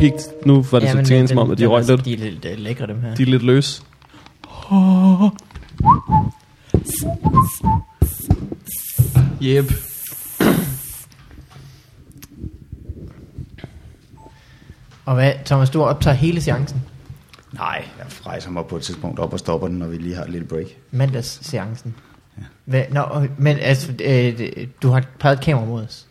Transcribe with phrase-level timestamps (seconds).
[0.00, 0.12] gik,
[0.46, 2.04] nu var det ja, så tænkt som om, at de røg lidt.
[2.04, 3.14] De er lidt uh, lækre, dem her.
[3.14, 3.82] De er lidt løs.
[9.42, 9.72] Yep.
[15.04, 16.82] Og hvad, Thomas, du optager hele seancen?
[17.52, 20.24] Nej, jeg rejser mig på et tidspunkt op og stopper den, når vi lige har
[20.24, 20.66] et lille break.
[20.90, 21.94] Mandagsseancen.
[22.38, 22.42] Ja.
[22.64, 26.06] Hvad, nå, men altså, øh, du har peget kamera mod os.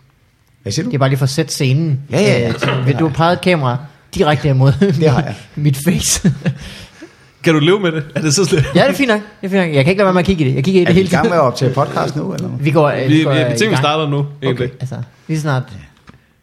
[0.63, 0.89] Hvad siger du?
[0.89, 1.99] Det er bare lige for at sætte scenen.
[2.11, 2.77] Ja, ja, ja.
[2.79, 3.77] Øh, vil du har peget kamera
[4.15, 5.35] direkte imod Det har jeg.
[5.55, 6.31] mit face.
[7.43, 8.03] Kan du leve med det?
[8.15, 8.65] Er det så slet?
[8.75, 9.19] ja, det er fint nok.
[9.41, 9.75] Det er fint nok.
[9.75, 10.55] Jeg kan ikke lade være med at kigge i det.
[10.55, 11.29] Jeg kigger i det Er vi hele i gang tiden.
[11.31, 12.49] med at optage podcast nu, eller?
[12.59, 14.65] Vi går, øh, Vi, vi, går, vi, øh, vi starter nu, egentlig.
[14.65, 14.95] Okay, altså,
[15.27, 15.63] lige snart.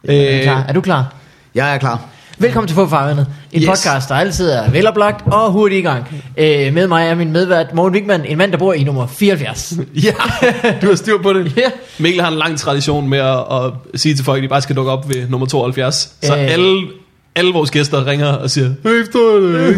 [0.05, 0.65] Er, du Øh, klar?
[0.69, 1.15] er du klar?
[1.55, 2.05] Jeg er klar.
[2.39, 3.27] Velkommen til Forfarvandet.
[3.53, 3.69] En Yes.
[3.69, 6.05] podcast, der altid er veloplagt og hurtigt i gang.
[6.37, 9.73] Øh, med mig er min medvært Morten Wigman, en mand, der bor i nummer 74.
[10.05, 10.13] Ja,
[10.83, 11.53] du har styr på det.
[11.57, 11.71] Ja.
[11.99, 14.77] Mikkel har en lang tradition med at, at sige til folk, at de bare skal
[14.77, 16.11] dukke op ved nummer 72.
[16.23, 16.53] Så Øh.
[16.53, 16.87] alle,
[17.37, 18.91] alle vores gæster ringer og siger, Hey,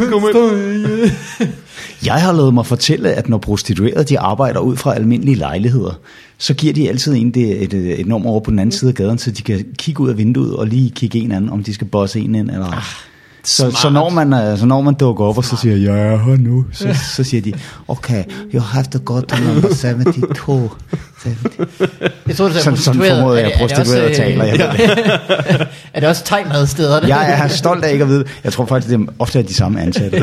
[0.01, 1.11] det, kom ind.
[2.05, 5.98] Jeg har lavet mig fortælle, at når prostituerede de arbejder ud fra almindelige lejligheder,
[6.39, 8.89] så giver de altid en det, et, et, et nummer over på den anden side
[8.89, 11.64] af gaden, så de kan kigge ud af vinduet og lige kigge en anden, om
[11.64, 12.78] de skal bosse en ind eller ej.
[13.45, 13.75] Så, smart.
[13.83, 16.36] så, når man, øh, så når man dukker op og så siger, jeg er her
[16.36, 17.53] nu, så, så siger de,
[17.89, 20.70] okay, you have to go to number 72.
[21.25, 21.91] 70.
[22.27, 23.19] Jeg tror, det er Sådan, sådan prostitueret.
[23.19, 24.45] formoder jeg, det- er det også, prostituerede øh, taler.
[24.45, 25.67] Jeg, ved det.
[25.95, 27.06] Er det også tegmad steder?
[27.06, 28.25] jeg er stolt af ikke at vide.
[28.45, 30.19] Jeg tror faktisk, det er ofte er de samme ansatte.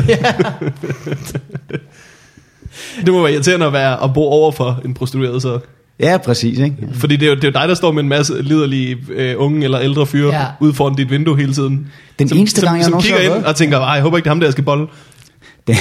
[3.04, 5.58] Det må være irriterende at, være, at bo over for en prostitueret, så.
[6.00, 6.58] Ja, præcis.
[6.58, 6.76] Ikke?
[6.92, 9.34] Fordi det er, jo, det er jo dig, der står med en masse liderlige øh,
[9.38, 10.40] unge eller ældre fyre Ja.
[10.40, 10.46] ja.
[10.60, 11.86] ude foran dit vindue hele tiden.
[12.18, 14.02] Den som, eneste som, gang, jeg som nogensinde kigger har ind og tænker, "Ej, jeg
[14.02, 14.86] håber ikke, det er ham der, jeg skal bolle.
[15.66, 15.76] Den,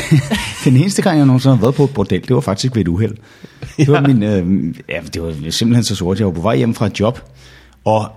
[0.66, 2.88] den eneste gang, jeg nogensinde har været på et bordel, det var faktisk ved et
[2.88, 3.16] uheld.
[3.78, 6.20] Det var, min, øh, ja, det var simpelthen så sort.
[6.20, 7.20] Jeg var på vej hjem fra et job,
[7.86, 8.08] og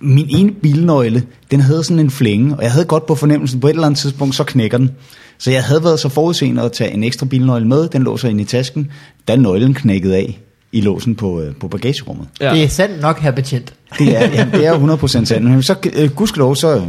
[0.00, 3.66] min ene bilnøgle, den havde sådan en flænge, og jeg havde godt på fornemmelsen, på
[3.66, 4.90] et eller andet tidspunkt, så knækker den.
[5.38, 8.28] Så jeg havde været så forudseende at tage en ekstra bilnøgle med, den lå så
[8.28, 8.90] inde i tasken,
[9.28, 10.38] da nøglen knækkede af
[10.74, 12.28] i låsen på, øh, på bagagerummet.
[12.40, 12.54] Ja.
[12.54, 13.74] Det er sandt nok, her betjent.
[13.98, 15.42] Det er, det er 100% sandt.
[15.42, 16.82] Men så, øh, gudskelov, så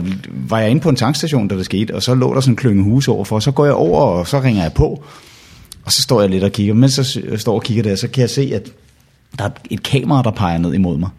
[0.49, 2.55] var jeg inde på en tankstation, da det skete, og så lå der sådan en
[2.55, 3.39] klynge hus overfor.
[3.39, 5.03] Så går jeg over, og så ringer jeg på,
[5.85, 6.73] og så står jeg lidt og kigger.
[6.73, 8.69] Mens så står og kigger der, så kan jeg se, at
[9.37, 11.09] der er et kamera, der peger ned imod mig.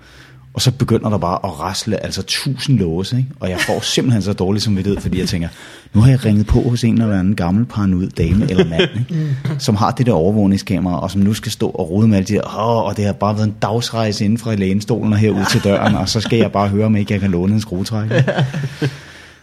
[0.56, 3.28] Og så begynder der bare at rasle, altså tusind låse, ikke?
[3.40, 5.48] Og jeg får simpelthen så dårlig samvittighed, fordi jeg tænker,
[5.92, 9.36] nu har jeg ringet på hos en eller anden gammel paranoid dame eller mand, ikke?
[9.58, 12.36] som har det der overvågningskamera, og som nu skal stå og rode med alt det
[12.36, 15.64] der, Åh, og det har bare været en dagsrejse inden fra lænestolen og herud til
[15.64, 18.22] døren, og så skal jeg bare høre, om ikke jeg kan låne en skruetrækker.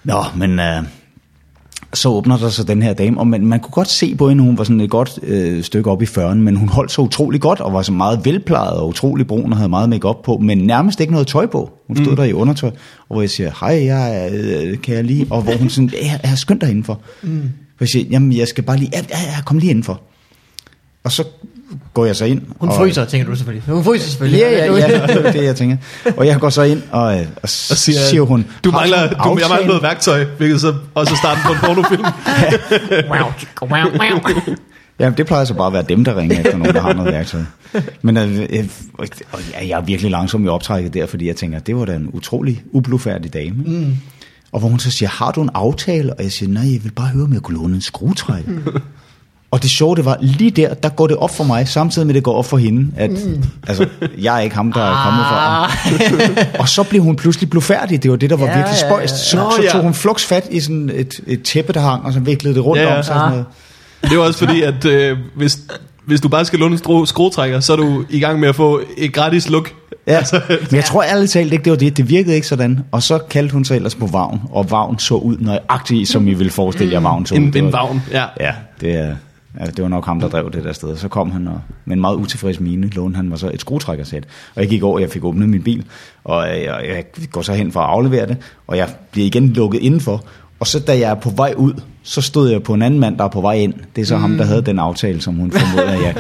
[0.04, 0.84] Nå, men øh,
[1.94, 4.44] så åbner der så den her dame, og man, man kunne godt se på hende,
[4.44, 7.42] hun var sådan et godt øh, stykke op i 40'erne, men hun holdt så utrolig
[7.42, 10.58] godt, og var så meget velplejet og utrolig brun, og havde meget makeup på, men
[10.58, 11.72] nærmest ikke noget tøj på.
[11.88, 12.16] Hun stod mm.
[12.16, 12.70] der i undertøj,
[13.10, 16.20] og hvor jeg siger, hej, jeg, øh, kan jeg lige, og hvor hun sådan, jeg,
[16.22, 17.02] jeg har skyndt dig indenfor.
[17.24, 17.42] Mm.
[17.74, 20.02] Og jeg siger, jamen jeg skal bare lige, ja, ja, ja, kom lige indenfor.
[21.04, 21.24] Og så
[21.94, 22.42] går jeg så ind.
[22.60, 23.74] Hun og, fryser, tænker du selvfølgelig.
[23.74, 24.40] Hun fryser selvfølgelig.
[24.40, 25.78] Ja, ja, ja, det er det, jeg tænker.
[26.18, 28.98] Og jeg går så ind, og, øh, og Og siger, siger, hun, du "Har mangler,
[28.98, 32.04] du, jeg mangler aftale?" noget værktøj, hvilket så også er starten på en pornofilm.
[33.12, 33.32] Wow,
[33.62, 33.70] wow,
[34.00, 34.56] wow.
[35.00, 37.14] Ja, det plejer så bare at være dem, der ringer efter nogen, der har noget
[37.14, 37.42] værktøj.
[38.02, 38.68] Men øh, øh,
[39.32, 42.10] og jeg er virkelig langsom i optrækket der, fordi jeg tænker, det var da en
[42.14, 43.56] utrolig ublufærdig dame.
[43.66, 43.98] Mm.
[44.52, 46.14] Og hvor hun så siger, har du en aftale?
[46.14, 48.52] Og jeg siger, nej, jeg vil bare høre, om jeg kunne låne en skruetrækker.
[48.52, 48.64] Mm.
[49.54, 52.16] Og det sjove, det var lige der, der går det op for mig, samtidig med
[52.16, 53.44] det går op for hende, at mm.
[53.68, 53.88] altså,
[54.22, 56.60] jeg er ikke ham, der er kommet fra.
[56.60, 59.16] og så blev hun pludselig blufærdig, det var det, der var Ja, virkelig spøjst.
[59.30, 59.70] Så, Nå, så ja.
[59.70, 62.66] tog hun flux fat i sådan et, et tæppe, der hang, og så viklede det
[62.66, 62.98] rundt Ja, ja.
[62.98, 63.14] om sig.
[63.16, 63.46] Sådan noget.
[64.02, 65.58] Det er jo også fordi, at øh, hvis,
[66.06, 68.56] hvis du bare skal låne en skru- skruetrækker, så er du i gang med at
[68.56, 69.72] få et gratis look.
[70.08, 71.98] Ja, men jeg tror ærligt talt ikke, det var det.
[71.98, 72.80] Det virkede ikke sådan.
[72.92, 76.34] Og så kaldte hun sig ellers på Vagn, og Vagn så ud nøjagtigt, som I
[76.34, 77.40] vil forestille jer, Vagn så ud.
[77.40, 78.24] En, en var- vagn, ja.
[78.40, 78.52] Ja,
[78.82, 79.16] det, er,
[79.60, 80.98] det var nok ham, der drev det der sted.
[80.98, 84.24] Så kom han og, med en meget utilfreds mine, lånte han mig så et skruetrækkersæt.
[84.56, 85.86] Og jeg gik over, jeg fik åbnet min bil,
[86.24, 89.80] og jeg, jeg går så hen for at aflevere det, og jeg bliver igen lukket
[89.80, 90.24] indenfor.
[90.60, 91.74] Og så da jeg er på vej ud,
[92.04, 93.74] så stod jeg på en anden mand, der er på vej ind.
[93.96, 94.22] Det er så mm.
[94.22, 96.16] ham, der havde den aftale, som hun formodede, at jeg...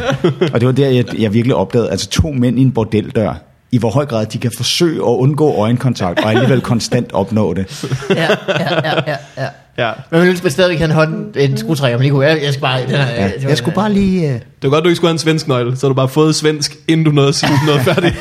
[0.54, 3.34] Og det var der, jeg, jeg virkelig opdagede, altså to mænd i en bordeldør,
[3.72, 7.86] i hvor høj grad de kan forsøge at undgå øjenkontakt, og alligevel konstant opnå det.
[8.10, 8.16] Ja,
[8.48, 9.48] ja, ja, ja, ja.
[9.78, 9.92] Ja.
[10.12, 12.62] Men man ønsker stadigvæk have en hånd, en skruetrækker, men lige kunne, jeg, jeg skal
[12.62, 12.82] bare...
[12.82, 14.28] Den her, Ja, jeg skulle bare lige...
[14.28, 14.34] Uh...
[14.34, 16.78] Det var godt, du ikke skulle have en svensk nøgle, så du bare fået svensk,
[16.88, 18.16] inden du nåede at sige noget færdigt.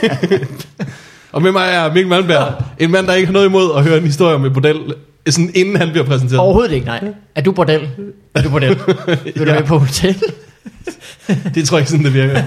[1.33, 3.99] og med mig er Mikkel Malmberg, en mand, der ikke har noget imod at høre
[3.99, 4.77] en historie om et bordel,
[5.29, 6.41] sådan inden han bliver præsenteret.
[6.41, 7.01] Overhovedet ikke, nej.
[7.35, 7.89] Er du bordel?
[8.35, 8.69] Er du bordel?
[9.25, 9.53] Vil du Ja.
[9.53, 10.23] være på hotel?
[11.55, 12.43] Det tror jeg ikke sådan, det virker.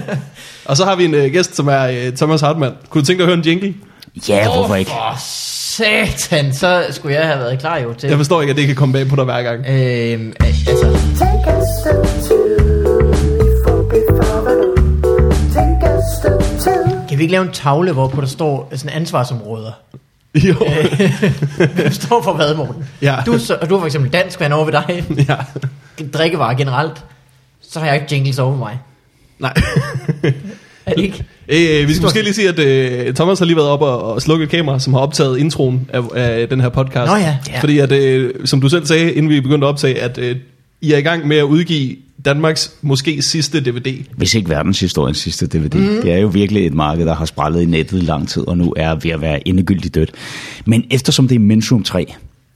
[0.64, 2.74] Og så har vi en uh, gæst, som er uh, Thomas Hartmann.
[2.90, 3.74] Kunne du tænke dig at høre en jingle?
[4.28, 4.90] Ja, hvorfor ikke?
[4.90, 5.16] For
[5.76, 8.08] Satan, så skulle jeg have været klar jo til.
[8.08, 9.66] Jeg forstår ikke, at det kan komme bag på dig hver gang.
[9.68, 11.46] Øhm, altså, Take
[17.08, 19.72] kan vi ikke lave en tavle, hvor på der står sådan ansvarsområder?
[20.34, 20.54] Jo.
[21.74, 22.88] Hvem står for hvad, Morten?
[23.02, 23.16] Ja.
[23.26, 25.04] Du, så, du er for eksempel dansk vand over ved dig.
[25.28, 25.36] ja.
[26.18, 27.04] Drikkevarer generelt.
[27.60, 28.78] Så har jeg ikke jingles over mig.
[29.38, 29.54] Nej.
[30.86, 31.24] Er det ikke?
[31.82, 34.22] Øh, vi skal måske lige sige, at øh, Thomas har lige været op og, og
[34.22, 37.10] slukket et kamera, som har optaget introen af, af den her podcast.
[37.10, 37.60] Nå ja, ja.
[37.60, 40.36] Fordi at, øh, som du selv sagde, inden vi begyndte at optage, at øh,
[40.80, 44.04] I er i gang med at udgive Danmarks måske sidste DVD.
[44.16, 45.74] Hvis ikke verdenshistoriens sidste DVD.
[45.74, 46.02] Mm.
[46.02, 48.58] Det er jo virkelig et marked, der har sprællet i nettet i lang tid, og
[48.58, 50.10] nu er ved at være endegyldigt dødt.
[50.64, 52.14] Men eftersom det er Men's 3,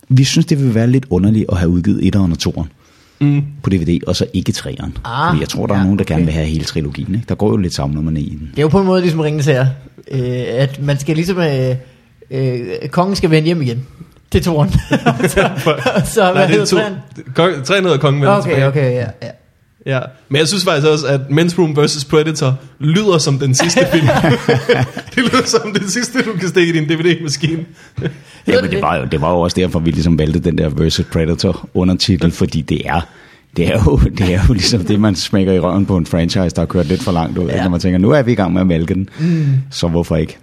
[0.08, 2.79] vi synes, det vil være lidt underligt at have udgivet 1'eren og 2'eren
[3.20, 3.42] mm.
[3.62, 4.90] på DVD, og så ikke 3'eren.
[5.04, 6.14] Ah, Fordi jeg tror, der er ja, nogen, der okay.
[6.14, 7.14] gerne vil have hele trilogien.
[7.14, 7.26] Ikke?
[7.28, 8.50] Der går jo lidt er i den.
[8.50, 9.66] Det er jo på en måde ligesom ringende her.
[10.10, 11.38] Øh, at man skal ligesom...
[11.38, 11.76] Øh,
[12.30, 13.86] øh, kongen skal vende hjem igen.
[14.32, 14.70] Til toren.
[15.34, 15.50] så,
[16.04, 16.92] så hvad hedder træen?
[17.34, 18.68] Kong, træen hedder Kongen vender Okay, tilbage.
[18.68, 19.30] okay, ja, ja.
[19.86, 20.00] Ja.
[20.28, 22.04] Men jeg synes faktisk også, at Men's Room vs.
[22.04, 24.06] Predator lyder som den sidste film.
[25.14, 27.64] det lyder som den sidste, du kan stikke i din DVD-maskine.
[28.46, 30.68] Ja, men det var, jo, det var jo også derfor, vi ligesom valgte den der
[30.68, 33.00] Versus Predator undertitel, fordi det er,
[33.56, 36.54] det er, jo, det er jo ligesom det, man smækker i røven på en franchise,
[36.54, 37.48] der har kørt lidt for langt ud.
[37.48, 37.62] Ja.
[37.62, 39.46] Når man tænker, nu er vi i gang med at mælke den, mm.
[39.70, 40.38] så hvorfor ikke?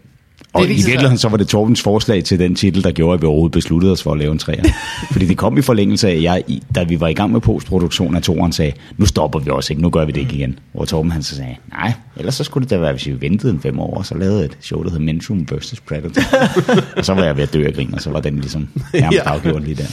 [0.58, 3.14] Og i viser sig- virkeligheden så var det Torbens forslag til den titel, der gjorde,
[3.14, 4.64] at vi overhovedet besluttede os for at lave en træer.
[5.12, 7.42] Fordi det kom i forlængelse af, at jeg, i- da vi var i gang med
[7.42, 10.60] postproduktion af toren, sagde, nu stopper vi også ikke, nu gør vi det ikke igen.
[10.74, 13.54] Hvor Torben han så sagde, nej, ellers så skulle det da være, hvis vi ventede
[13.54, 15.80] en fem år, og så lavede et show, der hed Mentum vs.
[15.88, 16.22] Predator.
[16.98, 19.16] og så var jeg ved at dø af grin, og så var den ligesom nærmest
[19.26, 19.30] Ja.
[19.30, 19.86] afgjort lige der.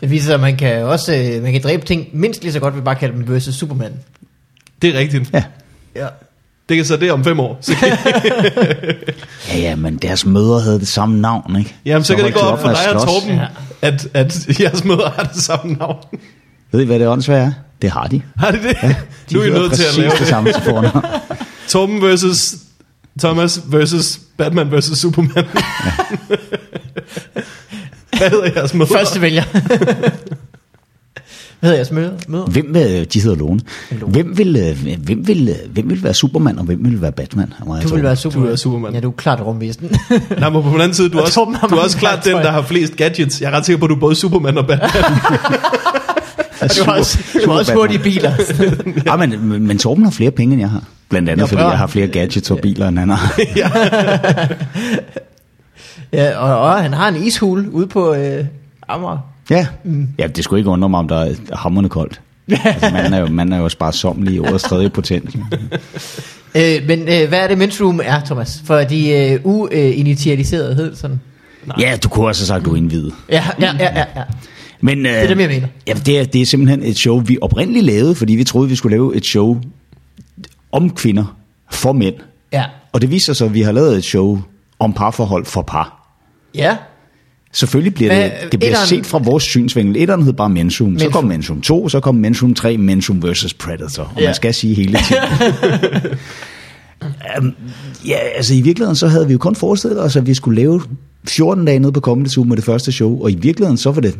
[0.00, 2.60] Det viser sig, at man kan også øh, man kan dræbe ting mindst lige så
[2.60, 3.92] godt, vi bare kalde dem versus Superman.
[4.82, 5.30] Det er rigtigt.
[5.34, 5.42] Ja.
[5.96, 6.06] Ja.
[6.68, 7.58] Det kan så det om fem år.
[7.60, 7.88] Så kan,
[9.48, 11.74] Ja, ja, men deres mødre havde det samme navn, ikke?
[11.84, 13.02] jamen, så kan det gå de op for dig og.
[13.02, 13.46] Torben, Ja.
[13.82, 15.96] at, at jeres mødre har det samme navn.
[16.72, 17.52] Ved I, hvad det åndsvær er?
[17.82, 18.22] Det har de.
[18.38, 18.76] Har det det?
[18.82, 18.94] Ja,
[19.32, 20.28] nu er I nødt til at lave det det.
[20.28, 21.04] samme til fornavn.
[21.68, 22.54] Torben versus
[23.18, 25.44] Thomas versus Batman versus Superman.
[28.18, 28.96] Hvad hedder jeres mødre?
[28.98, 29.42] Første vælger.
[31.60, 32.10] Hvad hedder jeres møder?
[32.28, 32.44] møder?
[32.46, 32.82] Hvem, øh,
[33.12, 33.60] de hedder Lone.
[33.90, 34.12] Lone.
[34.12, 37.52] Hvem vil, øh, hvem, vil, øh, hvem vil være Superman, og hvem vil være Batman?
[37.82, 38.46] Du vil være Superman.
[38.46, 38.94] Du er Superman.
[38.94, 39.90] Ja, du er klart rummisten.
[40.40, 42.32] Nej, men på den anden side, du er Og også, du er også klart den,
[42.32, 43.40] der har flest gadgets.
[43.40, 44.90] Jeg er ret sikker på, at du er både Superman og Batman.
[46.60, 48.32] Og du har også, du har også hurtige biler.
[49.06, 50.82] ja, men, men, men Torben har flere penge, end jeg har.
[51.08, 53.40] Blandt andet, Ja, fordi jeg har flere gadgets og biler, end han har.
[56.12, 58.44] ja, og, og, han har en ishul ude på øh,
[58.88, 59.18] Amager.
[59.50, 59.66] Ja.
[60.18, 62.20] ja, det skulle ikke undre mig, om der er hammerne koldt.
[62.64, 65.36] altså, man er jo, man er jo sparsomlig i ordets tredje potens.
[66.56, 68.62] Øh, men øh, hvad er det, Men's Room er, Thomas?
[68.64, 71.20] For de øh, uinitialiserede hed det sådan.
[71.78, 73.14] Ja, du kunne også have sagt, du er indvidet.
[73.30, 74.04] Ja, ja, ja, ja.
[74.16, 74.22] ja.
[74.80, 75.66] Men, øh, det er dem, jeg mener.
[75.86, 78.76] Ja, det, er, det er simpelthen et show, vi oprindeligt lavede, fordi vi troede, vi
[78.76, 79.60] skulle lave et show
[80.72, 81.36] om kvinder
[81.70, 82.14] for mænd.
[82.52, 82.64] Ja.
[82.92, 84.42] Og det viser sig, at vi har lavet et show
[84.78, 86.16] om parforhold for par.
[86.54, 86.76] Ja.
[87.56, 90.02] Selvfølgelig bliver Hvad- det, det bliver etteren- set fra vores synsvinkel.
[90.02, 91.12] Etteren hed bare Mensum, så Mensum.
[91.12, 93.54] kom Mensum 2, så kom Mensum 3, Mensum vs.
[93.54, 94.02] Predator.
[94.02, 94.26] Og Ja.
[94.26, 95.22] man skal sige hele tiden.
[97.40, 97.54] um,
[98.08, 100.82] ja, altså i virkeligheden så havde vi jo kun forestillet os, at vi skulle lave
[101.28, 104.00] 14 dage nede på Comedy Zoo med det første show, og i virkeligheden så var
[104.00, 104.18] det,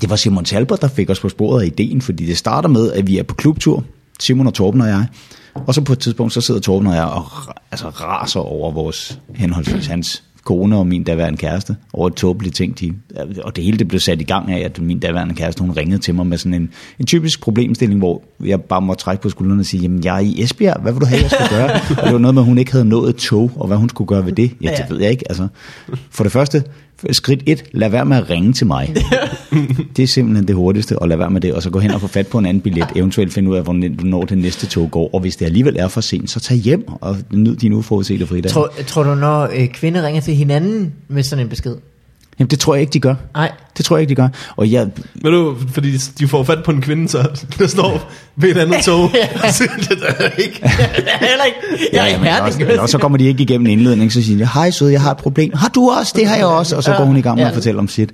[0.00, 2.92] det var Simon Talbot, der fik os på sporet af ideen, fordi det starter med,
[2.92, 3.84] at vi er på klubtur,
[4.20, 5.06] Simon og Torben og jeg,
[5.54, 7.24] og så på et tidspunkt, så sidder Torben og jeg og
[7.70, 12.80] altså, raser over vores henholdsvis hans kone og min daværende kæreste over et tåbeligt ting.
[12.80, 12.94] De,
[13.44, 15.98] og det hele det blev sat i gang af, at min daværende kæreste, hun ringede
[15.98, 19.60] til mig med sådan en, en typisk problemstilling, hvor jeg bare må trække på skuldrene
[19.60, 21.70] og sige, jamen jeg er i Esbjerg, hvad vil du have, jeg skal gøre?
[21.98, 23.88] og det var noget med, at hun ikke havde nået et tog, og hvad hun
[23.88, 24.52] skulle gøre ved det.
[24.62, 25.24] Ja, det ved jeg ikke.
[25.28, 25.48] Altså,
[26.10, 26.64] for det første,
[27.10, 28.94] skridt et, lad være med at ringe til mig.
[29.96, 32.00] Det er simpelthen det hurtigste, at lade være med det, og så gå hen og
[32.00, 35.14] få fat på en anden billet, eventuelt finde ud af, hvornår det næste tog går,
[35.14, 38.50] og hvis det alligevel er for sent, så tag hjem og nyd din uforudsete fridag.
[38.50, 41.76] Tror, tror du, når øh, kvinder ringer til hinanden med sådan en besked?
[42.38, 43.14] Jamen, det tror jeg ikke, de gør.
[43.34, 43.52] Nej.
[43.76, 44.28] Det tror jeg ikke, de gør.
[44.56, 47.28] Og jeg, Men du, fordi de får fat på en kvinde, så
[47.58, 49.10] der står ved et andet tog.
[49.52, 50.60] Så det er ikke.
[51.28, 51.58] Heller ikke.
[51.92, 54.48] Jeg er men ja, også, også så kommer de ikke igennem indledning, så siger de,
[54.54, 55.52] hej søde, jeg har et problem.
[55.54, 56.12] Har du også?
[56.16, 56.76] Det har jeg også.
[56.76, 57.48] Og så går hun i gang med Ja.
[57.48, 58.10] at fortælle om sit.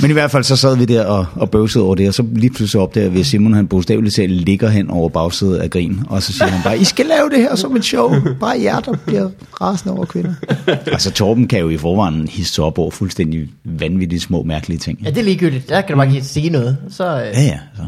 [0.00, 2.24] Men i hvert fald så sad vi der og, og bøvsede over det, og så
[2.32, 6.00] lige pludselig opdager vi, at Simon han bogstaveligt talt ligger hen over bagsædet af grin,
[6.08, 8.14] og så siger han bare, I skal lave det her som et show.
[8.40, 9.30] Bare jer, der bliver
[9.60, 10.34] rasende over kvinder.
[10.86, 14.98] altså Torben kan jo i forvejen hisse op over fuldstændig vanvittigt små mærkelige ting.
[15.04, 15.68] Ja, det er ligegyldigt.
[15.68, 16.76] Der kan du bare ikke sige noget.
[16.90, 17.58] Så, øh, Ja, ja.
[17.76, 17.82] Så.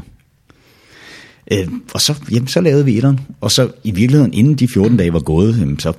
[1.51, 3.21] Øh, og så, jamen, så lavede vi etteren.
[3.41, 5.93] Og så i virkeligheden, inden de 14 dage var gået, jamen, så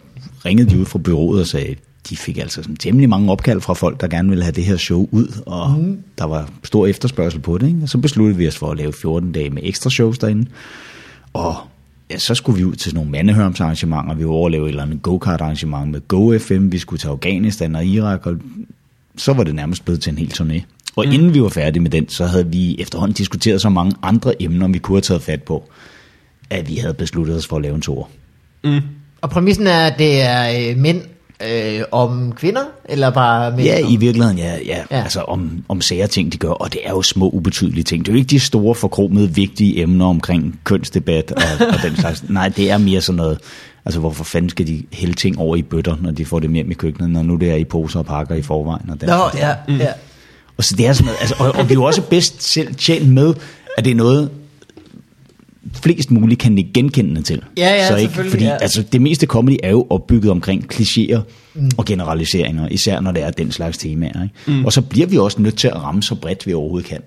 [0.46, 1.76] ringede de ud fra byrådet og sagde,
[2.10, 4.78] de fik altså sådan temmelig mange opkald fra folk, der gerne ville have det her
[4.78, 6.00] show ud, og mm.
[6.18, 7.68] der var stor efterspørgsel på det.
[7.68, 7.80] Ikke?
[7.84, 10.46] Og så besluttede vi os for at lave 14 dage med ekstra shows derinde.
[11.34, 11.56] Og
[12.10, 14.16] ja, så skulle vi ud til sådan nogle mandehørmsarrangementer.
[14.16, 16.72] Vi var over at lave et eller andet go-kart arrangement med GoFM.
[16.72, 18.36] Vi skulle til Afghanistan og Irak, og
[19.18, 20.62] så var det nærmest blevet til en hel turné.
[20.96, 21.12] Og mm.
[21.12, 24.68] inden vi var færdige med den, så havde vi efterhånden diskuteret så mange andre emner,
[24.68, 25.70] vi kunne have taget fat på,
[26.50, 28.10] at vi havde besluttet os for at lave en tur.
[29.22, 31.02] Og præmissen er, at det er øh, mænd
[31.44, 35.02] øh, om kvinder, eller bare mænd Ja, i virkeligheden, ja, ja, Ja.
[35.04, 38.06] altså om, om sære ting, de gør, og det er jo små, ubetydelige ting.
[38.06, 42.24] Det er jo ikke de store, forkromede, vigtige emner omkring kønsdebat og, og den slags.
[42.30, 43.38] Nej, det er mere sådan noget,
[43.86, 46.72] altså hvorfor fanden skal de hælde ting over i bøtter, når de får det hjem
[46.72, 48.90] i køkkenet, når nu det er i poser og pakker i forvejen.
[48.90, 49.78] Og den Nå, ja, mm.
[49.78, 49.88] ja.
[50.58, 52.76] Og så det er sådan noget, altså, og, og vi er jo også bedst selv
[52.76, 53.34] tjent med,
[53.78, 54.30] at det er noget,
[55.74, 57.42] flest muligt kan ikke genkende til.
[57.58, 58.58] Ja, ja, så ikke, fordi ja.
[58.62, 61.20] altså, det meste comedy er jo opbygget omkring klichéer
[61.54, 61.72] mm.
[61.78, 64.24] og generaliseringer, især når det er den slags temaer.
[64.24, 64.60] Ikke?
[64.60, 64.66] Mm.
[64.66, 67.02] Og så bliver vi også nødt til at ramme så bredt vi overhovedet kan.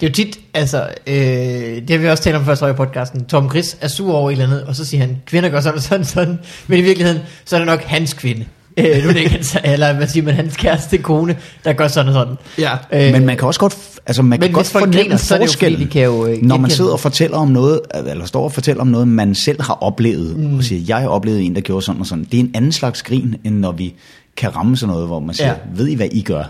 [0.00, 2.72] Det er jo tit, altså, øh, det har vi også talt om før så i
[2.72, 3.24] podcasten.
[3.24, 5.80] Tom Chris er sur over et eller andet, og så siger han, kvinder gør sådan
[5.80, 6.38] sådan, sådan.
[6.66, 8.44] Men i virkeligheden, så er det nok hans kvinde.
[8.76, 11.88] Øh, nu er det ikke hans, eller hvad siger man, hans kæreste kone, der gør
[11.88, 12.36] sådan og sådan.
[12.58, 13.06] Ja.
[13.06, 13.76] Øh, Men man kan også godt,
[14.06, 16.92] altså man men kan godt fornemme fordi, forskellen, de kan jo, øh, når man sidder
[16.92, 20.56] og fortæller om noget, eller står og fortæller om noget, man selv har oplevet, mm.
[20.56, 22.24] og siger, jeg har oplevet en, der gjorde sådan og sådan.
[22.24, 23.94] Det er en anden slags grin, end når vi
[24.36, 25.54] kan ramme sådan noget, hvor man siger, ja.
[25.74, 26.44] ved I, hvad I gør?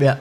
[0.00, 0.14] Ja.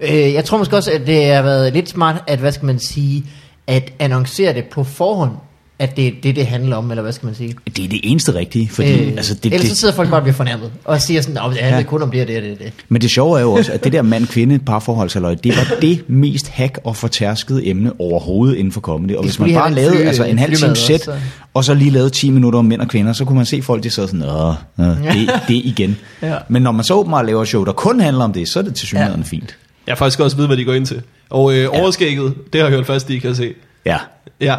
[0.00, 2.78] Øh, jeg tror måske også, at det har været lidt smart, at, hvad skal man
[2.78, 3.24] sige,
[3.66, 5.32] at annoncere det på forhånd,
[5.80, 7.54] at det er det, det handler om, eller hvad skal man sige.
[7.76, 10.18] Det er det eneste rigtige, fordi øh, altså det, ellers så det, sidder folk bare
[10.18, 11.82] og bliver fornærmet, og siger sådan, at det handler Ja.
[11.84, 12.58] kun om det og det og det.
[12.58, 12.72] det.
[12.88, 16.48] Men det sjove er jo også, at det der mand-kvinde parforholdsaløj, det var det mest
[16.48, 19.14] hack og fortærskede emne overhovedet inden for comedy.
[19.14, 21.14] Og De hvis man bare lavede fly- altså en halv time sæt, så-
[21.54, 23.82] og så lige lavede 10 minutter om mænd og kvinder, så kunne man se folk,
[23.84, 25.96] de sad sådan, åh, det, det igen.
[26.22, 26.34] Ja.
[26.48, 28.62] Men når man så åbenbart laver et show, der kun handler om det, så er
[28.62, 29.26] det til synligheden Ja.
[29.26, 29.56] fint.
[29.86, 31.02] Jeg har faktisk også vide, hvad de går ind til.
[31.30, 33.52] Og øh, overskægget, det har jeg hørt først, I kan se.
[33.86, 33.96] Ja.
[34.40, 34.56] Ja,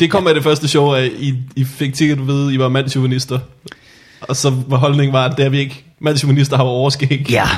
[0.00, 2.68] det kom af det første show, at I, I fik at vide, at I var
[2.68, 3.38] mandsjuvenister.
[4.20, 5.84] Og så var holdningen var, at det er vi ikke.
[6.00, 7.26] Mandsjuvenister har overskæg.
[7.30, 7.48] Ja,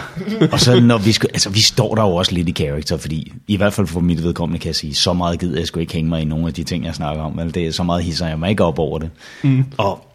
[0.53, 3.33] og så når vi skal, altså vi står der jo også lidt i character, fordi
[3.49, 5.93] i hvert fald for mit vedkommende kan jeg sige, så meget gider jeg sgu ikke
[5.93, 8.05] hænge mig i nogle af de ting, jeg snakker om, eller det er så meget
[8.05, 9.11] hisser jeg mig ikke op over det.
[9.43, 9.65] Mm.
[9.77, 10.07] Og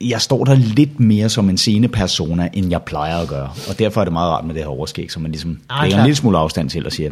[0.00, 3.78] jeg står der lidt mere som en scene persona, end jeg plejer at gøre, og
[3.78, 6.04] derfor er det meget rart med det her overskæg, som man ligesom Ah, lægger en
[6.04, 7.10] lille smule afstand til og siger,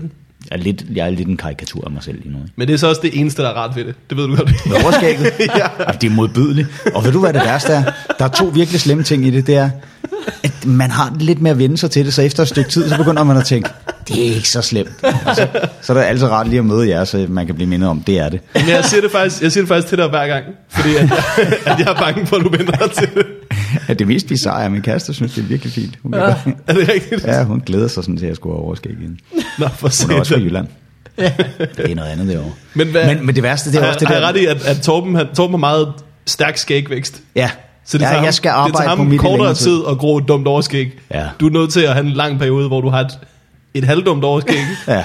[0.50, 2.38] jeg er lidt, jeg er lidt en karikatur af mig selv lige nu.
[2.38, 2.52] ikke?
[2.56, 3.94] Men det er så også det eneste, der er rart ved det.
[4.10, 4.66] Det ved du godt.
[4.66, 5.32] Med overskægget?
[5.60, 5.66] ja.
[6.00, 6.68] Det er modbydeligt.
[6.94, 7.82] Og ved du, hvad det værste er?
[8.18, 9.46] Der er to virkelig slemme ting i det.
[9.46, 9.70] Det er,
[10.42, 12.88] at man har lidt med at vende sig til det, så efter et stykke tid,
[12.88, 13.70] så begynder man at tænke,
[14.08, 14.90] det er ikke så slemt.
[15.34, 15.46] Så,
[15.82, 18.00] så er det altid rart lige at møde jer, så man kan blive mindet om,
[18.00, 18.40] det er det.
[18.54, 20.44] Men jeg siger det faktisk, jeg siger det faktisk til dig hver gang.
[20.68, 21.22] Fordi at jeg,
[21.66, 23.26] at jeg er bange for, at du vender dig til det.
[23.88, 25.98] Ja, det mest bizarre er, min kæreste synes, det er virkelig fint.
[26.02, 26.20] Hun, ja.
[26.66, 27.24] Er det rigtigt?
[27.26, 29.18] ja, hun glæder sig sådan til, at jeg skulle overskæg igen.
[29.58, 30.40] Nå, for Hun er også fra.
[30.40, 30.66] Jylland.
[31.16, 32.50] Det er noget andet derovre.
[32.74, 34.14] Men, hvad, Men, men det værste, det er har, også det der...
[34.14, 35.92] jeg ret i, at, at Torben, han, Torben har meget
[36.26, 37.22] stærk skægvækst.
[37.36, 37.50] Ja,
[37.84, 39.78] Så det ja tager ham, jeg skal det arbejde tager ham på mit kortere tid
[39.90, 40.98] at gro et dumt overskæg.
[41.14, 41.26] Ja.
[41.40, 43.18] Du er nødt til at have en lang periode, hvor du har et,
[43.74, 44.58] et halvdumt overskæg.
[44.88, 45.04] Ja.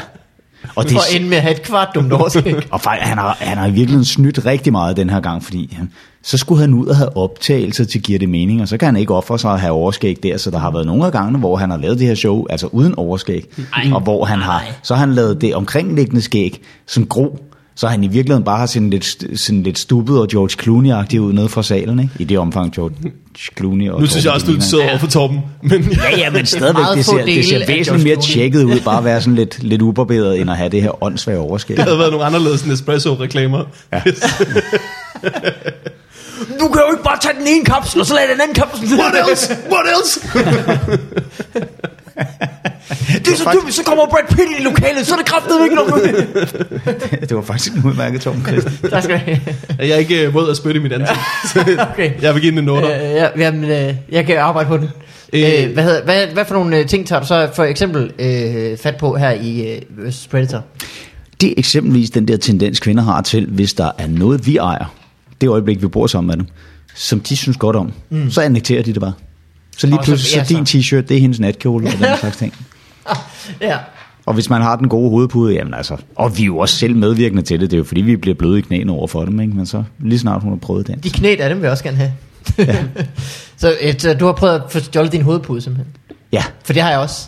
[0.76, 2.56] Og det For at ende med at have et kvart dumt overskæg.
[2.72, 5.76] Og faktisk, han har, han har i virkeligheden snydt rigtig meget den her gang, fordi
[5.78, 5.92] han,
[6.24, 8.96] så skulle han ud og have optagelser til Giver det mening, og så kan han
[8.96, 11.58] ikke ofre sig at have overskæg der, så der har været nogle af gangene, hvor
[11.58, 13.92] han har lavet det her show, altså uden overskæg, Ej.
[13.94, 17.40] og hvor han har, så har han lavet det omkringliggende skæg som gro,
[17.80, 21.34] så han i virkeligheden bare har sådan lidt, sådan lidt stubbet og George Clooney-agtig ud
[21.34, 22.12] nede fra salen, ikke?
[22.20, 22.96] I det omfang George
[23.58, 25.40] Clooney og Nu synes jeg også, du er sød over for Torben.
[25.64, 29.06] Men Ja, ja, men stadigvæk, det ser, det ser væsentligt mere tjekket ud, bare at
[29.06, 31.78] være sådan lidt, lidt ubarberet, end at have det her åndssvage overskæg.
[31.78, 33.64] det havde været nogle anderledes Nespresso-reklamer.
[33.94, 34.02] Ja.
[36.60, 38.88] Du kan jo ikke bare tage den ene kapsel, og så lade den anden kapsel.
[39.00, 39.58] What else?
[39.72, 40.20] What else?
[43.30, 45.64] Det er så dumt, så kommer Brad Pitt ind i lokalet, så er det kraftedeme
[45.64, 46.28] ikke noget.
[47.30, 48.74] det var faktisk en udmærket Tom Christen.
[48.90, 49.42] Der skal jeg.
[49.80, 51.20] Jeg er ikke øh, våd at spytte i mit ansigt.
[51.94, 52.12] Okay.
[52.22, 52.96] jeg vil give den en noter.
[52.96, 54.90] Øh, ja, jamen, øh, jeg kan arbejde på den.
[55.34, 55.64] Øh.
[55.64, 58.78] Øh, hvad, hedder, hvad, hvad for nogle øh, ting tager du så for eksempel øh,
[58.78, 60.64] fat på her i øh, Predator?
[61.42, 64.94] Det er eksempelvis den der tendens, kvinder har til, hvis der er noget, vi ejer,
[65.42, 66.46] det øjeblik, vi bor sammen med dem,
[66.96, 68.32] som de synes godt om, mm.
[68.32, 69.14] så annekterer de det bare.
[69.78, 72.38] Så lige pludselig, så, ja, så din t-shirt, det er hendes natkjole og den slags
[72.38, 72.54] ting.
[73.62, 73.78] Ja.
[74.26, 76.96] Og hvis man har den gode hovedpude, jamen altså, og vi er jo også selv
[76.96, 79.40] medvirkende til det, det er jo fordi, vi bliver bløde i knæene over for dem,
[79.40, 79.54] ikke?
[79.56, 81.00] men så lige snart hun har prøvet den.
[81.00, 82.12] De knæ der, dem vil jeg også gerne have.
[83.58, 85.94] så, øh, så du har prøvet at få stjålet din hovedpude simpelthen?
[86.32, 87.28] Ja, For det har jeg også.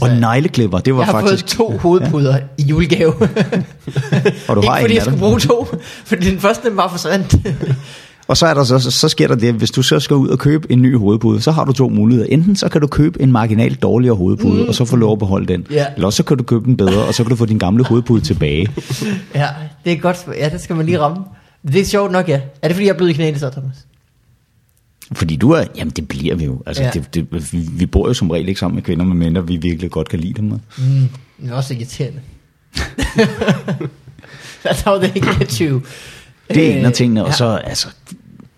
[0.00, 1.56] og negleklipper, det var jeg har faktisk...
[1.56, 3.12] fået to hovedpuder i julegave.
[4.48, 5.66] Og du Ikke har fordi en jeg skulle bruge to,
[6.04, 7.34] fordi den første den bare forsvandt.
[8.32, 10.38] Og så, er der så, så, sker der det, hvis du så skal ud og
[10.38, 12.28] købe en ny hovedpude, så har du to muligheder.
[12.30, 14.68] Enten så kan du købe en marginalt dårligere hovedpude, mm.
[14.68, 15.66] og så få lov at beholde den.
[15.70, 15.86] Ja.
[15.94, 17.84] Eller også så kan du købe den bedre, og så kan du få din gamle
[17.84, 18.68] hovedpude tilbage.
[19.34, 19.48] Ja,
[19.84, 20.26] det er godt.
[20.38, 21.24] Ja, det skal man lige ramme.
[21.66, 22.40] Det er sjovt nok, ja.
[22.62, 23.86] Er det fordi, jeg er blevet i knæene så, Thomas?
[25.12, 26.62] Fordi du er, jamen det bliver vi jo.
[26.66, 26.90] Altså, Ja.
[26.90, 29.90] det, det, vi, vi bor jo som regel ikke sammen med kvinder, medmindre vi virkelig
[29.90, 30.44] godt kan lide dem.
[30.44, 30.60] Mm,
[31.42, 32.20] det er også irriterende.
[34.66, 35.80] That's how they get you.
[36.54, 37.36] Det er en af tingene, og ja.
[37.36, 37.88] så, altså,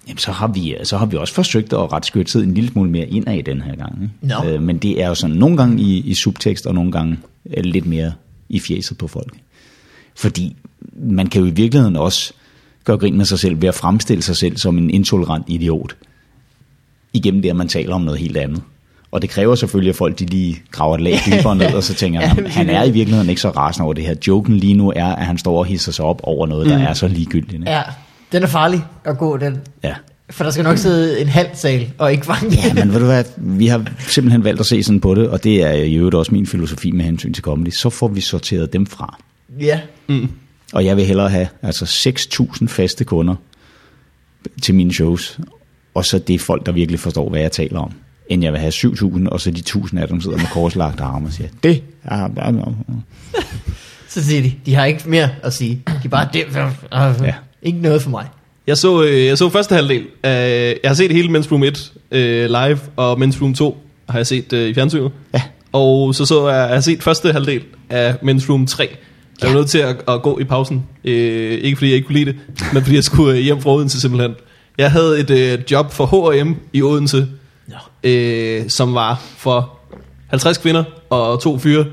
[0.09, 2.91] jamen, så, har vi, så har vi også forsøgt at rette skørtid en lille smule
[2.91, 4.03] mere indad i den her gang.
[4.03, 4.35] Ikke?
[4.43, 4.51] Nå.
[4.51, 7.19] Øh, men det er jo sådan nogle gange i, i subtekst, og nogle gange
[7.57, 8.13] øh, lidt mere
[8.49, 9.37] i fjeset på folk.
[10.17, 10.57] Fordi
[10.93, 12.33] man kan jo i virkeligheden også
[12.85, 15.97] gøre grin med sig selv ved at fremstille sig selv som en intolerant idiot.
[17.13, 18.63] Igennem det, at man taler om noget helt andet.
[19.11, 21.95] Og det kræver selvfølgelig, at folk de lige graver et lag dybere ned, og så
[21.95, 24.15] tænker det han er i virkeligheden ikke så rasende over det her.
[24.27, 26.95] Joken lige nu er, at han står og hisser sig op over noget, der er
[26.95, 27.53] så ligegyldigt.
[27.53, 27.71] ikke?
[27.71, 27.83] Ja,
[28.33, 29.61] den er farlig at gå, den.
[29.83, 29.95] Ja.
[30.31, 32.57] For der skal nok sidde en halv sal, og ikke mange.
[32.57, 35.45] Ja, men ved du hvad, vi har simpelthen valgt at se sådan på det, og
[35.45, 37.71] det er i øvrigt også min filosofi med hensyn til comedy.
[37.71, 39.19] Så får vi sorteret dem fra.
[39.61, 39.81] ja.
[40.73, 41.85] Og jeg vil hellere have altså
[42.61, 43.35] 6.000 faste kunder
[44.63, 45.39] til mine shows,
[45.95, 47.93] og så det er folk, der virkelig forstår, hvad jeg taler om,
[48.29, 51.27] end jeg vil have 7.000, og så de 1.000 af dem sidder med korslagte arme
[51.27, 52.19] og siger, det er...
[54.09, 55.83] Så siger de, de har ikke mere at sige.
[55.87, 56.45] De er bare, det
[57.25, 57.35] Ja.
[57.65, 58.29] Ikke noget for mig.
[58.67, 60.07] Jeg så, øh, jeg så første halvdel.
[60.23, 63.79] Af, jeg har set hele Men's Room 1 øh, live, og Men's Room 2
[64.09, 65.11] har jeg set øh, i fjernsynet.
[65.35, 65.43] Ja.
[65.73, 68.97] Og så så jeg, jeg har set første halvdel af Men's Room 3.
[69.43, 70.85] Jeg var nødt til at, at gå i pausen.
[71.05, 72.37] Øh, ikke fordi jeg ikke kunne lide det,
[72.73, 74.35] men fordi jeg skulle øh, hjem fra Odense simpelthen.
[74.79, 77.27] Jeg havde et øh, job for H&M i Odense,
[77.67, 78.11] Nå.
[78.11, 79.79] øh, som var for
[80.27, 81.85] 50 kvinder og to fyre.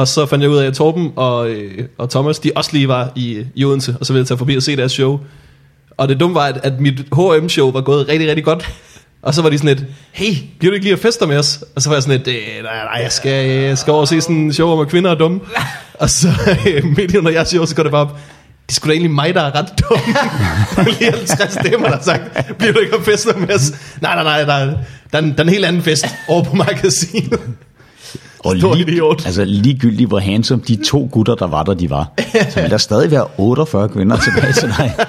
[0.00, 2.88] Og så fandt jeg ud af, at Torben og, øh, og Thomas, de også lige
[2.88, 5.20] var i, i Odense, og så ville jeg tage forbi og se deres show.
[5.96, 8.74] Og det dumme var, at, at mit H&M-show var gået rigtig, rigtig godt.
[9.22, 11.64] Og så var de sådan lidt, hey, bliver du ikke lige at feste med os?
[11.76, 14.20] Og så var jeg sådan lidt, nej, nej, jeg skal, jeg skal over og se
[14.20, 15.40] sådan en show om, at kvinder er dumme.
[15.94, 16.28] Og så
[16.66, 18.18] øh, midt under jeres show, så går det bare op,
[18.66, 19.98] det skulle da egentlig mig, der er ret dum.
[20.86, 23.72] Lige 50 stemmer, der har sagt, bliver du ikke at fester med os?
[24.00, 24.76] Nej, nej, nej, der
[25.12, 27.40] der, er en, der er en helt anden fest over på magasinet.
[28.44, 29.26] Og lige, idiot.
[29.26, 32.06] altså ligegyldigt hvor handsome de to gutter, der var der, de var,
[32.50, 34.94] så vil der stadig være 48 kvinder tilbage til dig.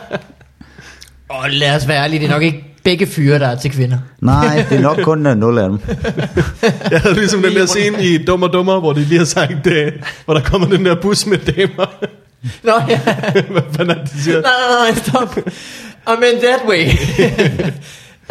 [1.30, 3.98] Og lad os være ærlige, det er nok ikke begge fyre, der er til kvinder.
[4.20, 5.80] Nej, det er nok kun uh, nul af dem.
[6.92, 9.92] Jeg havde ligesom den der scene i Dummer Dummer, hvor de lige har sagt, øh,
[10.26, 11.86] hvor der kommer den der bus med damer.
[12.64, 13.00] Nå ja,
[13.52, 14.42] Hvad fanden er det, de siger?
[14.42, 15.38] nej, nej, nej, stop.
[16.08, 16.86] I meant that way.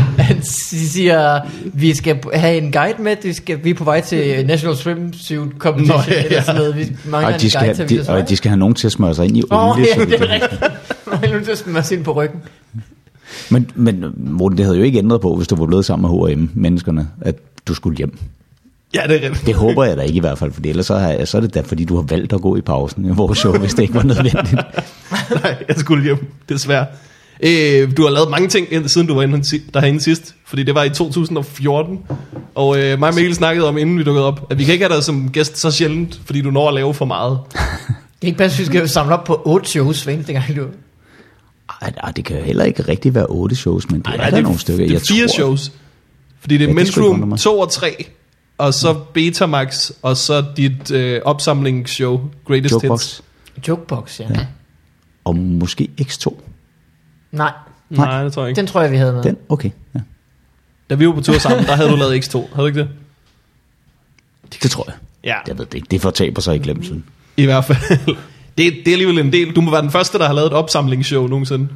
[0.01, 4.47] Han siger, vi skal have en guide med, vi, skal, vi er på vej til
[4.47, 6.77] National Swimsuit Competition, Nå, ja, eller sådan noget.
[6.77, 8.75] Vi mangler Og de, en skal guide have, til, de, og de skal have nogen
[8.75, 9.87] til at smøre sig ind i Åh, olie.
[9.97, 11.33] ja, det de- er rigtigt.
[11.33, 12.41] Nødt til at smide os ind på ryggen.
[13.51, 16.35] Men, men Morten, det havde jo ikke ændret på, hvis du var blevet sammen med
[16.35, 17.35] H&M-menneskerne, at
[17.69, 18.19] du skulle hjem.
[18.95, 19.47] Ja, det er rigtigt.
[19.47, 21.55] Det håber jeg da ikke i hvert fald, for ellers så, har, så er det
[21.55, 23.95] da, fordi du har valgt at gå i pausen i vores show, hvis det ikke
[23.95, 24.55] var nødvendigt.
[25.43, 26.87] Nej, jeg skulle hjem, desværre.
[27.43, 30.85] Øh, du har lavet mange ting, siden du var inde, derinde sidst, fordi det var
[30.85, 31.99] i 2014.
[32.55, 34.85] Og øh, mig og Mikkel snakkede om, inden vi dukkede op, at vi kan ikke
[34.85, 37.39] have dig som gæst så sjældent, fordi du når at lave for meget.
[38.21, 40.57] Det er ikke bare, at vi skal samle op på otte shows hver eneste gang,
[40.57, 40.67] du...
[41.83, 44.31] Ej, ej, det kan jo heller ikke rigtig være otte shows, men det Ej, er
[44.31, 44.85] der nogle stykker.
[44.85, 45.73] Det er Jeg fire tror, shows.
[46.41, 47.39] Fordi det er Ja, det Men's Room mig.
[47.39, 48.07] 2 og 3,
[48.59, 53.01] og så Betamax, og så dit øh, opsamlingsshow, Greatest Jokebox.
[53.01, 53.23] Hits.
[53.69, 54.27] Jokebox, ja.
[54.35, 54.47] ja.
[55.25, 56.35] Og måske X2.
[57.33, 57.53] Nej,
[57.91, 58.07] Nej.
[58.07, 58.59] Nej, det tror jeg ikke.
[58.59, 59.23] den tror jeg, vi havde med.
[59.23, 59.37] Den?
[59.49, 59.71] Okay.
[59.95, 60.01] Ja.
[60.91, 62.39] Da vi var på tur sammen, der havde du lavet X2.
[62.39, 62.89] Havde du ikke det?
[64.63, 64.95] Det tror jeg.
[65.25, 65.37] Ja.
[65.49, 65.87] Jeg ved det ikke.
[65.91, 67.05] Det fortaber sig i glemselen.
[67.37, 67.79] I hvert fald.
[68.59, 69.57] Det, det er alligevel en del.
[69.57, 71.69] Du må være den første, der har lavet et opsamlingsshow nogensinde.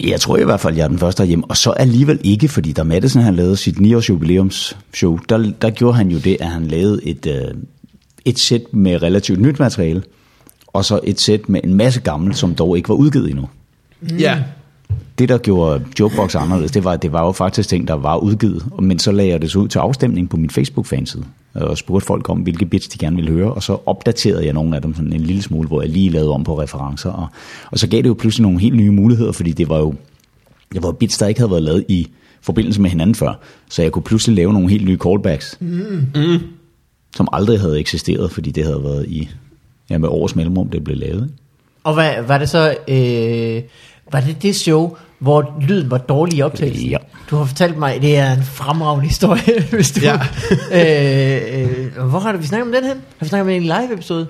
[0.00, 1.44] Jeg tror i hvert fald, jeg er den første herhjemme.
[1.48, 5.96] Og så alligevel ikke, fordi da Madison han lavede sit 9-års jubilæumsshow, der, der gjorde
[5.96, 7.54] han jo det, at han lavede et, øh,
[8.24, 10.02] et sæt med relativt nyt materiale,
[10.72, 13.48] og så et sæt med en masse gammelt, som dog ikke var udgivet endnu.
[14.00, 14.16] Mm.
[14.16, 14.42] Ja.
[15.18, 18.16] Det, der gjorde Jokebox anderledes, det var, at det var jo faktisk ting, der var
[18.16, 22.06] udgivet, men så lagde jeg det så ud til afstemning på min Facebook-fanside, og spurgte
[22.06, 24.94] folk om, hvilke bits de gerne ville høre, og så opdaterede jeg nogle af dem
[24.94, 27.26] sådan en lille smule, hvor jeg lige lavede om på referencer, og,
[27.70, 29.94] og så gav det jo pludselig nogle helt nye muligheder, fordi det var jo
[30.72, 32.08] det var bits, der ikke havde været lavet i
[32.40, 36.06] forbindelse med hinanden før, så jeg kunne pludselig lave nogle helt nye callbacks, mm.
[37.16, 39.28] som aldrig havde eksisteret, fordi det havde været i
[39.90, 41.30] ja, med års mellemrum, det blev lavet.
[41.84, 42.76] Og hvad, var det så...
[42.88, 43.62] Øh,
[44.12, 46.88] var det det show, hvor lyden var dårlig i optagelsen?
[46.88, 46.96] Ja.
[47.30, 50.00] Du har fortalt mig, at det er en fremragende historie, hvis du...
[50.00, 50.14] Ja.
[50.72, 52.96] øh, øh, hvor har du, vi snakket om den hen?
[53.18, 54.26] Har vi snakket om den i en live-episode?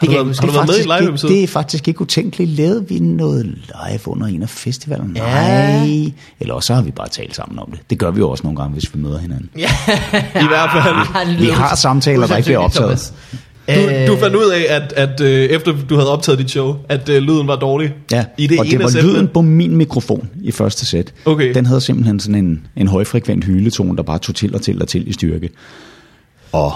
[0.00, 1.32] Har du været, har du været med i live episode?
[1.32, 2.50] det er faktisk ikke utænkeligt.
[2.50, 5.12] Lavede vi noget live under en af festivalerne?
[5.16, 5.84] Ja.
[5.84, 6.12] Nej.
[6.40, 7.80] Eller også så har vi bare talt sammen om det.
[7.90, 9.50] Det gør vi jo også nogle gange, hvis vi møder hinanden.
[9.58, 9.70] Ja.
[10.44, 10.94] I hvert fald.
[11.26, 13.14] Han Vi har samtaler, der ikke bliver optaget.
[13.74, 16.76] Du, Øh, du fandt ud af, at, at øh, efter du havde optaget dit show,
[16.88, 17.94] at øh, lyden var dårlig.
[18.12, 19.12] Ja, I det og ene det var sættene.
[19.12, 21.12] lyden på min mikrofon i første sæt.
[21.24, 21.54] Okay.
[21.54, 24.88] Den havde simpelthen sådan en, en højfrekvent hyletone, der bare tog til og til og
[24.88, 25.48] til i styrke.
[26.52, 26.72] Og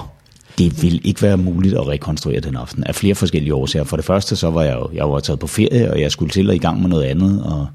[0.58, 3.84] det ville ikke være muligt at rekonstruere den aften af flere forskellige årsager.
[3.84, 6.30] For det første, så var jeg jo jeg var taget på ferie, og jeg skulle
[6.30, 7.66] til og i gang med noget andet, og,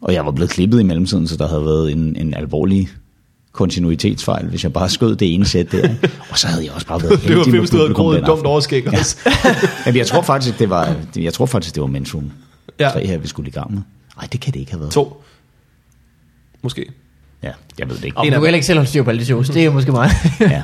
[0.00, 2.88] og jeg var blevet klippet i mellemtiden, så der havde været en, en alvorlig
[3.52, 5.88] kontinuitetsfejl, hvis jeg bare skød det ene sæt der.
[6.30, 7.88] Og så havde jeg også bare været Det var heldig med fedt, hvis du havde
[7.88, 9.16] publikum den et dumt overskæg også.
[9.86, 12.30] Jamen, jeg tror faktisk, det var, jeg tror faktisk, det var Mensum
[12.80, 12.84] Ja.
[12.86, 12.90] ja.
[12.92, 13.82] 3 her, vi skulle i gang med.
[14.16, 14.92] Nej, det kan det ikke have været.
[14.92, 15.22] To.
[16.62, 16.86] Måske.
[17.42, 18.18] Ja, jeg ved det ikke.
[18.18, 19.50] Og du kan heller ikke selv holde styr på alle de shows.
[19.50, 20.10] Det er jo måske meget.
[20.40, 20.62] Ja.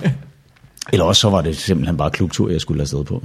[0.92, 3.22] Eller også så var det simpelthen bare klubtur, jeg skulle afsted på.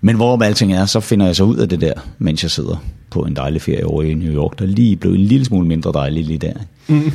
[0.00, 2.76] Men hvorom alting er, så finder jeg så ud af det der, mens jeg sidder
[3.10, 5.92] på en dejlig ferie over i New York, der lige blev en lille smule mindre
[5.92, 6.52] dejlig lige der.
[6.86, 7.12] Mm.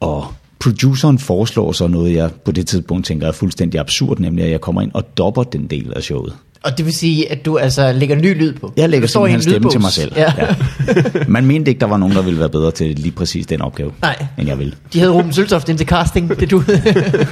[0.00, 4.50] Og produceren foreslår så noget, jeg på det tidspunkt tænker er fuldstændig absurd, nemlig at
[4.50, 6.32] jeg kommer ind og dopper den del af showet.
[6.62, 8.72] Og det vil sige, at du altså lægger ny lyd på.
[8.76, 10.12] Jeg lægger i en simpelthen stemme til mig selv.
[10.16, 10.32] Ja.
[10.38, 10.54] Ja.
[11.28, 13.92] Man mente ikke, der var nogen, der ville være bedre til lige præcis den opgave,
[14.02, 14.26] Nej.
[14.38, 14.74] end jeg ville.
[14.92, 16.40] De havde Ruben Søltoft ind til casting.
[16.40, 16.62] Det du.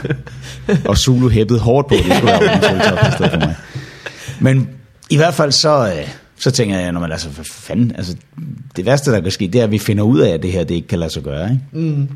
[0.88, 3.54] Og Zulu hæppede hårdt på, at det skulle være Ruben Søltoft i stedet for mig.
[4.40, 4.68] Men
[5.10, 8.16] i hvert fald så, øh, så tænker jeg, når man altså, hvad fanden, altså,
[8.76, 10.64] det værste, der kan ske, det er, at vi finder ud af, at det her,
[10.64, 12.06] det ikke kan lade sig gøre, ikke?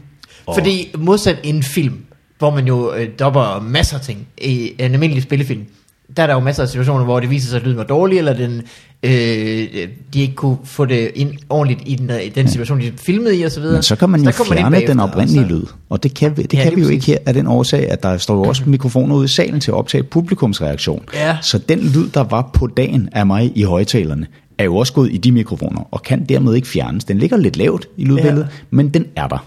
[0.47, 1.95] Og- Fordi modsat en film,
[2.39, 5.63] hvor man jo øh, dopper masser af ting i en almindelig spillefilm,
[6.17, 8.19] der er der jo masser af situationer, hvor det viser sig, at lyden var dårlig,
[8.19, 8.63] eller den,
[9.03, 9.11] øh,
[10.15, 13.43] de ikke kunne få det ind ordentligt i den, i den situation, de filmede i,
[13.43, 13.75] og så videre.
[13.77, 16.03] Men så kan man jo der kommer fjerne ind den oprindelige og så- lyd, og
[16.03, 16.95] det kan vi, det Ja, kan vi jo præcis.
[16.95, 19.71] ikke her af den årsag, at der står jo også mikrofoner ude i salen til
[19.71, 21.03] at optage publikumsreaktion.
[21.15, 21.37] Ja.
[21.43, 24.27] Så den lyd, der var på dagen af mig i højtalerne,
[24.59, 27.05] er jo også gået i de mikrofoner, og kan dermed ikke fjernes.
[27.05, 28.47] Den ligger lidt lavt i lydbilledet, Ja.
[28.71, 29.47] men den er der.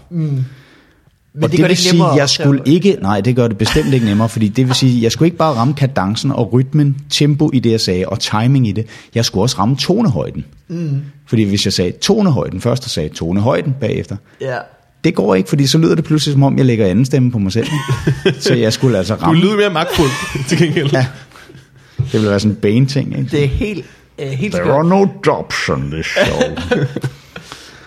[1.40, 3.36] Men og det, det, gør vil det ikke sige, nemmere jeg skulle ikke, nej, det
[3.36, 5.74] gør det bestemt ikke nemmere, fordi det vil sige, at jeg skulle ikke bare ramme
[5.74, 8.86] kadencen og rytmen, tempo i det, jeg sagde, og timing i det.
[9.14, 10.44] Jeg skulle også ramme tonehøjden.
[10.68, 11.00] Mm.
[11.26, 14.56] Fordi hvis jeg sagde tonehøjden først, og sagde tonehøjden bagefter, Ja.
[15.04, 17.38] det går ikke, fordi så lyder det pludselig, som om jeg lægger anden stemme på
[17.38, 17.66] mig selv.
[18.40, 19.40] så jeg skulle altså Du ramme.
[19.40, 20.10] lyder mere magtfuld
[20.48, 20.90] til gengæld.
[20.92, 21.06] Ja.
[21.98, 23.30] Det ville være sådan en bane-ting, ikke?
[23.30, 23.84] Det er helt,
[24.18, 24.74] øh, helt There skørt.
[24.74, 26.40] are no drops on this show.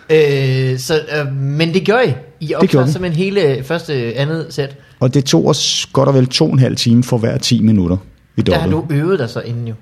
[0.09, 2.13] Øh, så, øh, men det gør I.
[2.39, 4.77] I gjorde optager simpelthen hele første, andet sæt.
[4.99, 7.61] og det tog os godt og vel to og en halv time for hver 10
[7.61, 7.97] minutter,
[8.35, 9.73] vi Der har du øvet dig så inden jo.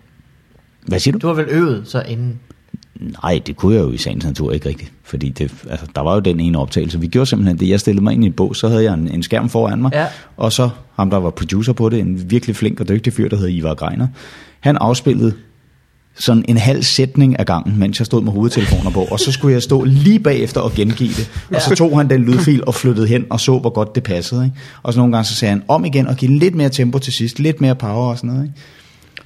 [0.87, 1.17] Hvad siger du?
[1.17, 2.39] Du har vel øvet så inden.
[3.23, 4.91] Nej, det kunne jeg jo i sagens natur ikke rigtigt.
[5.03, 6.99] Fordi det, altså, der var jo den ene optagelse.
[6.99, 7.69] Vi gjorde simpelthen det.
[7.69, 9.91] Jeg stillede mig ind i en bog, så havde jeg en, en skærm foran mig.
[9.93, 10.05] Ja.
[10.37, 13.37] Og så ham, der var producer på det, en virkelig flink og dygtig fyr, der
[13.37, 14.07] hed Ivar Greiner.
[14.59, 15.33] Han afspillede
[16.19, 19.53] sådan en halv sætning af gangen, mens jeg stod med hovedtelefoner på, og så skulle
[19.53, 21.29] jeg stå lige bagefter og gengive det.
[21.55, 24.43] Og så tog han den lydfil og flyttede hen og så, hvor godt det passede.
[24.45, 24.55] Ikke?
[24.83, 27.13] Og så nogle gange så sagde han om igen og give lidt mere tempo til
[27.13, 28.43] sidst, lidt mere power og sådan noget.
[28.43, 28.55] Ikke?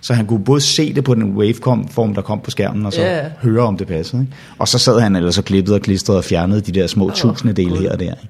[0.02, 3.02] Så han kunne både se det på den waveform, der kom på skærmen, og så
[3.02, 3.22] Ja.
[3.42, 4.22] høre, om det passede.
[4.22, 4.34] Ikke?
[4.58, 7.54] Og så sad han ellers og klippede og klistrede og fjernede de der små tusinde
[7.54, 8.06] dele her og der.
[8.06, 8.28] Ikke?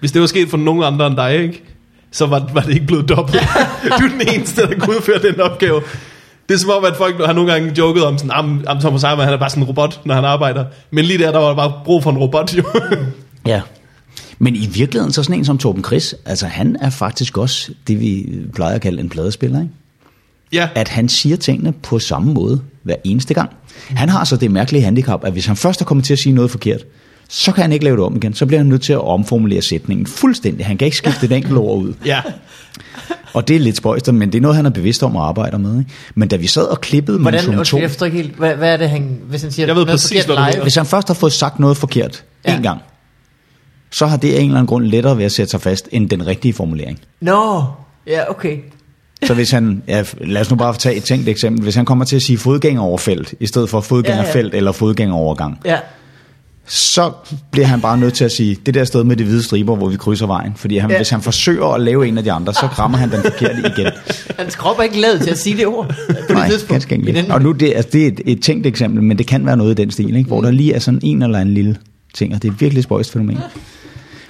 [0.00, 1.62] Hvis det var sket for nogen andre end dig, ikke?
[2.10, 3.42] så var, var det ikke blevet dobbelt.
[3.98, 5.80] du er den eneste, der kunne udføre den opgave.
[6.48, 9.04] Det er som om, at folk har nogle gange joket om sådan, am, am Thomas
[9.04, 10.64] Eimer, han er bare sådan en robot, når han arbejder.
[10.90, 12.64] Men lige der, der var der bare brug for en robot, jo.
[13.46, 13.60] Ja.
[14.38, 18.00] Men i virkeligheden, så sådan en som Torben Chris, altså han er faktisk også det,
[18.00, 19.72] vi plejer at kalde en pladespiller, ikke?
[20.52, 23.50] ja, at han siger tingene på samme måde hver eneste gang.
[23.88, 26.32] Han har så det mærkelige handicap, at hvis han først er kommet til at sige
[26.32, 26.84] noget forkert,
[27.34, 28.34] så kan han ikke lave det om igen.
[28.34, 30.66] Så bliver han nødt til at omformulere sætningen fuldstændig.
[30.66, 31.94] Han kan ikke skifte et enkelt ord ud.
[32.06, 32.22] ja.
[33.32, 35.58] Og det er lidt spøjst, men det er noget, han er bevidst om at arbejde
[35.58, 35.78] med.
[35.78, 35.90] Ikke?
[36.14, 38.72] Men da vi sad og klippede Hvordan, undskyld, 2, jeg forstår ikke helt, hvad, hvad
[38.72, 40.62] er det, han, hvis han siger Jeg ved noget præcis, forkert live?
[40.62, 42.56] hvis han først har fået sagt noget forkert Ja.
[42.56, 42.80] en gang,
[43.90, 46.10] så har det af en eller anden grund lettere ved at sætte sig fast, end
[46.10, 46.98] den rigtige formulering.
[47.20, 47.64] Nå,
[48.06, 48.56] ja, okay.
[49.26, 52.04] Så hvis han, ja, lad os nu bare tage et tænkt eksempel, hvis han kommer
[52.04, 55.78] til at sige fodgængeroverfelt, i stedet for fodgængerfelt eller fodgængerovergang, Ja,
[56.66, 57.12] så
[57.50, 59.88] bliver han bare nødt til at sige, det der sted med de hvide striber, hvor
[59.88, 60.52] vi krydser vejen.
[60.56, 60.96] Fordi han, Ja.
[60.96, 63.92] hvis han forsøger at lave en af de andre, så rammer han den forkerte igen.
[64.38, 65.86] hans krop er ikke lavet til at sige det ord.
[66.08, 66.70] På det Nej, tidspunkt.
[66.70, 67.30] ganske enkelt.
[67.30, 69.70] Og nu, det, altså, det er et, et tænkt eksempel, men det kan være noget
[69.78, 70.28] i den stil, ikke?
[70.28, 71.76] hvor der lige er sådan en eller anden lille
[72.14, 73.38] ting, og det er virkelig et spøjst fænomen.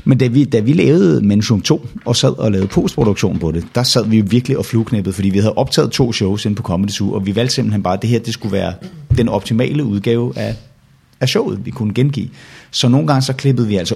[0.05, 3.64] Men da vi, da vi lavede Mensum 2 og sad og lavede postproduktion på det,
[3.75, 6.62] der sad vi jo virkelig og flueknæppede, fordi vi havde optaget to shows inde på
[6.62, 8.73] Comedy Zoo, og vi valgte simpelthen bare, at det her det skulle være
[9.18, 10.55] den optimale udgave af,
[11.22, 12.28] af showet, vi kunne gengive.
[12.70, 13.94] Så nogle gange så klippede vi altså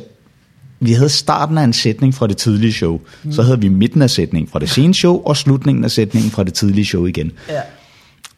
[0.81, 4.11] vi havde starten af en sætning fra det tidlige show, så havde vi midten af
[4.11, 7.33] sætningen fra det sene show, og slutningen af sætningen fra det tidlige show igen.
[7.49, 7.61] Ja.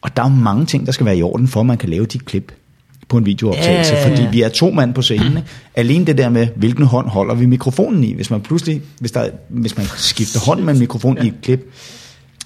[0.01, 2.05] Og der er mange ting, der skal være i orden, for at man kan lave
[2.05, 2.51] de klip
[3.09, 4.15] på en videooptagelse, Ja, ja, ja.
[4.17, 5.27] fordi vi er to mand på scenen.
[5.27, 5.43] ikke?
[5.75, 8.13] Alene det der med, hvilken hånd holder vi mikrofonen i?
[8.13, 11.73] Hvis man pludselig, hvis, der, hvis man skifter hånd med en mikrofon i et klip,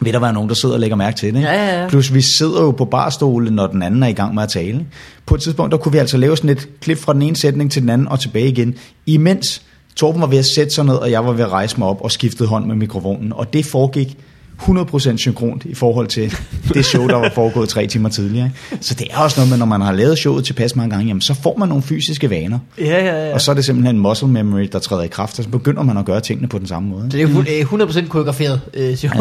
[0.06, 1.40] vil der være nogen, der sidder og lægger mærke til det.
[1.40, 1.50] ikke?
[1.50, 1.88] Ja, ja, ja.
[1.88, 4.86] Plus vi sidder jo på barstole, når den anden er i gang med at tale.
[5.26, 7.72] På et tidspunkt, der kunne vi altså lave sådan et klip fra den ene sætning
[7.72, 9.62] til den anden og tilbage igen, imens
[9.96, 12.02] Torben var ved at sætte sig ned, og jeg var ved at rejse mig op
[12.02, 13.34] og skiftede hånd med mikrofonen.
[13.34, 14.18] Og det foregik
[14.64, 16.34] 100% synkront i forhold til
[16.74, 18.46] det show, der var foregået tre timer tidligere.
[18.72, 18.86] ikke?
[18.86, 21.22] Så det er også noget med, når man har lavet showet tilpas mange gange, jamen,
[21.22, 22.60] så får man nogle fysiske vaner.
[22.80, 23.34] Ja, ja, ja.
[23.34, 25.98] Og så er det simpelthen muscle memory, der træder i kraft, og så begynder man
[25.98, 27.02] at gøre tingene på den samme måde.
[27.12, 29.12] Så det er jo fuld- øh, 100% koreograferet øh, show.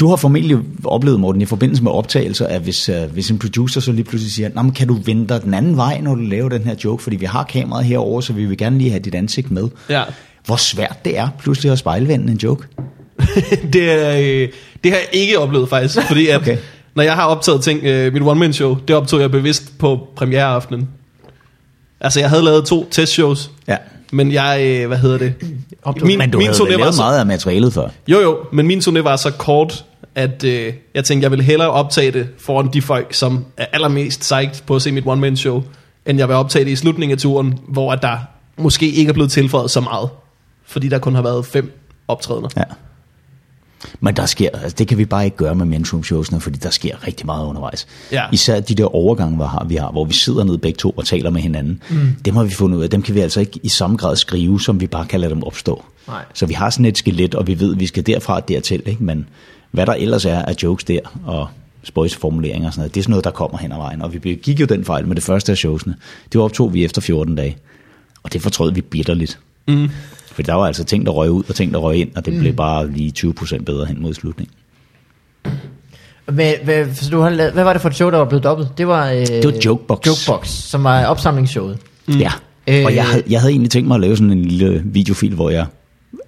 [0.00, 3.80] Du har formentlig oplevet, Morten, i forbindelse med optagelser, at hvis, uh, hvis en producer
[3.80, 6.20] så lige pludselig siger, Nå, men kan du vende dig den anden vej, når du
[6.20, 9.00] laver den her joke, fordi vi har kameraet herover, så vi vil gerne lige have
[9.00, 9.68] dit ansigt med.
[9.90, 10.02] Ja.
[10.46, 12.66] Hvor svært det er pludselig at spejlvende en joke.
[13.72, 14.48] det, er, øh,
[14.84, 16.56] det har jeg ikke oplevet faktisk, fordi at, Okay.
[16.94, 20.88] når jeg har optaget ting, øh, mit one-man-show, det optog jeg bevidst på premiereaftenen.
[22.00, 23.76] Altså, jeg havde lavet to testshows, Ja.
[24.12, 25.34] men jeg, øh, hvad hedder det?
[25.82, 27.88] Optog- Men du min havde var lavet så- meget af materialet før.
[28.08, 31.70] Jo, jo, men min turné var så kort, at øh, jeg tænkte, jeg ville hellere
[31.70, 35.62] optage det foran de folk, som er allermest psyched på at se mit one-man-show,
[36.06, 38.16] end jeg vil optage det i slutningen af turen, hvor at der
[38.58, 40.08] måske ikke er blevet tilføjet så meget,
[40.66, 41.72] fordi der kun har været fem
[42.08, 42.48] optrædener.
[42.56, 42.62] Ja.
[44.00, 46.70] Men der sker, altså det kan vi bare ikke gøre med men's showsene, fordi der
[46.70, 47.86] sker rigtig meget undervejs.
[48.12, 48.24] Ja.
[48.32, 51.06] Især de der overgange, vi har, vi har, hvor vi sidder nede begge to og
[51.06, 51.82] taler med hinanden.
[51.90, 52.16] Mm.
[52.24, 54.60] Dem har vi fundet ud af, dem kan vi altså ikke i samme grad skrive,
[54.60, 55.84] som vi bare kan lade dem opstå.
[56.08, 56.24] Nej.
[56.34, 58.82] Så vi har sådan et skelet, og vi ved, at vi skal derfra og dertil,
[58.86, 59.04] ikke?
[59.04, 59.28] men
[59.70, 61.48] hvad der ellers er af jokes der, og
[61.82, 64.02] spøjsformuleringer og sådan noget, det er sådan noget, der kommer hen ad vejen.
[64.02, 65.96] Og vi begik jo den fejl med det første af showsene.
[66.32, 67.56] Det optog vi efter 14 dage,
[68.22, 69.38] og det fortrød vi bitterligt.
[69.68, 69.90] Mm.
[70.32, 72.34] For der var altså ting, der røg ud, og ting, der røg ind, og det
[72.34, 72.40] mm.
[72.40, 74.54] blev bare lige 20% bedre hen mod slutningen.
[76.24, 78.44] Hvad, hvad, så du har lavet, hvad var det for et show, der var blevet
[78.44, 78.68] dobbelt?
[78.78, 80.06] Det var, øh, det var Jokebox.
[80.06, 81.78] Jokebox, som var opsamlingsshowet.
[82.06, 82.18] Mm.
[82.18, 82.32] Ja,
[82.68, 82.84] Øh.
[82.84, 85.50] og jeg havde, jeg havde egentlig tænkt mig at lave sådan en lille videofil, hvor
[85.50, 85.66] jeg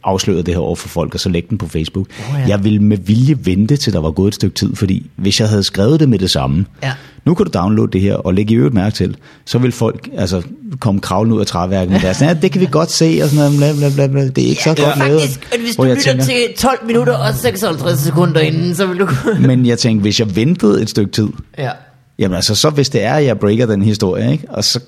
[0.05, 2.07] afslørede det her over for folk, og så lægge den på Facebook.
[2.21, 2.47] Åh, ja.
[2.49, 5.49] Jeg ville med vilje vente, til der var gået et stykke tid, fordi hvis jeg
[5.49, 6.93] havde skrevet det med det samme, Ja.
[7.25, 10.09] nu kan du downloade det her, og lægge i øvrigt mærke til, så vil folk
[10.17, 10.43] altså,
[10.81, 13.59] komme kravlende ud af træværket med deres, ja, det kan vi godt se, og sådan
[13.59, 14.29] noget, bla, bla, bla, bla.
[14.29, 15.21] det er ikke så godt lavet.
[15.21, 18.99] Faktisk, at hvis du lytter tænker- til 12 minutter og 56 sekunder inden, så vil
[18.99, 19.09] du.
[19.49, 21.71] Men jeg tænkte, hvis jeg ventede et stykke tid, ja.
[22.19, 24.45] Jamen altså, så hvis det er, at jeg breaker den historie, ikke?
[24.49, 24.81] Og, så,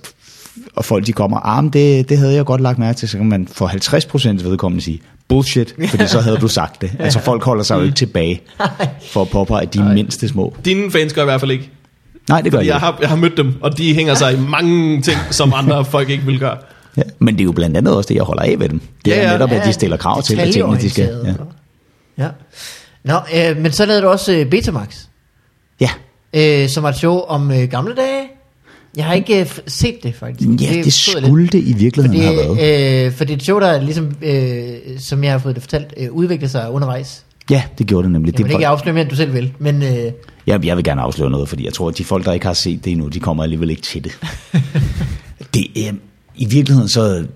[0.77, 3.17] og folk de kommer, ah, men det, det havde jeg godt lagt mærke til, så
[3.17, 3.69] kan man for
[4.39, 6.91] 50% vedkommende sige, bullshit, fordi så havde du sagt det.
[6.99, 8.43] Altså folk holder sig jo ikke tilbage
[9.11, 10.57] for at påpege de mindste små.
[10.65, 11.71] Dine fans gør i hvert fald ikke.
[12.29, 12.85] Nej, det gør jeg Jeg ikke.
[12.85, 16.11] har, jeg har mødt dem, og de hænger sig i mange ting, som andre folk
[16.11, 16.57] ikke vil gøre.
[16.97, 18.81] Ja, men det er jo blandt andet også det, jeg holder af ved dem.
[19.05, 19.33] Det Ja, er ja.
[19.33, 21.35] netop, at de stiller krav til, at tingene de skal.
[22.19, 22.25] Ja.
[22.25, 22.29] Ja.
[23.05, 24.97] Nå, øh, men så lavede du også øh, Betamax,
[25.81, 25.91] ja.
[26.35, 28.23] øh, som var et show om øh, gamle dage.
[28.97, 30.49] Jeg har ikke øh, set det, faktisk.
[30.49, 33.07] Ja, det jeg skulle det i virkeligheden have Fordi, været.
[33.07, 35.95] øh, for det er et show, der ligesom, øh, som jeg har fået det fortalt,
[35.97, 37.25] øh, udvikler sig undervejs.
[37.51, 38.33] Ja, det gjorde det nemlig.
[38.33, 40.13] Jeg vil Det ikke var, afsløre mere, end du selv vil, men øh,
[40.47, 42.53] jeg, jeg vil gerne afsløre noget, fordi jeg tror, at de folk, der ikke har
[42.53, 44.19] set det endnu, de kommer alligevel ikke til det.
[45.55, 45.93] det øh,
[46.37, 47.27] I virkeligheden så,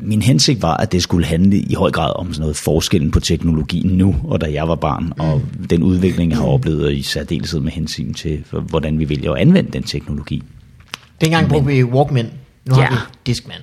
[0.00, 3.20] min hensigt var, at det skulle handle i høj grad om sådan noget forskellen på
[3.20, 7.60] teknologien nu, og da jeg var barn, og den udvikling, jeg har oplevet, i særdeleshed
[7.60, 10.42] med hensyn til, hvordan vi vælger at anvende den teknologi.
[11.22, 12.30] Dengang brugte vi Walkman.
[12.68, 12.82] Nu Ja.
[12.82, 13.56] har vi Discman.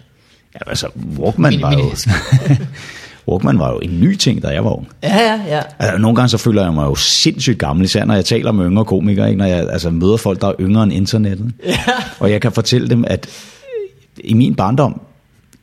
[0.56, 0.88] Ja, altså,
[1.19, 1.91] Walkman Mini- var jo...
[3.32, 4.88] Walkman var jo en ny ting, da jeg var ung.
[5.04, 5.62] Ja, ja, ja.
[5.80, 8.65] Altså, nogle gange så føler jeg mig jo sindssygt gammel, især når jeg taler med
[8.65, 9.38] yngre komikere, ikke?
[9.38, 11.52] når jeg altså, møder folk, der er yngre end internettet.
[11.65, 11.76] Ja.
[12.19, 13.28] Og jeg kan fortælle dem, at
[14.24, 15.02] i min barndom,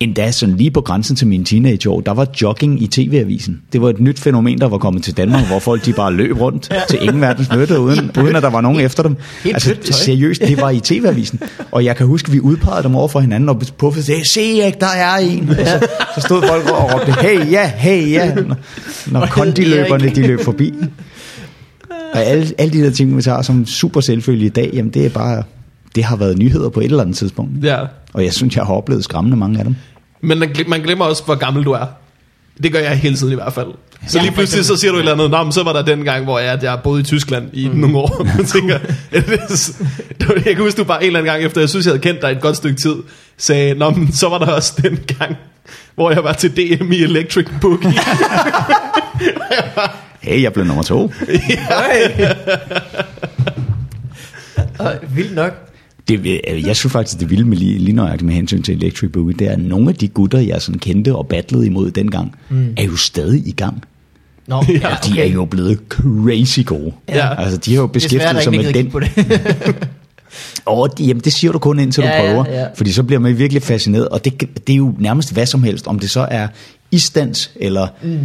[0.00, 3.62] endda sådan lige på grænsen til mine teenageår, der var jogging i tv-avisen.
[3.72, 6.40] Det var et nyt fænomen, der var kommet til Danmark, hvor folk de bare løb
[6.40, 9.16] rundt til ingen verdens nytte, uden, uden at der var nogen efter dem.
[9.44, 11.40] Altså seriøst, det var i tv-avisen.
[11.72, 14.78] Og jeg kan huske, vi udpegede dem over for hinanden og puffede, sagde, se ikke,
[14.80, 15.48] der er en.
[15.48, 18.56] Og så, så stod folk og råbte, hey ja, hey ja, når,
[19.06, 20.74] når kondiløberne de løb forbi.
[22.12, 25.06] Og alle, alle de der ting, vi tager som super selvfølge i dag, jamen det
[25.06, 25.42] er bare,
[25.96, 27.64] det har været nyheder på et eller andet tidspunkt.
[27.64, 27.78] Ja.
[28.14, 29.76] Og jeg synes, jeg har oplevet skræmmende mange af dem.
[30.20, 31.86] Men man glem- man glemmer også, hvor gammel du er.
[32.62, 33.66] Det gør jeg hele tiden i hvert fald.
[34.06, 35.82] Så Ja, lige pludselig så siger du et eller andet, Nå, men så var der
[35.82, 37.76] den gang, hvor jeg, jeg boede i Tyskland i mm.
[37.76, 38.26] nogle år.
[38.38, 38.78] Jeg tænker,
[40.44, 42.22] jeg kan huske, du bare en eller anden gang efter, jeg synes, jeg havde kendt
[42.22, 42.94] dig et godt stykke tid,
[43.38, 45.36] sagde, Nå, men så var der også den gang,
[45.94, 47.92] hvor jeg var til DM i Electric Boogie.
[50.20, 50.96] Hey, jeg blev nummer to.
[54.78, 55.70] Og, vildt nok.
[56.08, 59.12] Det, øh, jeg synes faktisk, det vilde med lige, lige nøjagtigt med hensyn til Electric
[59.12, 62.34] Boogie, det er, at nogle af de gutter, jeg sådan kendte og battlede imod dengang,
[62.48, 62.74] mm.
[62.76, 63.82] er jo stadig i gang.
[64.46, 66.92] Nå, Ja, ja, De er jo blevet crazy gode.
[67.08, 67.42] Ja.
[67.42, 68.90] Altså, de har jo beskæftiget sig med den.
[68.90, 69.10] på det.
[70.64, 72.60] Og jamen, det siger du kun indtil du Ja, ja, prøver.
[72.60, 72.66] ja.
[72.74, 74.08] Fordi så bliver man virkelig fascineret.
[74.08, 75.86] Og det, det er jo nærmest hvad som helst.
[75.86, 76.48] Om det så er
[76.90, 78.18] isdans, eller mm.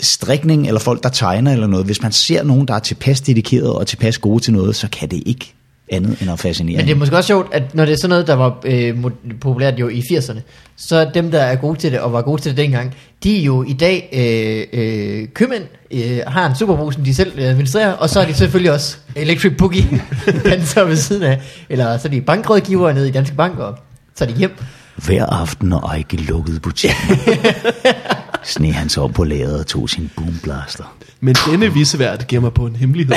[0.00, 1.86] strikning, eller folk, der tegner, eller noget.
[1.86, 5.08] Hvis man ser nogen, der er tilpas dedikeret og tilpas gode til noget, så kan
[5.10, 5.54] det ikke
[5.92, 6.76] andet end at fascinere.
[6.76, 8.96] Men det er måske også sjovt, at når det er sådan noget, der var øh,
[9.40, 10.40] populært jo i 80'erne,
[10.76, 13.42] så dem, der er gode til det, og var gode til det dengang, de er
[13.42, 17.92] jo i dag øh, øh, købmænd, øh, har en superbrug, som de selv øh, administrerer,
[17.92, 20.02] og så er de selvfølgelig også Electric Boogie
[20.50, 23.78] danser ved siden af, eller så er de bankrådgivere nede i Danske Bank, og
[24.14, 24.52] så er de hjem.
[24.96, 27.18] Hver aften, når Ejke lukkede butikken,
[28.44, 30.96] sne han op på lageret og tog sin boomblaster.
[31.20, 33.14] Men denne visevært giver mig på en hemmelighed.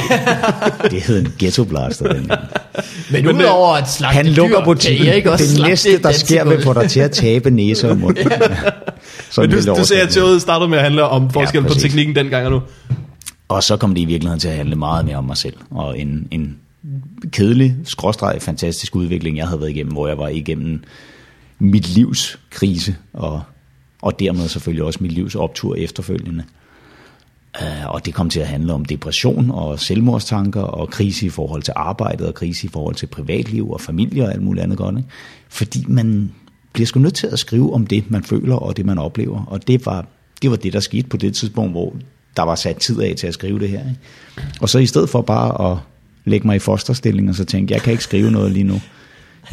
[0.91, 2.41] Det hed en ghettoblaster dengang.
[3.11, 5.07] Men, Men, Men udover at slagte Han lukker dyr, butikken.
[5.07, 8.17] ikke også Det næste, der sker, vil få dig til at tabe næse og mund.
[9.31, 11.83] Sådan Men du, du ser, at showet startede med at handle om forskel på præcis.
[11.83, 12.61] teknikken dengang og nu.
[13.47, 15.55] Og så kom det i virkeligheden til at handle meget mere om mig selv.
[15.71, 16.57] Og en, en
[17.31, 20.83] kedelig, skråstreg, fantastisk udvikling, jeg havde været igennem, hvor jeg var igennem
[21.59, 23.41] mit livs krise, og,
[24.05, 26.43] og dermed selvfølgelig også mit livs optur efterfølgende.
[27.61, 31.61] Øh, og det kom til at handle om depression og selvmordstanker og krise i forhold
[31.61, 34.97] til arbejdet og krise i forhold til privatliv og familie og alt muligt andet godt.
[34.97, 35.09] Ikke?
[35.49, 36.31] Fordi man
[36.73, 39.45] bliver sgu nødt til at skrive om det, man føler og det, man oplever.
[39.45, 40.05] Og det var
[40.41, 41.95] det, var det der skete på det tidspunkt, hvor
[42.37, 43.79] der var sat tid af til at skrive det her.
[43.79, 43.99] Ikke?
[44.61, 45.77] Og så i stedet for bare at
[46.25, 48.81] lægge mig i fosterstilling og så tænke, jeg kan ikke skrive noget lige nu,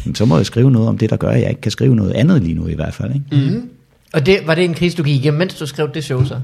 [0.05, 1.95] jamen, så må jeg skrive noget om det, der gør, at jeg ikke kan skrive
[1.95, 3.13] noget andet lige nu i hvert fald.
[3.13, 3.51] Ikke?
[3.51, 3.69] Mm.
[4.13, 6.39] Og det, var det en krise, du gik igennem, mens du skrev det show så?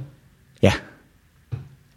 [0.62, 0.72] Ja.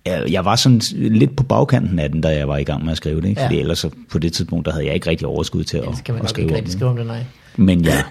[0.06, 2.96] Jeg, var sådan lidt på bagkanten af den, da jeg var i gang med at
[2.96, 3.28] skrive det.
[3.28, 3.40] Ikke?
[3.40, 3.46] Ja.
[3.46, 6.14] Fordi ellers på det tidspunkt, der havde jeg ikke rigtig overskud til at, Ellers kan
[6.14, 6.72] man at skrive ikke om det.
[6.72, 7.24] skrive om det, nej.
[7.56, 8.04] Men jeg,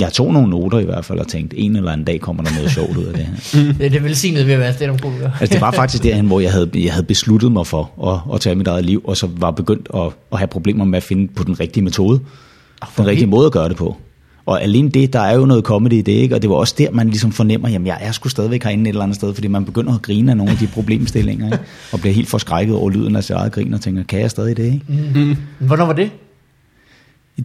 [0.00, 2.50] jeg tog nogle noter i hvert fald og tænkte, en eller anden dag kommer der
[2.54, 3.62] noget sjovt ud af det her.
[3.78, 5.30] Det er det velsignede ved at være stand komiker.
[5.40, 8.40] Altså det var faktisk derhen, hvor jeg havde, jeg havde besluttet mig for at, at
[8.40, 11.28] tage mit eget liv, og så var begyndt at, at have problemer med at finde
[11.34, 12.20] på den rigtige metode.
[12.96, 13.96] Den rigtige måde at gøre det på.
[14.46, 16.34] Og alene det, der er jo noget comedy i det, ikke?
[16.34, 18.88] og det var også der, man ligesom fornemmer, jamen jeg er sgu stadigvæk herinde et
[18.88, 21.58] eller andet sted, fordi man begynder at grine af nogle af de problemstillinger, ikke?
[21.92, 24.56] og bliver helt forskrækket over lyden af sit eget grin, og tænker, kan jeg stadig
[24.56, 24.64] det?
[24.64, 24.84] Ikke?
[25.14, 25.36] Mm.
[25.66, 26.10] Hvornår var det?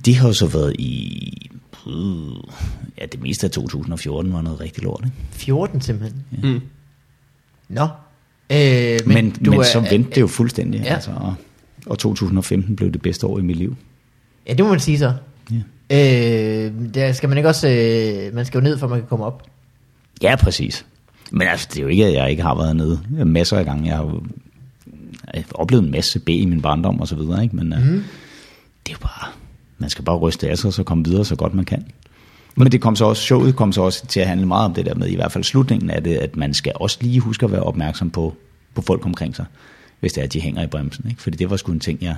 [0.05, 1.49] Det har jo så været i,
[1.87, 1.93] øh,
[3.01, 5.01] ja det meste af 2014 var noget rigtig lort.
[5.05, 5.17] Ikke?
[5.31, 6.21] 14 simpelthen.
[6.43, 6.61] Mm.
[7.69, 7.87] Nå.
[8.51, 10.85] Øh, Men, men, du men er- så vendte det jo fuldstændig, Ja.
[10.87, 10.93] ja.
[10.93, 11.33] altså, og,
[11.85, 13.75] og 2015 blev det bedste år i mit liv.
[14.47, 15.13] Ja, det må man sige så.
[15.51, 15.55] Ja.
[15.91, 17.69] Øh, der skal man ikke også...
[17.69, 19.43] Øh, man skal jo ned, for man kan komme op.
[20.21, 20.85] Ja, præcis.
[21.31, 23.87] Men altså, det er jo ikke, at jeg ikke har været nede masser af gange.
[23.87, 24.21] Jeg har jo
[25.33, 27.55] jeg har oplevet en masse B i min barndom og så videre, ikke?
[27.55, 27.85] men mm.
[27.85, 28.03] Mhm.
[28.85, 29.31] det er jo bare,
[29.77, 31.85] man skal bare ryste af sig og så komme videre så godt man kan.
[32.55, 34.85] Men det kom så også, showet kom så også til at handle meget om det
[34.85, 37.51] der med, i hvert fald slutningen af det, at man skal også lige huske at
[37.51, 38.35] være opmærksom på,
[38.73, 39.45] på folk omkring sig,
[39.99, 41.09] hvis det er, at de hænger i bremsen.
[41.09, 41.21] Ikke?
[41.21, 42.15] Fordi det var sgu en ting, jeg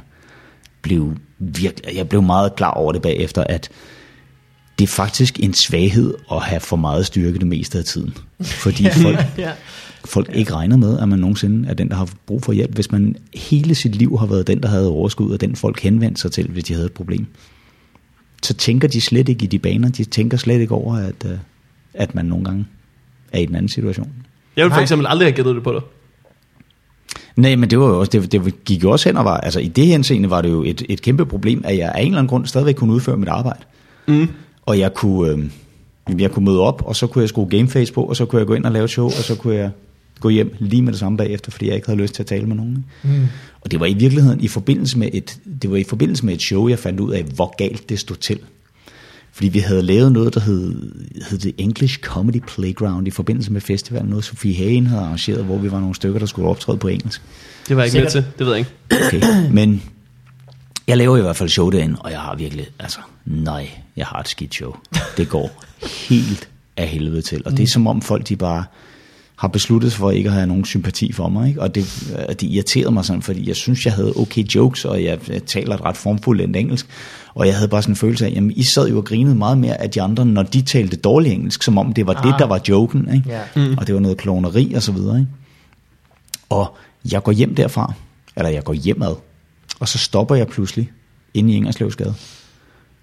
[0.83, 3.69] blev virkelig, jeg blev meget klar over det bagefter, at
[4.79, 8.13] det er faktisk en svaghed at have for meget styrke det meste af tiden.
[8.41, 9.51] Fordi folk, Ja.
[10.05, 12.73] folk ikke regner med, at man nogensinde er den, der har brug for hjælp.
[12.75, 16.21] Hvis man hele sit liv har været den, der havde overskud, og den folk henvendte
[16.21, 17.25] sig til, hvis de havde et problem,
[18.43, 19.89] så tænker de slet ikke i de baner.
[19.89, 21.37] De tænker slet ikke over, at, øh,
[21.93, 22.65] at man nogle gange
[23.31, 24.11] er i en anden situation.
[24.55, 25.81] Jeg ville for eksempel aldrig have gættet det på dig.
[27.35, 29.59] Nej, men det var jo også, det, det gik jo også hen og var, altså
[29.59, 32.17] i det henseende var det jo et, et kæmpe problem, at jeg af en eller
[32.17, 33.59] anden grund stadigvæk kunne udføre mit arbejde.
[34.07, 34.27] Mm.
[34.65, 35.31] Og jeg kunne,
[36.09, 38.39] øh, jeg kunne møde op, og så kunne jeg skrue gameface på, og så kunne
[38.39, 39.71] jeg gå ind og lave et show, og så kunne jeg
[40.19, 42.45] gå hjem lige med det samme bagefter, fordi jeg ikke havde lyst til at tale
[42.45, 42.85] med nogen.
[43.03, 43.09] Mm.
[43.61, 46.41] Og det var i virkeligheden i forbindelse med et, det var i forbindelse med et
[46.41, 48.39] show, jeg fandt ud af, hvor galt det stod til.
[49.33, 50.91] Fordi vi havde lavet noget, der hed,
[51.29, 55.57] hed det English Comedy Playground i forbindelse med festivalen, noget Sofie Hagen havde arrangeret, hvor
[55.57, 57.21] vi var nogle stykker, der skulle optræde på engelsk.
[57.67, 58.71] Det var jeg ikke med til, det ved jeg ikke.
[59.05, 59.83] Okay, men
[60.87, 64.19] jeg laver i hvert fald show derinde, og jeg har virkelig, altså, nej, jeg har
[64.19, 64.75] et skidt show.
[65.17, 65.63] Det går
[66.09, 68.63] helt af helvede til, og det er som om folk, de bare
[69.35, 71.61] har besluttet sig for ikke at have nogen sympati for mig, ikke?
[71.61, 71.85] og det,
[72.29, 75.75] det irriterede mig sådan, fordi jeg synes, jeg havde okay jokes, og jeg, jeg taler
[75.75, 76.87] et ret formfuldt engelsk,
[77.35, 79.57] og jeg havde bare sådan en følelse af, jamen I sad jo og grinede meget
[79.57, 82.23] mere af de andre, når de talte dårligt engelsk, som om det var ah.
[82.23, 83.29] det, der var joken, ikke?
[83.29, 83.41] Ja.
[83.55, 83.77] Mm.
[83.77, 85.31] og det var noget kloneri og så videre, ikke?
[86.49, 86.77] Og
[87.11, 87.93] jeg går hjem derfra,
[88.35, 89.15] eller jeg går hjemad,
[89.79, 90.91] og så stopper jeg pludselig
[91.33, 92.15] inde i Ingerslevsgade.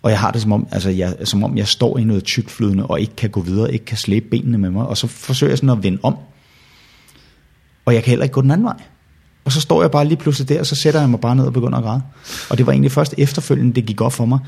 [0.02, 2.50] Og jeg har det som om, altså jeg, som om jeg står i noget tykt
[2.50, 5.50] flydende, og ikke kan gå videre, ikke kan slæbe benene med mig, og så forsøger
[5.50, 6.16] jeg sådan at vende om.
[7.84, 8.82] Og jeg kan heller ikke gå den anden vej.
[9.50, 11.44] Og så står jeg bare lige pludselig der, og så sætter jeg mig bare ned
[11.44, 12.02] og begynder at græde.
[12.50, 14.38] Og det var egentlig først efterfølgende, det gik op for mig.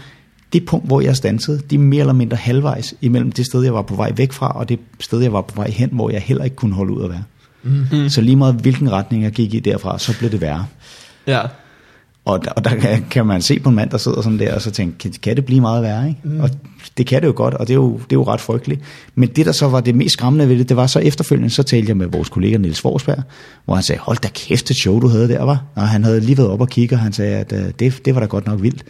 [0.52, 3.74] Det punkt, hvor jeg stansede, det er mere eller mindre halvvejs imellem det sted, jeg
[3.74, 6.20] var på vej væk fra, og det sted, jeg var på vej hen, hvor jeg
[6.20, 7.22] heller ikke kunne holde ud at være.
[7.62, 8.08] Mm.
[8.08, 10.66] Så lige meget hvilken retning jeg gik i derfra, så blev det værre.
[11.26, 11.42] Ja.
[12.24, 14.54] Og der, og der kan, kan man se på en mand, der sidder sådan der,
[14.54, 16.08] og så tænke, kan, kan det blive meget værre?
[16.08, 16.20] Ikke?
[16.24, 16.40] Mm.
[16.40, 16.50] Og
[16.98, 18.80] det kan det jo godt, og det er jo, det er jo ret frygteligt.
[19.14, 21.62] Men det, der så var det mest skræmmende ved det, det var så efterfølgende, så
[21.62, 23.22] talte jeg med vores kollega Niels Forsberg,
[23.64, 25.64] hvor han sagde, hold da kæft et show, du havde der, var.
[25.74, 28.14] Og han havde lige været op og kigge, og han sagde, at uh, det, det
[28.14, 28.84] var da godt nok vildt.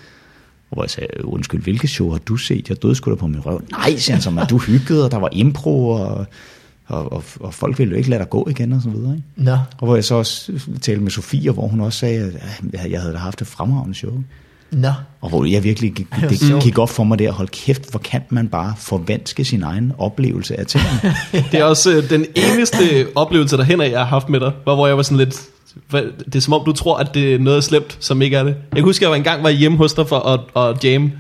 [0.71, 2.69] Og hvor jeg sagde, undskyld, hvilket show har du set?
[2.69, 3.63] Jeg døde sgu da på min røv.
[3.71, 6.27] Nej, siger han, som at du hyggede, og der var impro, og,
[6.93, 9.15] og, og, og folk ville jo ikke lade dig gå igen, og så videre.
[9.15, 9.27] Ikke?
[9.37, 9.53] Nå.
[9.53, 12.33] Og hvor jeg så også talte med Sofie, hvor hun også sagde,
[12.75, 14.13] at jeg havde da haft et fremragende show.
[14.73, 14.89] Nå.
[15.21, 18.23] Og hvor jeg virkelig gik, det gik op for mig der, hold kæft, hvor kan
[18.29, 21.15] man bare forvanske sin egen oplevelse af tingene.
[21.53, 24.75] Det er også øh, den eneste oplevelse, der hænder, jeg har haft med dig, var,
[24.75, 25.43] hvor jeg var sådan lidt...
[25.93, 28.55] Det er som om, du tror, at det er noget slemt, som ikke er det.
[28.71, 31.13] Jeg kan huske, at jeg var engang var hjemme hos dig for at, at jam,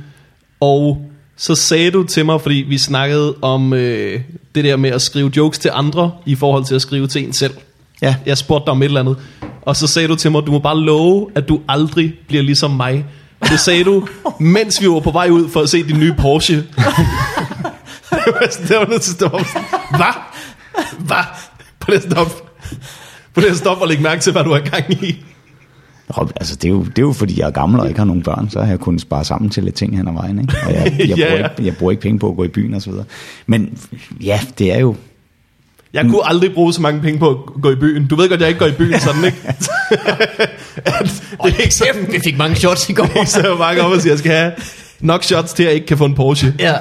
[0.61, 1.12] og
[1.43, 4.21] så sagde du til mig, fordi vi snakkede om øh,
[4.55, 7.33] det der med at skrive jokes til andre, i forhold til at skrive til en
[7.33, 7.55] selv.
[8.03, 8.17] Ja.
[8.27, 9.17] Jeg spurgte dig om et eller andet,
[9.63, 12.71] og så sagde du til mig, du må bare love, at du aldrig bliver ligesom
[12.71, 13.05] mig.
[13.43, 14.09] Det sagde du,
[14.57, 16.57] mens vi var på vej ud for at se din nye Porsche.
[16.57, 16.67] det
[18.11, 19.47] var sådan, det var nødt til at stoppe.
[19.91, 20.15] Hvad?
[20.99, 21.25] Hvad?
[21.81, 22.57] På det stop.
[23.35, 25.25] På det stop og lægge mærke til, hvad du har gang i.
[26.15, 28.05] Og, altså, det, er jo, det er jo fordi, jeg er gammel og ikke har
[28.07, 30.41] nogen børn, så har jeg kunnet spare sammen til lidt ting hen ad vejen.
[30.41, 30.55] Ikke?
[30.67, 31.49] Og jeg, jeg, Ja, bruger ja.
[31.51, 33.05] ikke, jeg bruger ikke penge på at gå i byen og så videre.
[33.47, 33.79] Men
[34.21, 34.97] ja, det er jo...
[35.93, 38.07] Jeg kunne aldrig bruge så mange penge på at gå i byen.
[38.07, 39.37] Du ved godt, jeg ikke går i byen sådan, ikke?
[41.45, 43.25] Det er ikke sådan, Vi fik mange shots i går.
[43.25, 44.53] så jeg bare op og siger, at jeg skal have
[45.01, 46.55] nok shots til, at jeg ikke kan få en Porsche.
[46.59, 46.75] ja.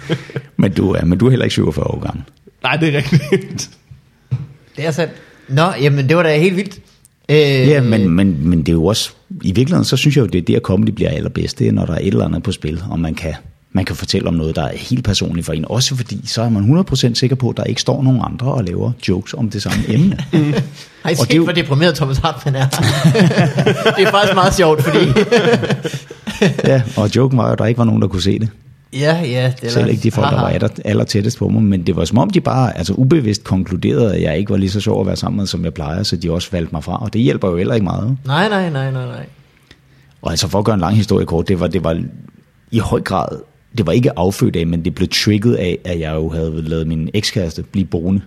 [0.56, 2.24] Men du, er, men du er heller ikke 47 år gammel.
[2.62, 3.70] Nej, det er rigtigt.
[4.76, 5.12] Det er sandt.
[5.48, 6.78] Nå, jamen det var da helt vildt.
[7.28, 7.36] Øh,
[7.68, 9.10] Ja, men, men, men det er jo også...
[9.42, 11.58] I virkeligheden, så synes jeg jo, det er der comedy bliver allerbedst.
[11.58, 13.34] Det er, når der er et eller andet på spil, og man kan,
[13.72, 15.64] man kan fortælle om noget, der er helt personligt for en.
[15.68, 18.64] Også fordi, så er man 100% sikker på, at der ikke står nogen andre og
[18.64, 20.16] laver jokes om det samme emne.
[21.02, 22.68] Har I og set, det er jo- hvor deprimeret Thomas Hartmann er?
[23.96, 24.98] det er faktisk meget sjovt, fordi...
[26.70, 28.48] ja, og joken var jo, at der ikke var nogen, der kunne se det.
[29.00, 29.52] Ja, ja.
[29.62, 31.62] Det Selv ikke de folk, der var aller, aller tættest på mig.
[31.62, 34.70] Men det var som om, de bare altså, ubevidst konkluderede, at jeg ikke var lige
[34.70, 36.02] så sjov at være sammen med, som jeg plejer.
[36.02, 37.02] Så de også valgte mig fra.
[37.02, 38.18] Og det hjælper jo heller ikke meget.
[38.24, 39.26] Nej, nej, nej, nej, nej.
[40.22, 42.02] Og altså for at gøre en lang historie kort, det var, det var
[42.70, 43.28] i høj grad,
[43.78, 46.86] det var ikke affødt af, men det blev trigget af, at jeg jo havde lavet
[46.86, 48.20] min ekskæreste blive boende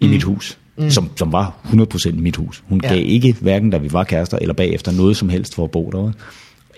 [0.00, 0.58] i mit hus.
[0.76, 0.90] Mm.
[0.90, 2.62] Som, som var 100% mit hus.
[2.68, 2.88] Hun ja.
[2.88, 5.90] gav ikke, hverken da vi var kærester eller bagefter, noget som helst for at bo
[5.92, 6.12] der.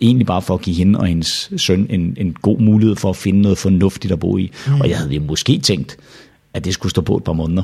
[0.02, 3.16] Egentlig bare for at give hende og hendes søn en, en god mulighed for at
[3.16, 4.52] finde noget fornuftigt at bo i.
[4.66, 4.80] Mm.
[4.80, 5.96] Og jeg havde måske tænkt,
[6.54, 7.62] at det skulle stå på et par måneder.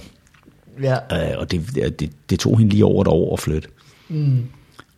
[0.83, 0.95] Ja.
[0.95, 3.69] Øh, og det, det, det tog hende lige over et år at flytte.
[4.09, 4.45] Mm.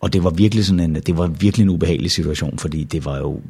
[0.01, 3.19] Og det var virkelig sådan en, det var virkelig en ubehagelig situation, fordi det var
[3.19, 3.41] jo,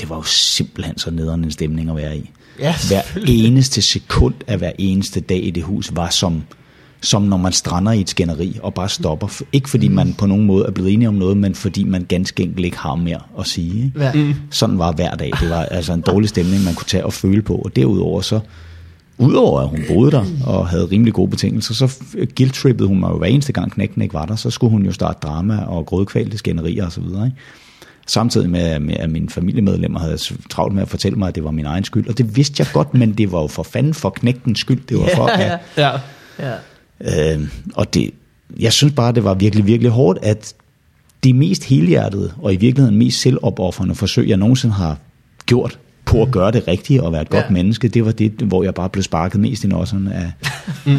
[0.00, 2.30] det var jo simpelthen så nederen en stemning at være i.
[2.58, 6.42] Ja, hver eneste sekund af hver eneste dag i det hus var som,
[7.02, 9.42] som når man strander i et skænderi og bare stopper.
[9.52, 12.42] Ikke fordi man på nogen måde er blevet enige om noget, men fordi man ganske
[12.42, 13.84] enkelt ikke har mere at sige.
[13.84, 14.00] Ikke?
[14.00, 14.12] Ja.
[14.12, 14.34] Mm.
[14.50, 15.30] Sådan var hver dag.
[15.40, 17.54] Det var altså en dårlig stemning, man kunne tage og føle på.
[17.54, 18.40] Og derudover så,
[19.18, 21.96] udover at hun boede der og havde rimelig gode betingelser, så
[22.36, 24.36] guilt-trippede hun mig jo hver eneste gang knægten ikke var der.
[24.36, 27.02] Så skulle hun jo starte drama og grødkvalte skænderier osv.
[27.04, 27.32] Ikke?
[28.06, 28.60] Samtidig med,
[28.98, 30.18] at mine familiemedlemmer havde
[30.50, 32.08] travlt med at fortælle mig, at det var min egen skyld.
[32.08, 34.80] Og det vidste jeg godt, men det var jo for fanden for knægtens skyld.
[34.88, 35.90] Det var for, Ja, at, Ja.
[36.38, 36.52] Ja.
[37.02, 38.10] Øh, og det,
[38.60, 40.54] jeg synes bare, det var virkelig, virkelig hårdt, at
[41.24, 44.96] de mest helhjertede og i virkeligheden mest selvopoffrende forsøg, jeg nogensinde har
[45.46, 47.50] gjort på at gøre det rigtige og være et godt Ja.
[47.50, 50.32] menneske, det var det, hvor jeg bare blev sparket mest i nosserne af,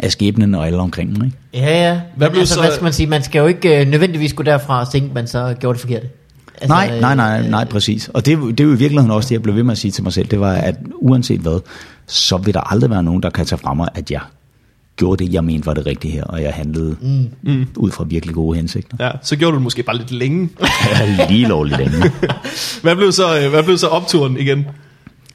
[0.00, 1.26] af skæbnen og alle omkring mig.
[1.26, 1.36] Ikke?
[1.54, 2.00] Ja, ja.
[2.16, 3.06] Hvad blev altså, så- hvad skal man sige?
[3.06, 5.80] Man skal jo ikke øh, nødvendigvis gå derfra og tænke, at man så gjorde det
[5.80, 6.08] forkerte.
[6.60, 8.08] Altså, Nej, nej, nej, øh, nej, præcis.
[8.08, 9.72] Og det, er jo- det er jo i virkeligheden også det, jeg blev ved med
[9.72, 11.60] at sige til mig selv, det var, at uanset hvad,
[12.06, 14.20] så vil der aldrig være nogen, der kan tage fra mig, at jeg
[14.96, 16.96] gjorde det, jeg mente var det rigtige her, og jeg handlede
[17.42, 17.66] mm.
[17.76, 18.96] ud fra virkelig gode hensigter.
[19.00, 19.10] ja.
[19.22, 20.48] Så gjorde du det måske bare lidt længe.
[20.90, 22.12] Ja, lige lovligt længe.
[22.82, 24.66] Hvad blev så, øh, hvad blev så opturen igen?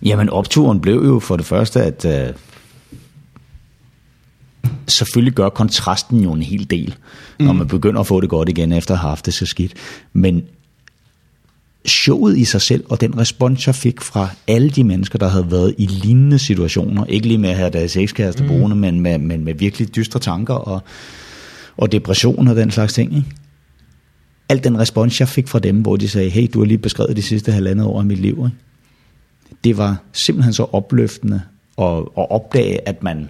[0.04, 2.34] Jamen opturen blev jo for det første, at øh,
[4.88, 6.96] selvfølgelig gør kontrasten jo en hel del,
[7.40, 7.46] mm.
[7.46, 9.74] når man begynder at få det godt igen, efter at have haft det så skidt.
[10.14, 10.44] Men
[11.86, 15.52] showet i sig selv, og den respons, jeg fik fra alle de mennesker, der havde
[15.52, 18.50] været i lignende situationer, ikke lige med at have deres ekskæreste mm.
[18.50, 20.82] boende, men med, men med virkelig dystre tanker og,
[21.78, 23.16] og depression og den slags ting.
[23.16, 23.28] Ikke?
[24.50, 27.18] Al den respons, jeg fik fra dem, hvor de sagde, hey, du har lige beskrevet
[27.18, 28.34] de sidste halvandet år af mit liv.
[28.46, 28.58] Ikke?
[29.64, 31.42] det var simpelthen så opløftende
[31.78, 33.30] at, at opdage, at man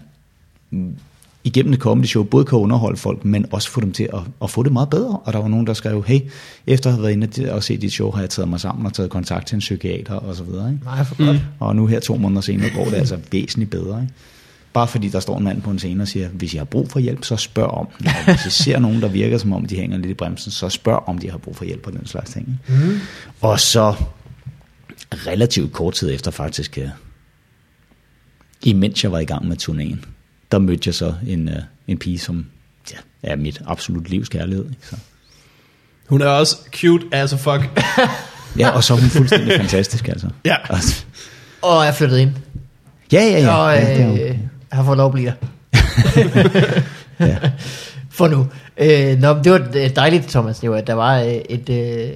[1.44, 4.50] igennem et comedy show både kan underholde folk, men også få dem til at, at
[4.50, 5.20] få det meget bedre.
[5.24, 6.20] Og der var nogen, der skrev, hey,
[6.68, 8.94] efter at have været inde og set dit show, har jeg taget mig sammen og
[8.94, 10.72] taget kontakt til en psykiater og så videre.
[10.72, 10.86] Ikke?
[10.86, 11.42] Nej, for godt.
[11.60, 14.02] Og nu her to måneder senere går det altså væsentligt bedre.
[14.02, 14.14] Ikke?
[14.74, 16.90] Bare fordi der står en mand på en scene og siger, hvis I har brug
[16.90, 18.08] for hjælp, så spørg om den.
[18.08, 20.70] Og hvis I ser nogen, der virker som om, de hænger lidt i bremsen, så
[20.70, 22.60] spørg om de har brug for hjælp på den slags ting.
[22.68, 23.00] Mm.
[23.42, 23.96] Og så
[25.14, 26.90] relativt kort tid efter faktisk, øh,
[28.64, 30.06] imens jeg var i gang med turnéen,
[30.52, 31.56] der mødte jeg så en, øh,
[31.88, 32.46] en pige, som
[32.92, 34.66] ja, er mit absolut livs kærlighed.
[34.66, 34.88] Ikke?
[34.90, 34.96] Så,
[36.08, 37.82] Hun er også cute as a fuck.
[38.60, 40.28] ja, og så er hun fuldstændig fantastisk, altså.
[40.46, 40.56] Ja.
[40.70, 41.04] Altså,
[41.62, 42.32] Og jeg flyttet ind.
[43.12, 43.56] Ja, ja, ja.
[43.56, 44.38] og ja, øh,
[44.72, 45.48] har fået lov at blive der.
[47.28, 47.38] ja.
[48.10, 48.48] For nu.
[48.82, 52.10] Øh, nå, det var øh, dejligt, Thomas, jo, at der var øh, et øh,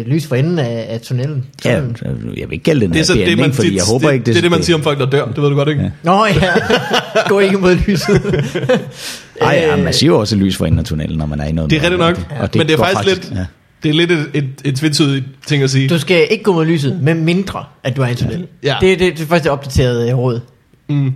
[0.00, 1.44] øh, lys for enden af, af tunnelen.
[1.64, 3.76] ja, Sådan- jeg vil ikke kalde det en Det er så happy det, man, fordi
[3.76, 5.26] jeg håber det, ikke, det, er det, man siger om folk, der dør.
[5.26, 5.82] Det ved du godt, ikke?
[5.82, 5.90] Ja.
[6.02, 6.52] Nå ja,
[7.28, 8.16] gå ikke mod lyset.
[9.40, 11.44] Ej, ja, Øh, man siger jo også lys for enden af tunnelen, når man er
[11.44, 12.16] i noget Det er rigtigt nok.
[12.18, 12.58] mørkt, Ja.
[12.58, 13.46] Men det er går faktisk lidt, Ja.
[13.82, 15.88] det er lidt et, et, et tvetydigt ting at sige.
[15.88, 18.46] Du skal ikke gå mod lyset, med mindre, at du er i en tunnel.
[18.62, 18.76] Ja.
[18.80, 20.40] Det, det, det er faktisk det opdaterede øh, råd.
[20.88, 21.12] Mm.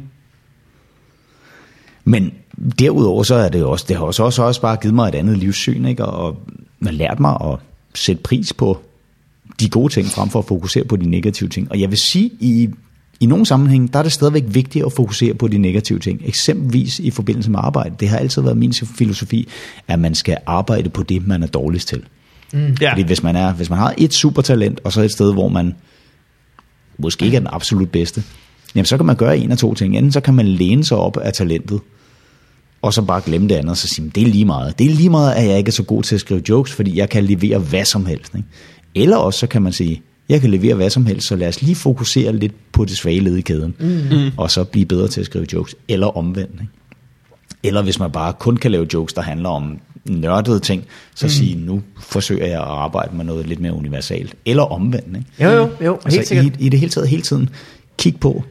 [2.05, 2.33] Men
[2.79, 5.39] derudover så er det også, det har også, også, også bare givet mig et andet
[5.39, 6.05] livssyn, ikke?
[6.05, 6.37] og
[6.79, 7.59] man har lært mig at
[7.95, 8.79] sætte pris på
[9.61, 11.71] de gode ting, frem for at fokusere på de negative ting.
[11.71, 12.69] Og jeg vil sige, i,
[13.21, 16.21] i nogle sammenhæng, der er det stadigvæk vigtigt at fokusere på de negative ting.
[16.25, 17.95] Eksempelvis i forbindelse med arbejde.
[18.01, 19.49] Det har altid været min filosofi,
[19.89, 22.03] at man skal arbejde på det, man er dårligst til.
[22.53, 22.93] Ja.
[22.93, 25.75] Fordi hvis man, er, hvis man har et supertalent, og så et sted, hvor man
[26.99, 28.23] måske ikke er den absolut bedste,
[28.75, 29.97] jamen så kan man gøre en af to ting.
[29.97, 31.81] Enten så kan man læne sig op af talentet,
[32.83, 34.79] og så bare glemme det andet, og så sige, "Men det er lige meget.
[34.79, 36.97] Det er lige meget, at jeg ikke er så god til at skrive jokes, fordi
[36.99, 38.35] jeg kan levere hvad som helst.
[38.35, 38.49] Ikke?
[38.95, 41.63] Eller også så kan man sige, jeg kan levere hvad som helst, så lad os
[41.63, 44.31] lige fokusere lidt på det svage led i kæden, mm.
[44.37, 46.53] og så blive bedre til at skrive jokes, eller omvendt.
[46.53, 46.73] Ikke?
[47.63, 51.31] Eller hvis man bare kun kan lave jokes, der handler om nørdede ting, så mm.
[51.31, 54.35] sige, nu forsøger jeg at arbejde med noget lidt mere universalt.
[54.47, 55.17] Eller omvendt.
[55.17, 55.45] Ikke?
[55.45, 56.61] Jo, jo, jo, helt Altså sikkert.
[56.61, 57.49] i, i det hele taget hele tiden
[57.99, 58.45] kig på,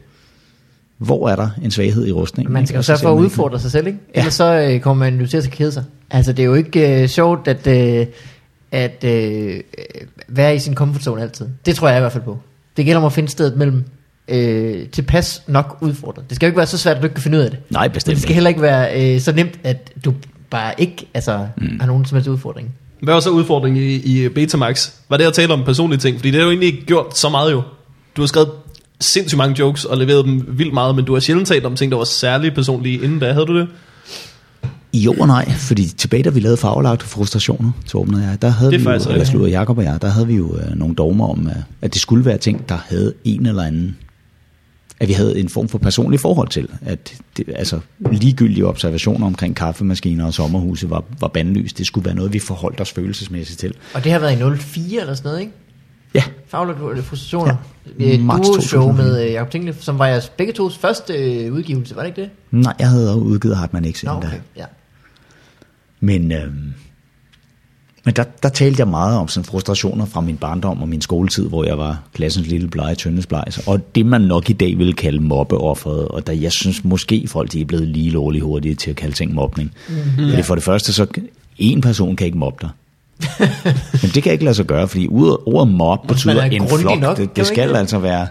[0.98, 2.54] hvor er der en svaghed i rustningen.
[2.54, 4.00] Man skal jo sørge for at udfordre sig selv, ikke?
[4.16, 4.20] Ja.
[4.20, 5.84] Ellers så øh, kommer man jo til at kede sig.
[6.12, 8.06] Altså, det er jo ikke øh, sjovt at, øh,
[8.72, 9.62] at øh, øh,
[10.28, 11.48] være i sin comfort zone altid.
[11.66, 12.38] Det tror jeg i hvert fald på.
[12.78, 13.84] Det gælder om at finde stedet mellem
[14.28, 16.30] øh, tilpas nok udfordret.
[16.30, 17.60] Det skal jo ikke være så svært, at du ikke kan finde ud af det.
[17.70, 20.14] Nej, Men bestemt det skal heller ikke være øh, så nemt, at du
[20.50, 21.80] bare ikke altså, mm.
[21.80, 22.76] har nogen som helst udfordring.
[23.02, 24.92] Hvad var så udfordringen i, i Betamax?
[25.10, 26.18] Var det at tale om personlige ting?
[26.18, 27.62] Fordi det har jo egentlig ikke gjort så meget jo.
[28.16, 28.50] Du har skrevet
[29.00, 31.92] sindssygt mange jokes og leveret dem vildt meget, men du har sjældent talt om ting,
[31.92, 33.34] der var særligt personlige inden da.
[33.34, 33.68] Havde du det?
[34.94, 38.72] Jo og nej, fordi tilbage da vi lavede farvelagte frustrationer, Torben og jeg, der havde
[38.72, 41.28] Det vi jo, eller slutter Jacob og jeg, der havde vi jo øh, nogle dogmer
[41.28, 43.98] om, øh, at det skulle være ting, der havde en eller anden,
[45.00, 47.80] at vi havde en form for personlig forhold til, at det, altså
[48.12, 51.78] ligegyldige observationer omkring kaffemaskiner og sommerhuse var, var bandlyst.
[51.78, 53.74] Det skulle være noget, vi forholdt os følelsesmæssigt til.
[53.94, 55.54] Og det har været i 04 eller sådan noget, ikke?
[56.18, 57.56] Ja, Faglige frustrationer.
[58.00, 58.06] Ja.
[58.06, 58.20] Ja.
[58.20, 58.94] Marts Duo-show 2004.
[59.04, 62.22] med øh, Jacob Tingle, som var jeres begge tos første øh, udgivelse, var det ikke
[62.22, 62.30] det?
[62.52, 64.40] nej, jeg havde udgivet Hartmann X Nå, okay.
[64.58, 64.66] Ja.
[66.00, 66.74] Men, øhm,
[68.06, 71.48] men der, der talte jeg meget om sådan frustrationer fra min barndom og min skoletid,
[71.48, 73.58] hvor jeg var klassens lille blege tøndesblejs.
[73.68, 77.52] Og det man nok i dag ville kalde mobbeofferet, og der jeg synes måske folk
[77.52, 79.72] de er blevet lige lovligt hurtige til at kalde ting mobning.
[79.90, 80.30] Mm-hmm.
[80.30, 81.08] Fordi for det første, så
[81.58, 82.70] en person kan ikke mobbe dig.
[84.02, 87.00] Men det kan ikke lade sig gøre, fordi ordet, mob betyder er en flok.
[87.00, 88.28] nok, det, det skal altså være...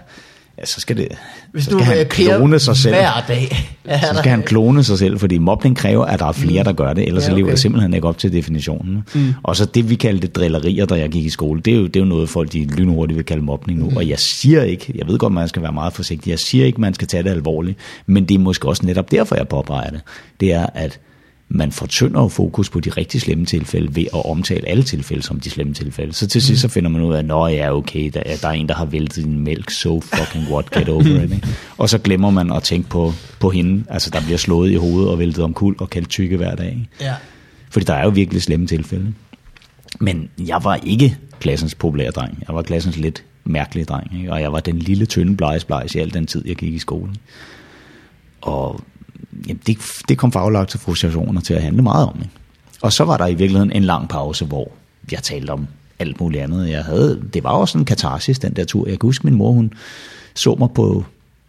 [0.59, 1.07] Ja, så skal det...
[1.51, 2.95] Hvis så du skal han øh, klone sig selv.
[2.95, 3.69] hver dag.
[3.87, 6.73] Ja, Så skal han klone sig selv, fordi mobning kræver, at der er flere, der
[6.73, 7.37] gør det, ellers Ja, okay.
[7.37, 9.03] lever det simpelthen ikke op til definitionen.
[9.15, 9.33] Mm.
[9.43, 11.95] Og så det, vi kaldte drillerier, da jeg gik i skole, det er jo, det
[11.95, 13.89] er jo noget, folk de lynhurtigt vil kalde mobning nu.
[13.89, 13.97] Mm.
[13.97, 16.81] Og jeg siger ikke, jeg ved godt, man skal være meget forsigtig, jeg siger ikke,
[16.81, 20.01] man skal tage det alvorligt, men det er måske også netop derfor, jeg påpeger det.
[20.39, 20.99] Det er, at
[21.49, 25.39] man fortynder jo fokus på de rigtig slemme tilfælde ved at omtale alle tilfælde som
[25.39, 26.13] de slemme tilfælde.
[26.13, 28.51] Så til sidst så finder man ud af, at ja, okay, der er, der er
[28.51, 31.23] en, der har væltet en mælk, so fucking what, get over it.
[31.23, 31.47] Ikke?
[31.77, 35.09] Og så glemmer man at tænke på, på hende, altså der bliver slået i hovedet
[35.09, 36.69] og væltet om kul og kaldt tykke hver dag.
[36.69, 36.87] Ikke?
[37.01, 37.13] Ja.
[37.69, 39.13] Fordi der er jo virkelig slemme tilfælde.
[39.99, 42.43] Men jeg var ikke klassens populære dreng.
[42.47, 44.19] Jeg var klassens lidt mærkelige dreng.
[44.19, 44.31] Ikke?
[44.31, 47.15] Og jeg var den lille, tynde blejesblejs i al den tid, jeg gik i skolen.
[48.41, 48.81] Og
[49.47, 49.77] jamen, det,
[50.09, 52.15] det kom faglagt til frustrationer til at handle meget om.
[52.19, 52.33] Ikke?
[52.81, 54.71] Og så var der i virkeligheden en lang pause, hvor
[55.11, 55.67] jeg talte om
[55.99, 56.69] alt muligt andet.
[56.69, 58.87] Jeg havde, det var også en katarsis, den der tur.
[58.87, 59.73] Jeg kan huske, min mor, hun
[60.35, 61.05] så mig på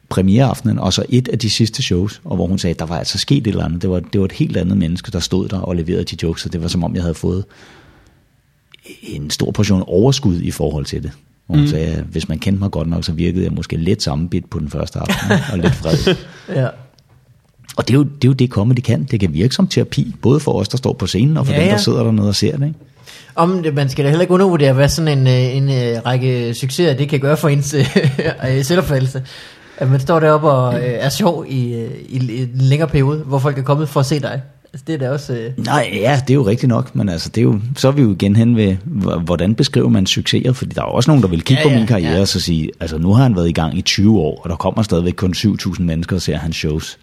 [0.08, 2.98] premiereaftenen, og så et af de sidste shows, og hvor hun sagde, at der var
[2.98, 3.82] altså sket et eller andet.
[3.82, 6.46] Det var, det var et helt andet menneske, der stod der og leverede de jokes,
[6.46, 7.44] og det var som om, jeg havde fået
[9.02, 11.12] en stor portion overskud i forhold til det.
[11.46, 11.70] Hvor hun mm.
[11.70, 14.58] sagde, at hvis man kendte mig godt nok, så virkede jeg måske lidt sammenbit på
[14.58, 16.14] den første aften, og lidt fred.
[16.62, 16.68] ja.
[17.78, 19.06] Og det er, jo, det er jo det, comedy kan.
[19.10, 21.58] Det kan virke som terapi, både for os, der står på scenen, og for Ja,
[21.58, 21.74] ja, dem, ja.
[21.76, 22.66] der sidder dernede og ser det.
[22.66, 22.78] Ikke?
[23.34, 26.54] Om det, man skal da heller ikke undervurdere, hvad sådan en, øh, en, øh, række
[26.54, 29.22] succeser, det kan gøre for ens øh, selvopfattelse.
[29.76, 31.74] At man står deroppe og øh, er sjov i,
[32.08, 34.40] i, i en længere periode, hvor folk er kommet for at se dig.
[34.72, 35.32] Altså, det er da også...
[35.32, 37.92] Øh, Nej, ja, det er jo rigtigt nok, men altså, det er jo, så er
[37.92, 38.76] vi jo igen hen ved,
[39.24, 41.72] hvordan beskriver man succeser, fordi der er også nogen, der vil kigge Ja, ja, på
[41.72, 42.20] ja, min karriere ja.
[42.20, 44.56] og så sige, altså nu har han været i gang i 20 år, og der
[44.56, 46.98] kommer stadigvæk kun 7.000 mennesker og ser hans shows.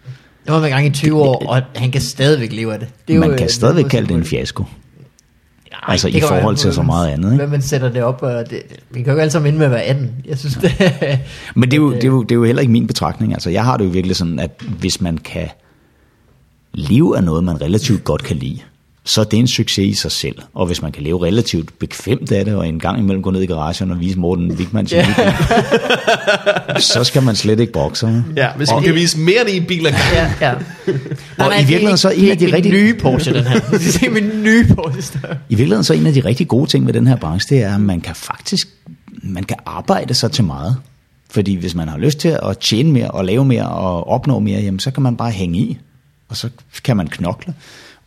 [0.46, 2.88] Det var man gang i 20 år, og han kan stadigvæk leve af det.
[3.08, 4.62] det er Man øh, kan er stadigvæk kalde det en fiasko.
[4.62, 7.36] Nej, Altså, i være, forhold til så meget andet, ikke?
[7.36, 9.66] Hvad man sætter det op, og det, vi kan jo ikke alle sammen ende med
[9.66, 10.12] at være 18.
[10.24, 10.72] Jeg synes, det
[11.54, 13.32] Men det er, jo, det, er jo, det er jo heller ikke min betragtning.
[13.32, 15.48] Altså, jeg har det jo virkelig sådan, at hvis man kan
[16.74, 18.58] leve af noget, man relativt godt kan lide,
[19.06, 20.36] så er det en succes i sig selv.
[20.54, 23.42] Og hvis man kan leve relativt bekvemt af det, og en gang imellem gå ned
[23.42, 25.16] i garagen og vise Morten Wigman sin yeah.
[26.80, 28.24] så skal man slet ikke bokse.
[28.36, 30.34] Ja, hvis vi kan vise mere end en bil ad gangen.
[30.40, 30.54] ja, ja.
[31.44, 32.52] Og i virkeligheden så er en af de rigtig...
[32.52, 33.60] rigtig- nye Porsche, den her.
[33.70, 35.20] Det er min nye Porsche.
[35.48, 37.74] I virkeligheden så en af de rigtig gode ting ved den her branche, det er,
[37.74, 38.68] at man kan faktisk
[39.22, 40.76] man kan arbejde sig til meget.
[41.30, 44.60] Fordi hvis man har lyst til at tjene mere og lave mere og opnå mere,
[44.60, 45.78] jamen, så kan man bare hænge i,
[46.28, 46.48] og så
[46.84, 47.54] kan man knokle.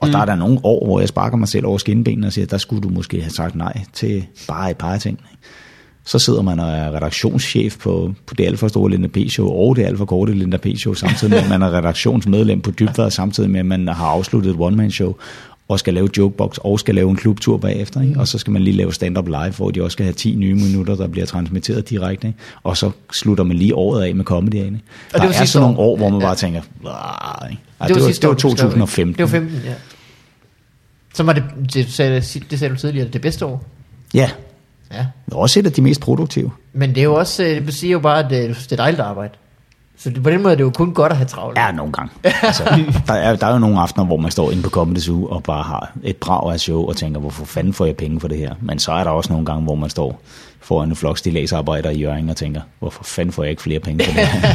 [0.01, 0.11] Og mm.
[0.11, 2.57] der er der nogle år, hvor jeg sparker mig selv over skinbenene og siger, der
[2.57, 5.27] skulle du måske have sagt nej til bare et par tingene.
[6.05, 9.75] Så sidder man og er redaktionschef på, på det alt for store Linda P-show og
[9.75, 13.49] det alt for korte Linda P-show, samtidig med, at man er redaktionsmedlem på Dybvad, samtidig
[13.49, 15.15] med, at man har afsluttet et one-man-show
[15.69, 18.01] og skal lave jokebox og skal lave en klubtur bagefter.
[18.01, 18.19] Ikke?
[18.19, 20.55] Og så skal man lige lave stand-up live, hvor de også skal have 10 nye
[20.55, 22.27] minutter, der bliver transmitteret direkte.
[22.27, 22.39] Ikke?
[22.63, 24.53] Og så slutter man lige året af med comedy.
[24.55, 24.65] Ikke?
[24.69, 24.81] det
[25.13, 25.97] Der var er sådan nogle år.
[25.97, 26.25] hvor man Ja.
[26.25, 26.87] bare tænker, ikke?
[26.87, 28.41] Ej, det, var, det var skrev, ikke?
[28.41, 29.13] 2015.
[29.13, 29.73] Det var 15, ja.
[31.13, 31.43] Så var det,
[31.73, 32.15] det, sagde,
[32.49, 33.63] det sagde du tidligere, det bedste år.
[34.13, 34.29] Ja,
[34.93, 34.97] Ja.
[34.97, 36.51] det var også et af de mest produktive.
[36.73, 38.99] Men det er jo også, øh, det siger jo bare, at øh, det er dejligt
[38.99, 39.33] at arbejde.
[39.99, 41.57] Så det, på den måde er det jo kun godt at have travlt.
[41.57, 42.11] Ja, nogle gange.
[42.23, 42.63] Altså,
[43.07, 45.43] der, er, der er jo nogle aftener, hvor man står inde på Comedy Zoo og
[45.43, 48.37] bare har et brag af show og tænker, hvorfor fanden får jeg penge for det
[48.37, 48.53] her?
[48.61, 50.21] Men så er der også nogle gange, hvor man står
[50.61, 54.05] foran en flok stillagsarbejdere i Jørgen og tænker, hvorfor fanden får jeg ikke flere penge
[54.05, 54.53] for det her?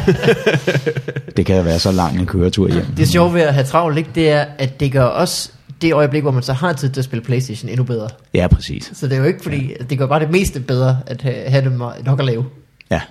[1.37, 2.85] det kan være så lang en køretur hjem.
[2.97, 6.21] Det sjove ved at have travlt, ikke, det er, at det gør også det øjeblik,
[6.21, 8.09] hvor man så har tid til at spille Playstation endnu bedre.
[8.33, 8.91] Ja, præcis.
[8.93, 11.69] Så det er jo ikke fordi, det gør bare det meste bedre, at have, have
[11.69, 12.45] meget- nok at lave.
[12.91, 13.01] Ja.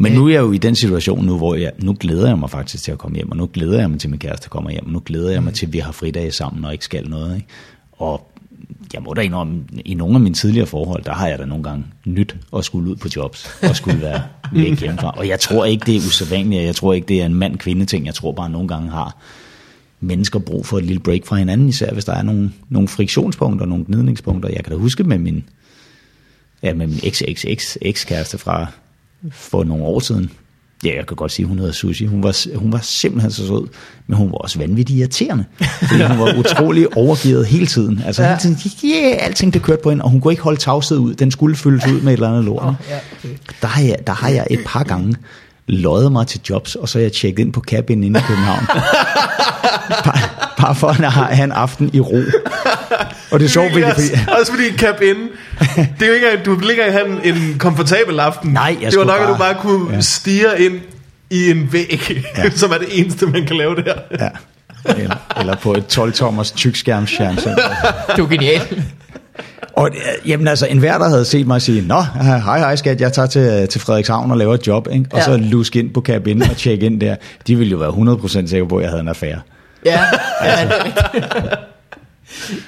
[0.00, 2.50] Men nu er jeg jo i den situation nu, hvor jeg, nu glæder jeg mig
[2.50, 4.70] faktisk til at komme hjem, og nu glæder jeg mig til, at min kæreste kommer
[4.70, 7.08] hjem, og nu glæder jeg mig til, at vi har fridage sammen og ikke skal
[7.08, 7.36] noget.
[7.36, 7.46] Ikke?
[7.92, 8.30] Og
[8.92, 11.64] jeg må da indrømme, i nogle af mine tidligere forhold, der har jeg da nogle
[11.64, 14.22] gange nyt at skulle ud på jobs, og skulle være
[14.52, 15.14] væk hjemmefra.
[15.16, 17.86] Og jeg tror ikke, det er usædvanligt, og jeg tror ikke, det er en mand-kvinde
[17.86, 18.06] ting.
[18.06, 19.16] Jeg tror bare, nogle gange har
[20.00, 23.66] mennesker brug for et lille break fra hinanden, især hvis der er nogle, nogle friktionspunkter,
[23.66, 24.48] nogle gnidningspunkter.
[24.48, 25.44] Jeg kan da huske med min,
[26.62, 28.66] ja, med min ex-ex-ex-kæreste fra
[29.32, 30.30] for nogle år siden.
[30.84, 32.06] Ja, jeg kan godt sige, hun hedder Sushi.
[32.06, 33.68] Hun var, hun var simpelthen så sød,
[34.06, 35.44] men hun var også vanvittigt irriterende.
[35.88, 38.02] Fordi hun var utrolig overgivet hele tiden.
[38.06, 38.28] Altså Ja.
[38.28, 41.14] hele tiden, yeah, alting det kørte på hende, og hun kunne ikke holde tavshed ud.
[41.14, 42.62] Den skulle fyldes ud med et eller andet lort.
[42.64, 43.36] Åh, ja, okay.
[43.62, 45.16] Der har, jeg, der har jeg et par gange
[45.66, 48.66] løjet mig til jobs, og så er jeg tjekket ind på cabin inde i København.
[50.60, 52.16] bare for at have en aften i ro.
[53.30, 54.06] Og det er sjovt, fordi, fordi
[54.40, 55.16] Også fordi cap in.
[55.76, 58.50] Det er jo ikke du ikke engang have en, en komfortabel aften.
[58.52, 60.00] Nej, jeg Det var skulle nok, at du bare- bare kunne Ja.
[60.00, 60.74] stige ind
[61.30, 62.50] i en væg, Ja.
[62.60, 63.94] som er det eneste, man kan lave der.
[64.20, 64.28] ja,
[64.96, 67.50] eller, eller på et 12-tommers tykskærmsfjernsyn.
[68.16, 68.60] Du er genial.
[69.76, 73.00] Og øh, jamen altså, en hver, der havde set mig sige, Nå, hej hej skat,
[73.00, 75.04] jeg tager til, til Frederikshavn og laver et job, ikke?
[75.12, 75.24] og Ja.
[75.24, 78.68] så luske ind på cabin og tjekke ind der, de ville jo være 100% sikre
[78.68, 79.40] på, at jeg havde en affære.
[79.84, 80.00] Ja,
[80.44, 81.58] ja, det er rigtigt.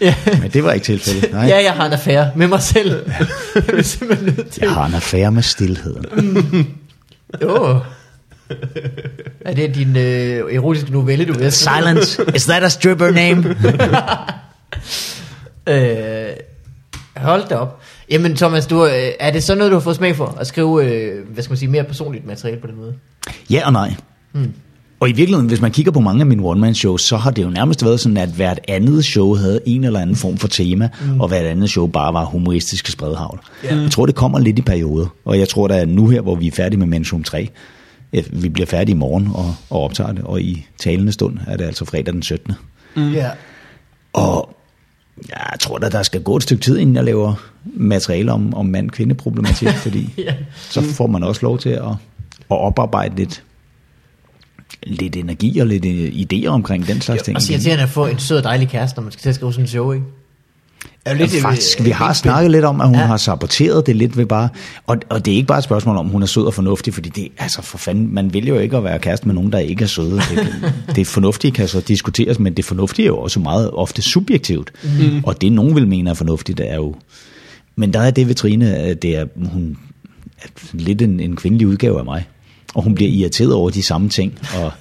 [0.00, 0.14] ja.
[0.40, 1.32] Men det var ikke tilfældet.
[1.32, 1.46] Nej.
[1.46, 3.10] ja, jeg har en affære med mig selv.
[3.54, 4.60] jeg er simpelthen nødt til.
[4.60, 6.04] Jeg har en affære med stillheden.
[7.44, 7.76] Oh.
[9.40, 13.56] Er det din øh, erotiske novelle, du vil Silence, is that a stripper name?
[15.66, 16.30] Øh,
[17.16, 17.80] hold da op.
[18.10, 20.36] Jamen Thomas, du, øh, er det så noget, du har fået smag for?
[20.40, 22.94] At skrive, øh, hvad skal man sige, mere personligt materiale på den måde?
[23.50, 23.94] Ja og nej.
[24.32, 24.52] Hmm.
[25.00, 27.50] Og i virkeligheden, hvis man kigger på mange af mine one-man-shows, så har det jo
[27.50, 31.20] nærmest været sådan, at hvert andet show havde en eller anden form for tema, mm.
[31.20, 33.40] og hvert andet show bare var humoristiske spredhavl.
[33.64, 33.76] Ja.
[33.76, 36.46] Jeg tror, det kommer lidt i perioder, og jeg tror, at nu her, hvor vi
[36.46, 37.48] er færdige med Mensum 3,
[38.12, 41.56] ja, vi bliver færdige i morgen og, og optager det, og i talende stund er
[41.56, 42.54] det altså fredag den 17.
[42.96, 43.12] Mm.
[43.12, 43.30] Ja.
[44.12, 44.56] Og
[45.28, 47.34] jeg tror da, der skal gå et stykke tid, inden jeg laver
[47.64, 50.34] materiale om, om mand-kvinde-problematik, fordi ja.
[50.54, 51.88] så får man også lov til at,
[52.50, 53.42] at oparbejde lidt,
[54.82, 57.36] lidt energi og lidt øh, idéer omkring den slags ting.
[57.36, 59.34] Og så irriterende at få en sød og dejlig kæreste, når man skal til at
[59.34, 60.06] skrive sådan en show, ikke?
[61.04, 63.00] Er jo Lidt, øh, faktisk, vi har snakket lidt om, at hun Ja.
[63.00, 63.06] ja.
[63.06, 64.48] har saboteret det lidt ved bare,
[64.86, 67.08] og, og det er ikke bare et spørgsmål om, hun er sød og fornuftig, fordi
[67.08, 69.84] det, altså for fanden, man vil jo ikke at være kæreste med nogen, der ikke
[69.84, 70.16] er søde.
[70.16, 70.48] Det,
[70.96, 75.24] det fornuftige kan så diskuteres, men det fornuftige er jo også meget ofte subjektivt, mm.
[75.24, 76.94] og det nogen vil mene er fornuftigt, er jo,
[77.76, 79.78] men der er det ved Trine, at det er, hun
[80.42, 82.24] er lidt en, en kvindelig udgave af mig.
[82.74, 84.72] Og hun bliver irriteret over de samme ting, og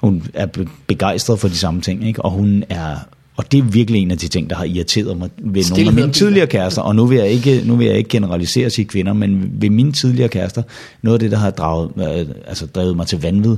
[0.00, 2.22] hun er be- begejstret for de samme ting, ikke?
[2.22, 2.96] og hun er
[3.36, 5.92] og det er virkelig en af de ting, der har irriteret mig ved nogle af
[5.92, 9.12] mine tidligere kærester, og nu vil jeg ikke, nu vil jeg ikke generalisere sig kvinder,
[9.12, 10.62] men ved mine tidligere kærester,
[11.02, 13.56] noget af det, der har draget, øh, altså drevet mig til vanvid,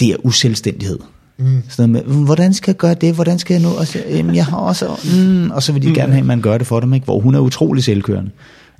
[0.00, 0.98] det er uselvstændighed.
[1.38, 1.62] Mm.
[1.68, 3.98] Sådan med, "Mm, hvordan skal jeg gøre det, hvordan skal jeg nu, og så,
[4.34, 6.80] jeg har også, mm, og så vil de gerne have, at man gør det for
[6.80, 7.04] dem, ikke?
[7.04, 8.30] hvor hun er utrolig selvkørende.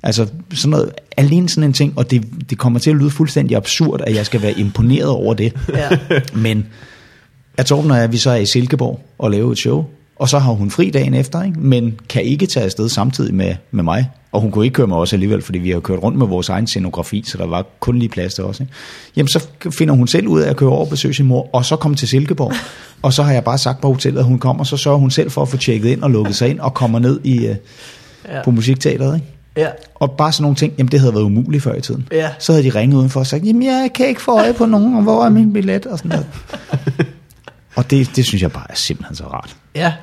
[0.03, 3.57] Altså sådan noget, alene sådan en ting, og det, det kommer til at lyde fuldstændig
[3.57, 5.53] absurd, at jeg skal være imponeret over det.
[5.73, 5.89] Ja.
[6.35, 6.65] Men
[7.57, 9.85] at Torben og jeg, vi så er i Silkeborg og laver et show,
[10.15, 11.59] og så har hun fri dagen efter, ikke?
[11.59, 14.09] men kan ikke tage afsted samtidig med, med mig.
[14.31, 16.49] Og hun kunne ikke køre med os alligevel, fordi vi har kørt rundt med vores
[16.49, 18.59] egen scenografi, så der var kun lige plads til os.
[18.59, 18.73] Ikke?
[19.15, 19.47] Jamen så
[19.77, 21.97] finder hun selv ud af at køre over og besøge sin mor, og så komme
[21.97, 22.53] til Silkeborg.
[23.01, 25.31] Og så har jeg bare sagt på hotellet, at hun kommer, så sørger hun selv
[25.31, 27.55] for at få tjekket ind og lukket sig ind, og kommer ned i, uh,
[28.29, 28.43] Ja.
[28.43, 29.15] på musikteateret.
[29.15, 29.27] Ikke?
[29.59, 29.69] Ja.
[29.95, 32.07] Og bare sådan nogle ting, jamen det havde været umuligt før i tiden.
[32.11, 32.29] Ja.
[32.39, 34.95] Så havde de ringet udenfor og sagt, jamen jeg kan ikke få øje på nogen,
[34.95, 35.85] og hvor er min billet?
[35.85, 36.27] Og sådan noget.
[37.77, 39.55] og det, det synes jeg bare er simpelthen så rart.
[39.75, 39.93] Ja.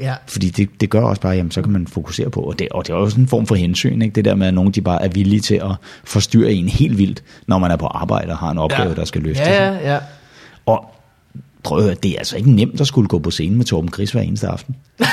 [0.00, 0.14] Ja.
[0.26, 2.86] Fordi det, det gør også bare, jamen så kan man fokusere på, og det, og
[2.86, 4.14] det er jo sådan en form for hensyn, ikke?
[4.14, 5.70] det der med, at nogen de bare er villige til at
[6.04, 8.94] forstyrre en helt vildt, når man er på arbejde og har en opgave, Ja.
[8.94, 9.46] der skal løftes.
[9.46, 9.98] Ja, ja, ja.
[10.66, 10.90] Og
[11.62, 13.92] prøv at høre, det er altså ikke nemt at skulle gå på scenen med Torben
[13.92, 14.76] Chris hver eneste aften.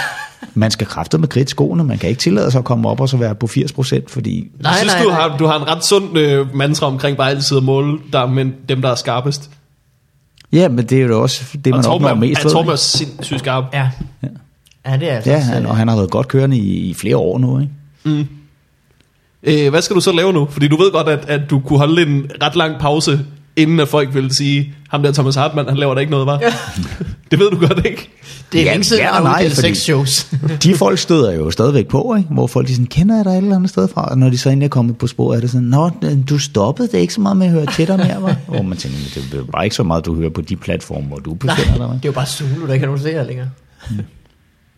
[0.54, 3.10] Man skal kræfte med kridt skoene, man kan ikke tillade sig at komme op og
[3.10, 5.22] så være på 80%, fordi Nej, jeg synes, nej, du, nej.
[5.22, 8.54] har, du har en ret sund øh, mantra omkring bare altid at måle der, men
[8.70, 9.50] dem, der er skarpest.
[10.52, 12.52] Ja, men det er jo også det, man og Torben opnår mest ja, ved.
[12.52, 13.64] Torben er sindssygt skarp.
[13.74, 13.90] Ja.
[14.86, 16.94] Ja, det er altså Ja, han, øh, og han har været godt kørende i, i
[16.94, 18.28] flere år nu, ikke?
[19.44, 20.48] Øh, hvad skal du så lave nu?
[20.52, 23.20] Fordi du ved godt, at, at du kunne holde en ret lang pause,
[23.56, 26.38] inden at folk ville sige, ham der Thomas Hartmann, han laver da ikke noget, var.
[27.32, 28.10] det ved du godt, ikke?
[28.52, 30.28] Det er Ja, længe siden, ja han har nej, uddelt fordi- seks shows.
[30.64, 32.30] De folk støder jo stadigvæk på, ikke?
[32.34, 34.06] hvor folk de sådan, kender jeg dig et eller andet sted fra?
[34.10, 35.90] Og når de så endelig er kommet på spor, er det sådan, Nå,
[36.30, 38.36] du stoppede det er ikke så meget med at høre til dig mere, var?
[38.48, 41.08] Hvor man tænker, "Men det er bare ikke så meget, du hører på de platforme,
[41.08, 41.86] hvor du befinder dig.
[41.88, 43.50] hva?" det er jo bare Zulu, der ikke kan nogen se her længere.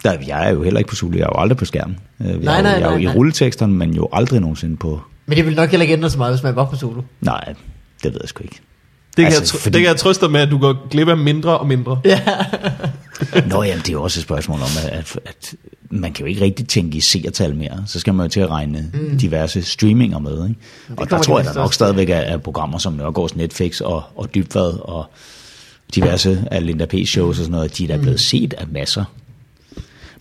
[0.03, 1.97] Der, jeg er jo heller ikke på Zulu, jeg er jo aldrig på skærmen.
[2.21, 4.39] Øh, Jeg, Nej, er jo- nej, jeg er jo nej, i rulleteksterne, men jo aldrig
[4.39, 5.01] nogensinde på...
[5.26, 7.01] Men det vil nok heller ikke ændre så meget, hvis man var på Zulu.
[7.21, 7.53] Nej,
[8.03, 8.59] det ved jeg sgu ikke.
[9.17, 10.87] Det kan, Altså, jeg, tr- fordi- det kan jeg trøste dig med, at du går
[10.89, 11.99] glip af mindre og mindre.
[12.05, 12.19] Ja.
[13.47, 15.55] Nå jamen, det er jo også et spørgsmål om, at, at, at
[15.89, 17.83] man kan jo ikke rigtig tænke i seertal mere.
[17.87, 19.17] Så skal man jo til at regne mm.
[19.17, 20.49] diverse streaminger med.
[20.49, 20.61] Ikke?
[20.97, 24.35] Og der tror jeg, der nok stadigvæk er, er programmer som Nørgaards Netflix og, og
[24.35, 25.05] Dybvad og
[25.95, 26.93] diverse af Linda P.
[27.07, 29.03] shows og sådan noget, de er da blevet set af masser.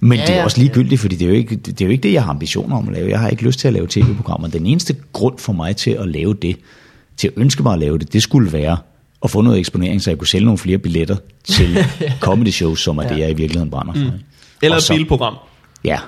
[0.01, 2.03] Men Ja, det er også ligegyldigt, fordi det er, jo ikke, det er jo ikke
[2.03, 3.11] det, jeg har ambitioner om at lave.
[3.11, 4.49] Jeg har ikke lyst til at lave tv-programmer.
[4.49, 6.57] Den eneste grund for mig til at lave det,
[7.17, 8.77] til at ønske mig at lave det, det skulle være
[9.25, 11.87] at få noget eksponering, så jeg kunne sælge nogle flere billetter til
[12.21, 14.01] comedy shows, som er det, jeg i virkeligheden brænder for.
[14.01, 14.13] ikke?
[14.63, 15.35] Eller Og et bilprogram.
[15.85, 15.99] Ja.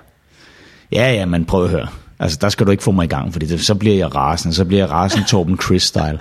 [0.92, 1.88] Ja, ja, men prøv at høre.
[2.18, 4.54] Altså, der skal du ikke få mig i gang, fordi det, så bliver jeg rasende.
[4.54, 6.18] Så bliver jeg rasende Torben Chris-style.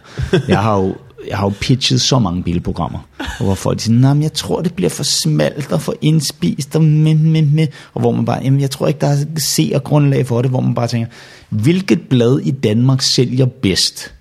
[0.48, 0.96] Jeg har jo,
[1.30, 3.00] jeg har jo pitchet så mange bilprogrammer,
[3.40, 7.16] hvor folk siger, nej, jeg tror, det bliver for smalt og for indspist, og, med,
[7.16, 7.68] med, med.
[7.94, 10.52] og hvor man bare, jamen, jeg tror ikke, der er se og grundlag for det,
[10.52, 11.08] hvor man bare tænker,
[11.50, 14.14] hvilket blad i Danmark sælger bedst?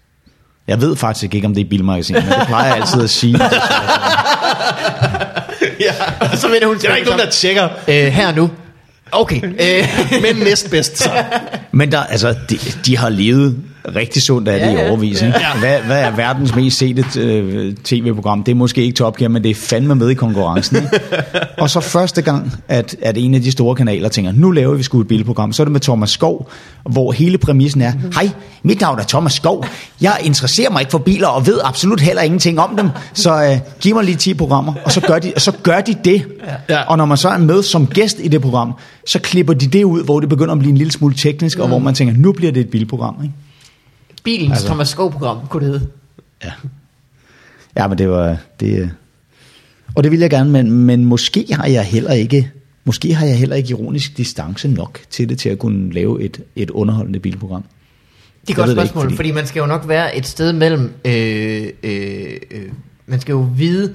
[0.68, 3.38] Jeg ved faktisk ikke, om det er bilmagasin, men det plejer jeg altid at sige.
[5.80, 5.92] ja.
[6.32, 7.68] Og så vender hun Det er der ikke nogen, der tjekker.
[7.88, 8.50] Øh, her nu.
[9.12, 9.42] Okay.
[9.44, 9.88] Øh,
[10.22, 11.10] Men næstbedst, så.
[11.72, 13.56] Men der, altså, de, de har levet
[13.96, 14.86] rigtig sundt af det Ja, ja, ja.
[14.86, 15.22] i overvis.
[15.22, 15.38] Ikke?
[15.60, 18.44] Hvad, hvad er verdens mest sete øh, tv-program?
[18.44, 20.76] Det er måske ikke Top Gear, men det er fandme med i konkurrencen.
[20.76, 20.88] Ikke?
[21.62, 24.82] og så første gang, at, at en af de store kanaler tænker, nu laver vi
[24.82, 26.50] sgu et bilprogram, så er det med Thomas Skov,
[26.90, 28.30] hvor hele præmissen er, hej,
[28.62, 29.66] mit navn er Thomas Skov,
[30.00, 33.58] jeg interesserer mig ikke for biler, og ved absolut heller ingenting om dem, så øh,
[33.80, 36.24] giv mig lige 10 programmer, og så gør de, og så gør de det.
[36.68, 36.82] Ja.
[36.82, 38.72] Og når man så er med som gæst i det program,
[39.06, 41.68] så klipper de det ud, hvor det begynder at blive en lille smule teknisk, og
[41.68, 43.16] hvor man tænker, nu bliver det et bilprogram.
[43.22, 43.34] Ikke?
[44.24, 44.66] Bilens Altså.
[44.66, 45.90] Thomas Skov-program, kunne det hedde.
[46.44, 46.52] Ja.
[47.76, 48.36] Ja, men det var...
[48.60, 48.88] Det, øh,
[49.94, 52.50] og det vil jeg gerne, men, men måske har jeg heller ikke...
[52.84, 56.40] Måske har jeg heller ikke ironisk distance nok til det, til at kunne lave et,
[56.56, 57.64] et underholdende bilprogram.
[58.46, 59.32] Det er godt det ikke, spørgsmål, fordi- fordi...
[59.32, 60.92] man skal jo nok være et sted mellem...
[61.04, 62.62] Øh, øh, øh,
[63.06, 63.94] man skal jo vide...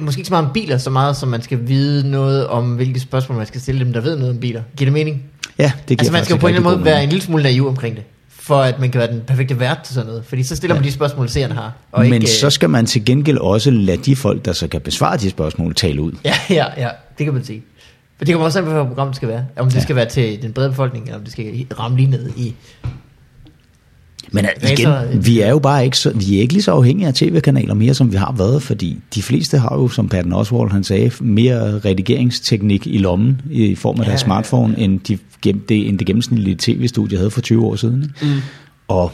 [0.00, 3.00] Måske ikke så meget om biler, så meget som man skal vide noget om, hvilke
[3.00, 4.62] spørgsmål man skal stille dem, der ved noget om biler.
[4.76, 5.22] Giver det mening?
[5.58, 7.22] Ja, det giver Altså man skal jo på en eller anden måde være en lille
[7.22, 8.04] smule naiv omkring det,
[8.46, 10.24] for at man kan være den perfekte vært til sådan noget.
[10.24, 10.88] Fordi så stiller man Ja.
[10.88, 11.72] de spørgsmål, seerne har.
[11.92, 14.68] Og Men ikke, så øh, skal man til gengæld også lade de folk, der så
[14.68, 16.12] kan besvare de spørgsmål, tale ud.
[16.24, 16.88] Ja, ja, ja,
[17.18, 17.62] det kan man sige.
[18.18, 19.44] Men det kommer også an på, hvad programmet skal være.
[19.56, 19.80] Om det Ja.
[19.80, 22.54] skal være til den brede befolkning, eller om det skal ramme lige ned i...
[24.32, 24.88] Men igen,
[25.26, 27.94] vi er jo bare ikke, så, vi er ikke lige så afhængige af tv-kanaler mere,
[27.94, 31.78] som vi har været, fordi de fleste har jo, som Patton Oswald han sagde, mere
[31.78, 36.06] redigeringsteknik i lommen i form af Ja, deres ja, smartphone, end, de, det, end det
[36.06, 38.02] gennemsnitlige tv-studie havde for 20 år siden.
[38.02, 38.34] Ikke?
[38.34, 38.40] Mm.
[38.88, 39.12] Og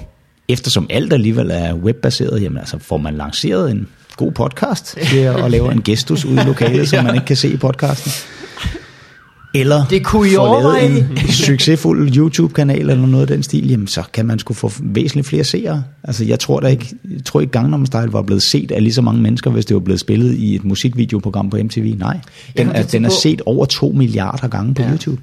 [0.48, 5.50] eftersom alt alligevel er webbaseret, jamen altså får man lanceret en god podcast ved at
[5.50, 8.12] lave en gestus ude i lokalet, som man ikke kan se i podcasten.
[9.55, 13.86] Eller Det kunne I få lavet en succesfuld YouTube-kanal eller noget af den stil, jamen
[13.86, 15.84] så kan man sgu få væsentligt flere seere.
[16.05, 18.94] Altså jeg tror da ikke, jeg tror ikke Gangnam Style var blevet set af lige
[18.94, 21.94] så mange mennesker, hvis det var blevet spillet i et musikvideoprogram på MTV.
[21.98, 22.20] Nej,
[22.57, 24.90] den er, den er set over 2 milliarder gange på Ja.
[24.92, 25.20] YouTube.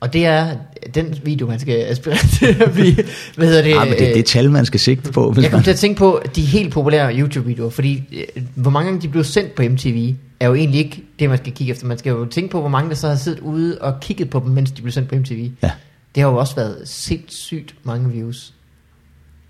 [0.00, 0.56] Og det er
[0.94, 2.94] den video, man skal aspirere til at blive,
[3.36, 3.70] hvad hedder det?
[3.70, 5.32] Ja, men det er det tal, man skal sigte på.
[5.32, 8.02] Hvis Jeg kom til at tænke på de helt populære YouTube-videoer, fordi
[8.36, 11.38] øh, hvor mange gange de blev sendt på MTV, er jo egentlig ikke det, man
[11.38, 11.86] skal kigge efter.
[11.86, 14.42] Man skal jo tænke på, hvor mange der så har siddet ude og kigget på
[14.44, 15.50] dem, mens de blev sendt på MTV.
[15.62, 15.70] ja,
[16.14, 18.52] Det har jo også været sindssygt mange views.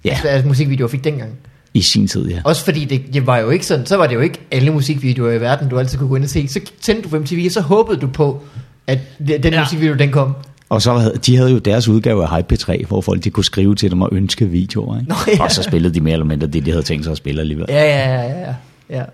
[0.04, 1.32] ja, Altså, altså musikvideoer fik dengang.
[1.74, 2.40] i sin tid, ja.
[2.44, 5.32] Også fordi det, det var jo ikke sådan, så var det jo ikke alle musikvideoer
[5.32, 6.48] i verden, du altid kunne gå ind og se.
[6.48, 8.42] Så tændte du på MTV, og så håbede du på,
[8.88, 9.60] at den Ja.
[9.60, 10.34] musikvideo, den kom.
[10.68, 13.44] Og så havde, de havde jo deres udgave af Hype 3 hvor folk de kunne
[13.44, 14.98] skrive til dem og ønske videoer.
[14.98, 15.08] Ikke?
[15.08, 15.42] Nå, ja.
[15.42, 17.66] Og så spillede de mere eller mindre det, de havde tænkt sig at spille alligevel.
[17.68, 18.54] Ja, ja, ja, ja,
[18.90, 19.04] ja.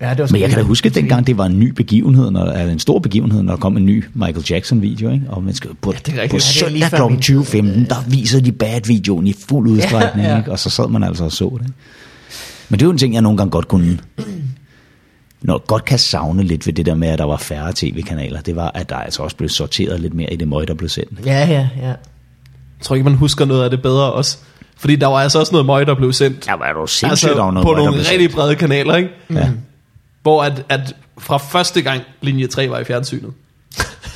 [0.00, 2.30] ja det var Men jeg kan da huske, at dengang det var en ny begivenhed,
[2.30, 5.10] når, eller en stor begivenhed, når der kom en ny Michael Jackson-video.
[5.10, 5.24] Ikke?
[5.28, 7.02] Og man skal, på, Ja, det er på det lige søndag kl.
[7.10, 7.38] min tid.
[7.38, 10.26] 20.15, der viser de Bad-videoen i fuld udstrækning.
[10.26, 10.38] Ja, ja.
[10.38, 10.50] Ikke?
[10.52, 11.72] Og så sad man altså og så det.
[12.68, 13.98] Men det er jo en ting, jeg nogle gange godt kunne...
[15.42, 18.56] Når godt kan savne lidt ved det der med, at der var færre tv-kanaler, det
[18.56, 21.26] var, at der altså også blev sorteret lidt mere i det møg, der blev sendt.
[21.26, 21.86] Ja, ja, ja.
[21.86, 21.96] Jeg
[22.82, 24.38] tror ikke, man husker noget af det bedre også.
[24.76, 26.46] Fordi der var altså også noget møg, der blev sendt.
[26.46, 29.08] Ja, var du sindssygt, altså, der var noget på møg, nogle rigtig brede kanaler, ikke?
[29.30, 29.48] Ja.
[30.22, 33.30] Hvor at, at fra første gang linje 3 var i fjernsynet,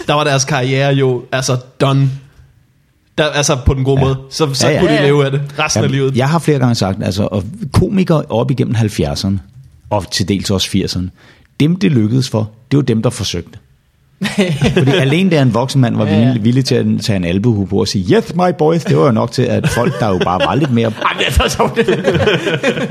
[0.06, 2.10] der var deres karriere jo altså done.
[3.18, 4.04] Der, altså på den gode Ja.
[4.06, 4.18] måde.
[4.30, 4.80] Så, så Ja, ja.
[4.80, 6.16] kunne Ja, de leve af det resten af Jamen, livet.
[6.16, 9.36] Jeg har flere gange sagt, altså og komikere op igennem 70'erne,
[9.90, 11.08] og til dels også 80'erne,
[11.60, 13.58] dem det lykkedes for, det var dem, der forsøgte.
[14.78, 17.80] Fordi alene der en voksen mand var villig, villig til at tage en albuhu på
[17.80, 20.40] og sige, yes my boys, det var jo nok til, at folk, der jo bare
[20.40, 21.80] var lidt mere Ej, det er så sjovt.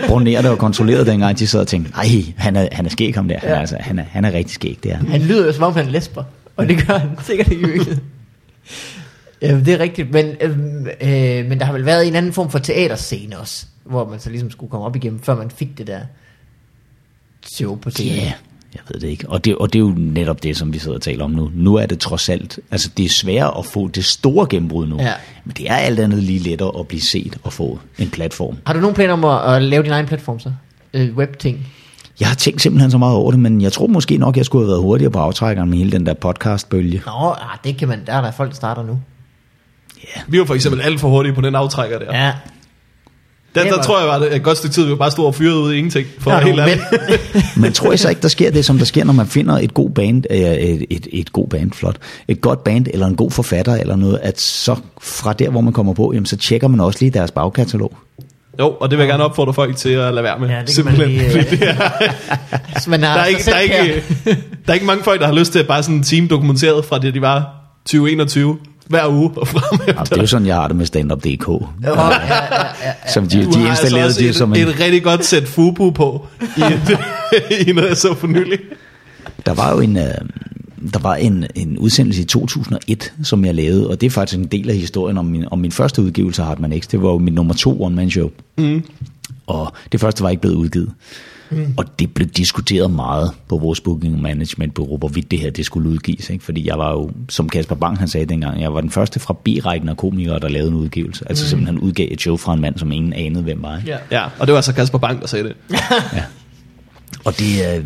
[0.07, 2.05] brunerede og kontrollerede dengang, de sad og tænkte, nej,
[2.37, 4.53] han er, han er skæg ham der, han er, altså, han er, han er rigtig
[4.53, 5.21] skæg, det er han.
[5.21, 6.23] Lyder jo som om han er lesber,
[6.55, 7.99] og det gør han sikkert ikke.
[9.41, 12.49] Ja, det er rigtigt, men, øhm, øh, men der har vel været en anden form
[12.51, 15.87] for teaterscene også, hvor man så ligesom skulle komme op igennem, før man fik det
[15.87, 15.99] der
[17.55, 18.15] show på Ja, scenen.
[18.17, 18.31] yeah,
[18.73, 19.29] jeg ved det ikke.
[19.29, 21.51] Og det, og det er jo netop det, som vi sidder og taler om nu.
[21.53, 24.97] Nu er det trods alt, altså det er sværere at få det store gennembrud nu.
[25.01, 25.13] Ja.
[25.45, 28.57] Men det er alt andet lige lettere at blive set og få en platform.
[28.65, 30.51] Har du nogen planer om at, at lave din egen platform så?
[30.93, 31.67] Øh, web-ting?
[32.19, 34.63] Jeg har tænkt simpelthen så meget over det, men jeg tror måske nok, jeg skulle
[34.65, 37.01] have været hurtigere på aftrækkeren med hele den der podcast-bølge.
[37.05, 38.99] Nå, ah, det kan man, der er der folk, der starter nu.
[40.27, 42.17] Vi var for eksempel alt for hurtige på den aftrækker der.
[42.25, 42.33] Ja,
[43.55, 45.35] Der, Det der tror jeg var det et godt stykke tid, vi bare stod og
[45.35, 46.07] fyrede ud i ingenting.
[46.19, 46.81] For ja, helt ærligt.
[47.61, 49.73] Men tror jeg så ikke, der sker det, som der sker, når man finder et
[49.73, 51.95] god band, øh, et, et, et god band, flot,
[52.27, 55.73] et godt band, eller en god forfatter, eller noget, at så fra der, hvor man
[55.73, 57.93] kommer på, jamen, så tjekker man også lige deres bagkatalog.
[58.59, 60.49] Jo, og det vil jeg gerne opfordre folk til at lade være med.
[60.49, 61.75] Ja, det kan man lige, øh, det er,
[62.73, 63.83] Hvis man har der, er ikke, selv der, er kær.
[63.83, 64.03] ikke,
[64.65, 66.85] der er ikke mange folk, der har lyst til at bare sådan en team dokumenteret
[66.85, 67.49] fra det, de var
[67.85, 68.57] 2021
[68.89, 69.93] hver uge og frem efter.
[69.97, 71.47] Ja, det er jo sådan, jeg har det med stand-up.dk.
[71.47, 72.93] Ja, ja, ja, ja.
[73.13, 74.67] Som de, Du de har installerede altså det som en...
[74.67, 76.27] et rigtig godt sæt fubu på
[76.57, 76.99] i, et,
[77.67, 78.59] i noget, jeg så for nylig.
[79.45, 80.03] Der var jo en, øh,
[80.93, 84.45] der var en, en udsendelse i 2001, som jeg lavede, og det er faktisk en
[84.47, 86.87] del af historien om min, om min første udgivelse af Hartmann X.
[86.87, 88.29] Det var jo min nummer to one-man-show.
[88.57, 88.83] Mm.
[89.47, 90.91] Og det første var ikke blevet udgivet.
[91.55, 91.73] Mm.
[91.77, 95.89] Og det blev diskuteret meget på vores booking management bureau, hvorvidt det her det skulle
[95.89, 96.29] udgives.
[96.29, 96.43] Ikke?
[96.43, 99.33] Fordi jeg var jo, som Kasper Bang han sagde dengang, jeg var den første fra
[99.33, 101.25] B-rækken af komikere, der lavede en udgivelse.
[101.29, 101.49] Altså mm.
[101.49, 103.77] simpelthen udgav et show fra en mand, som ingen anede, hvem var.
[103.77, 103.89] Ikke?
[103.89, 103.97] Ja.
[104.11, 105.55] Ja, og det var altså Kasper Bang, der sagde det.
[107.25, 107.85] Og det, øh,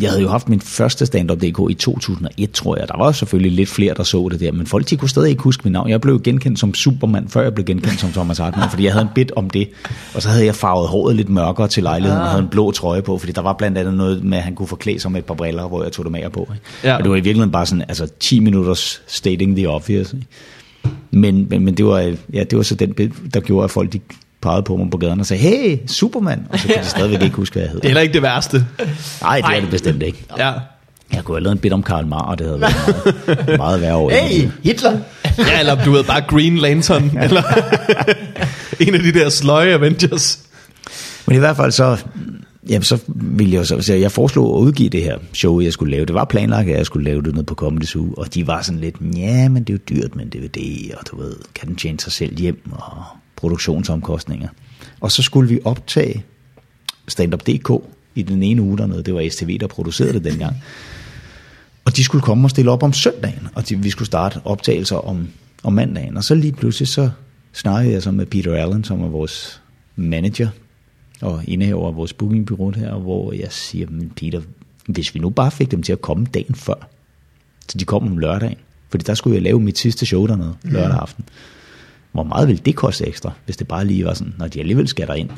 [0.00, 2.88] jeg havde jo haft min første stand-up.dk i 2001, tror jeg.
[2.88, 5.42] Der var selvfølgelig lidt flere, der så det der, men folk de kunne stadig ikke
[5.42, 5.90] huske mit navn.
[5.90, 9.02] Jeg blev genkendt som Superman, før jeg blev genkendt som Thomas Hartmann, fordi jeg havde
[9.02, 9.68] en bit om det.
[10.14, 13.02] Og så havde jeg farvet håret lidt mørkere til lejligheden og havde en blå trøje
[13.02, 15.24] på, fordi der var blandt andet noget med, at han kunne forklæde sig med et
[15.24, 16.48] par briller, hvor jeg tog dem af på.
[16.54, 16.88] Ikke?
[16.88, 16.96] Ja.
[16.96, 20.12] Og det var i virkeligheden bare sådan, altså 10 minutters stating the obvious.
[20.12, 20.26] Ikke?
[21.10, 23.92] Men, men, men det, var, ja, det var så den bit, der gjorde, at folk
[23.92, 24.00] de
[24.44, 26.46] pegede på mig på gaden og sagde, hey, Superman!
[26.50, 27.80] Og så kunne de stadigvæk ikke huske, hvad jeg hed.
[27.80, 28.66] Det er heller ikke det værste.
[29.22, 30.24] Nej, det er det bestemt ikke.
[30.38, 30.52] Ja.
[31.12, 32.74] Jeg kunne have lavet en bit om Karl Marr, og det havde været
[33.26, 34.10] meget, meget værre over.
[34.10, 34.48] Hey.
[34.62, 34.98] Hitler!
[35.38, 37.42] ja, eller du ved, bare Green Lantern, eller
[38.86, 40.38] en af de der sløje Avengers.
[41.26, 42.04] Men i hvert fald så,
[42.68, 45.72] jamen så ville jeg jo så, så jeg foreslog at udgive det her show, jeg
[45.72, 46.06] skulle lave.
[46.06, 48.62] Det var planlagt, at jeg skulle lave det ned på Comedy Zoo, og de var
[48.62, 51.68] sådan lidt, ja, men det er jo dyrt med en DVD, og du ved, kan
[51.68, 53.02] den tjene sig selv hjem, og
[53.44, 54.48] produktionsomkostninger.
[55.00, 56.24] Og så skulle vi optage
[57.08, 57.70] stand-up.dk
[58.14, 59.02] i den ene uge dernede.
[59.02, 60.56] Det var STV, der producerede det dengang.
[61.84, 64.96] Og de skulle komme og stille op om søndagen, og de, vi skulle starte optagelser
[64.96, 65.28] om,
[65.62, 66.16] om mandagen.
[66.16, 67.10] Og så lige pludselig så
[67.52, 69.62] snakkede jeg så med Peter Allen, som er vores
[69.96, 70.48] manager
[71.20, 74.40] og indehaver af vores bookingbureau her, hvor jeg siger, men Peter,
[74.86, 76.88] hvis vi nu bare fik dem til at komme dagen før,
[77.68, 80.98] så de kom om lørdagen, fordi der skulle jeg lave mit sidste show dernede lørdag
[80.98, 81.24] aften.
[82.14, 84.88] Hvor meget ville det koste ekstra, hvis det bare lige var sådan, når de alligevel
[84.88, 85.30] skal derind?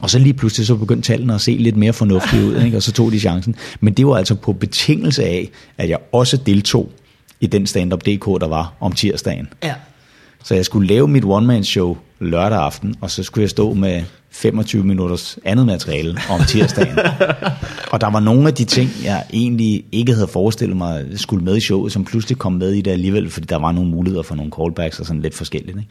[0.00, 2.76] Og så lige pludselig så begyndte tallene at se lidt mere fornuftige ud, ikke?
[2.76, 3.54] og så tog de chancen.
[3.80, 6.92] Men det var altså på betingelse af, at jeg også deltog
[7.40, 9.48] i den stand-up DK, der var om tirsdagen.
[9.62, 9.74] Ja.
[10.44, 14.84] Så jeg skulle lave mit one-man-show lørdag aften, og så skulle jeg stå med 25
[14.84, 16.98] minutters andet materiale om tirsdagen.
[17.92, 21.56] og der var nogle af de ting, jeg egentlig ikke havde forestillet mig skulle med
[21.56, 24.34] i showet, som pludselig kom med i det alligevel, fordi der var nogle muligheder for
[24.34, 25.78] nogle callbacks og sådan lidt forskelligt.
[25.78, 25.90] Ikke?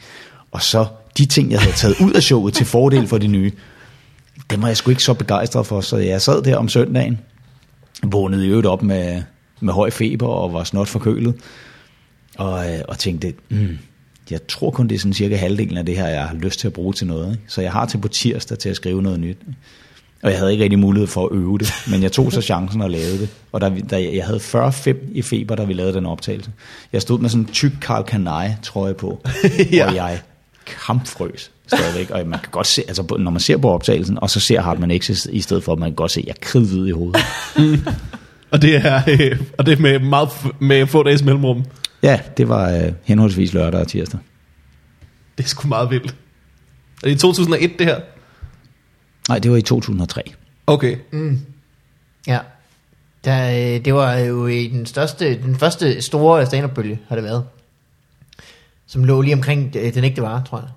[0.52, 0.86] Og så
[1.18, 3.52] de ting, jeg havde taget ud af showet til fordel for de nye,
[4.50, 7.20] dem var jeg sgu ikke så begejstret for, så jeg sad der om søndagen,
[8.04, 9.22] vågnede i øvrigt op med,
[9.60, 11.36] med høj feber og var snot forkølet,
[12.38, 13.78] og, øh, og tænkte, mm,
[14.32, 16.68] jeg tror kun, det er sådan cirka halvdelen af det her, jeg har lyst til
[16.68, 17.32] at bruge til noget.
[17.32, 17.44] Ikke?
[17.48, 19.38] Så jeg har til på tirsdag til at skrive noget nyt.
[20.24, 22.82] Og jeg havde ikke rigtig mulighed for at øve det, men jeg tog så chancen
[22.82, 23.30] og lavede det.
[23.52, 26.52] Og der, der, jeg havde 40-5 i feber, da vi lavede den optagelse.
[26.94, 29.22] Jeg stod med sådan en tyk Karl Kanai, tror jeg på,
[29.72, 29.88] Ja.
[29.88, 30.20] og jeg
[30.66, 32.10] kampfrøs stadigvæk.
[32.10, 35.00] Og man kan godt se, altså når man ser på optagelsen, og så ser Hartmann
[35.00, 37.22] X i stedet for, at man kan godt se, at jeg kridhvid i hovedet.
[38.52, 41.64] Og det er, øh, og det er med, meget, med få dages mellemrum.
[42.04, 44.20] Ja, det var øh, henholdsvis lørdag og tirsdag.
[45.38, 46.16] Det er sgu meget vildt.
[47.04, 48.00] Er det i 2001, det her?
[49.30, 50.22] Nej, det var i 2003.
[50.68, 50.98] Okay.
[52.28, 52.40] Ja.
[53.26, 57.46] Der, øh, det var jo i den, største, den første store stand-up-bølge, har det været.
[58.88, 60.70] Som lå lige omkring øh, den ægte vare, tror jeg.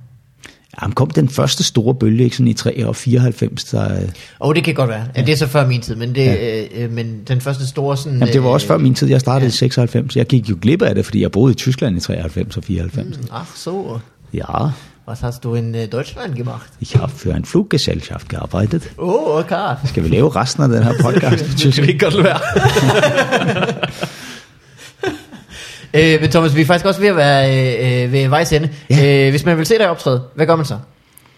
[0.82, 4.08] Jamen kom den første store bølge, ikke sådan i 3 og 94, der, øh,
[4.38, 5.04] Og det kan godt være.
[5.16, 6.66] Ja, det er så før min tid, men, det, ja.
[6.74, 8.18] øh, men den første store sådan...
[8.18, 9.08] Jamen, det var også øh, før min tid.
[9.08, 9.48] Jeg startede ja.
[9.48, 10.16] i 96.
[10.16, 13.18] Jeg gik jo glip af det, fordi jeg boede i Tyskland i 93 og 94.
[13.18, 13.24] Mm.
[13.32, 13.98] Ach so,
[14.32, 14.70] Ja,
[15.06, 16.72] was hast du in äh, Deutschland gemacht?
[16.80, 18.92] ich habe für en Fluggesellschaft gearbeitet.
[18.98, 19.74] Oh, okay.
[19.84, 22.40] Skal vi lave resten af den her podcast Det kan godt være.
[25.94, 27.48] Øh, men Thomas, vi er faktisk også ved at være
[28.00, 28.68] øh, øh, ved vejs ende.
[28.90, 28.96] Ja.
[28.96, 29.24] Ja.
[29.26, 30.76] Øh, hvis man vil se dig optræde, hvad gør man så?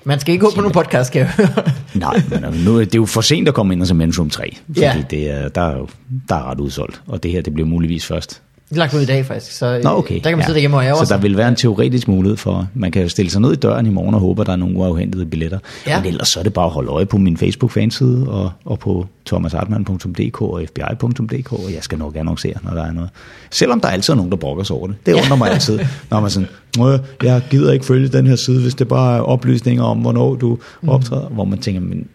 [0.05, 1.49] Man skal ikke gå på nogen podcast, kan jeg høre.
[1.95, 3.95] Nej, men øh, nu, er det er jo for sent at komme ind og se
[3.95, 4.57] Men's Room 3.
[4.67, 4.95] Fordi Ja.
[5.11, 5.89] det er, der, er jo,
[6.29, 7.03] der er ret udsolgt.
[7.07, 8.41] Og det her, det bliver muligvis først.
[8.69, 10.15] Det er lagt ud i dag faktisk, så øh, Nå, okay.
[10.15, 12.93] der kan man sidde derhjemme og Så der vil være en teoretisk mulighed for, man
[12.93, 14.77] kan jo stille sig ned i døren i morgen og håbe, at der er nogle
[14.77, 15.59] uafhentede billetter.
[15.87, 16.01] Ja.
[16.01, 19.07] Men ellers så er det bare at holde øje på min Facebook-fanside og, og på
[19.27, 23.11] thomashartmann.dk og fbi.dk, og jeg skal nok annoncere, når der er noget.
[23.51, 24.97] Selvom der er altid nogen, der brokker sig over det.
[25.07, 25.79] Det undrer mig altid,
[26.11, 29.21] når man sådan, "Nå, jeg gider ikke følge den her side, hvis det bare er
[29.21, 31.29] oplysninger om, hvornår du optræder.
[31.29, 32.07] Hvor man tænker, men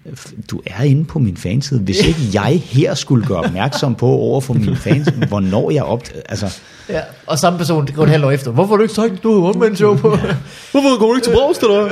[0.52, 1.80] du er inde på min fanside.
[1.80, 6.22] Hvis ikke jeg her skulle gøre opmærksom på over for mine fans, hvornår jeg optræder.
[6.30, 6.58] Altså,
[6.90, 7.00] Ja.
[7.28, 8.52] Og samme person, det går et halvt år efter.
[8.52, 10.10] Hvorfor har du ikke sagt, du havde one show på?
[10.72, 11.90] Hvorfor går du ikke til Brovst, eller?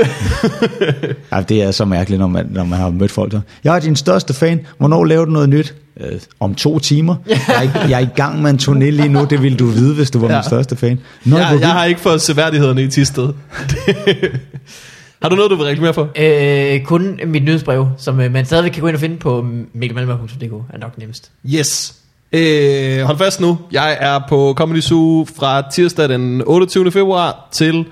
[1.32, 3.32] Ja, det er så mærkeligt, når man, når man har mødt folk.
[3.32, 4.60] der, Jeg er din største fan.
[4.78, 5.76] Hvornår laver du noget nyt?
[6.00, 7.16] Øh, om to timer.
[7.28, 9.26] Jeg er, i, jeg er i gang med en turné lige nu.
[9.30, 10.36] Det ville du vide, hvis du var ja.
[10.36, 11.00] Min største fan.
[11.26, 13.24] Nå, Jeg, jeg har ikke fået seværdighederne i Tisted.
[15.22, 16.10] har du noget, du vil reklamere for?
[16.18, 20.54] øh, kun mit nyhedsbrev, som øh, man stadigvæk kan gå ind og finde på mikkelmalmer.dk,
[20.74, 21.32] er nok nemmest.
[21.56, 21.96] Yes.
[22.34, 23.58] Øh, hold fast nu.
[23.72, 26.92] Jeg er på Comedy Zoo fra tirsdag den 28.
[26.92, 27.86] februar til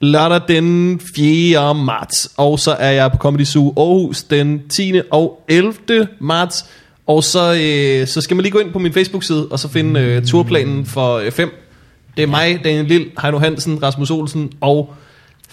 [0.00, 1.74] lørdag den 4.
[1.74, 2.30] marts.
[2.36, 4.92] Og så er jeg på Comedy Zoo Aarhus den 10.
[5.10, 6.08] og 11.
[6.20, 6.64] marts.
[7.06, 10.00] Og så, øh, så skal man lige gå ind på min Facebook-side, og så finde
[10.00, 11.50] øh, turplanen for 5.
[12.16, 14.94] Det er mig, Daniel Lille, Heino Hansen, Rasmus Olsen og...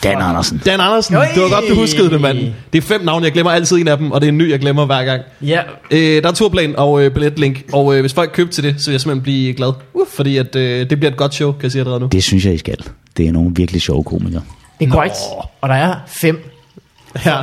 [0.03, 0.61] Dan Andersen.
[0.65, 1.15] Dan Andersen.
[1.15, 1.25] Oi!
[1.35, 2.37] Det var godt, du huskede det, mand.
[2.73, 4.51] Det er fem navne, jeg glemmer altid en af dem, og det er en ny,
[4.51, 5.21] jeg glemmer hver gang.
[5.41, 8.75] Ja, Øh, der er turplan og øh, billetlink, og øh, hvis folk køber til det,
[8.81, 9.73] så vil jeg simpelthen blive glad.
[9.93, 12.07] Uh, fordi at, øh, det bliver et godt show, kan jeg sige allerede nu.
[12.07, 12.77] Det synes jeg, I skal.
[13.17, 14.41] Det er nogle virkelig sjove komikere.
[14.79, 15.15] det er korrekt.
[15.61, 16.51] Og der er fem
[17.25, 17.37] Ja.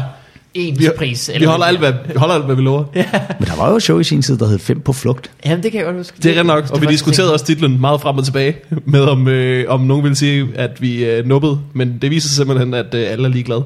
[0.54, 1.30] Ens Vi, pris.
[1.38, 2.84] vi, holder alt, hvad, vi holder alt, hvad vi lover.
[2.94, 3.04] Ja.
[3.38, 5.30] Men der var jo et show i sin tid, der hed Fem på flugt.
[5.46, 6.16] Jamen, det kan jeg godt huske.
[6.22, 9.00] Det er rent nok, og vi diskuterede sådan også titlen meget frem og tilbage, med
[9.00, 11.58] om, øh, om nogen ville sige, at vi øh, nubbede.
[11.74, 13.64] Men det viser sig simpelthen, at øh, alle er ligeglade.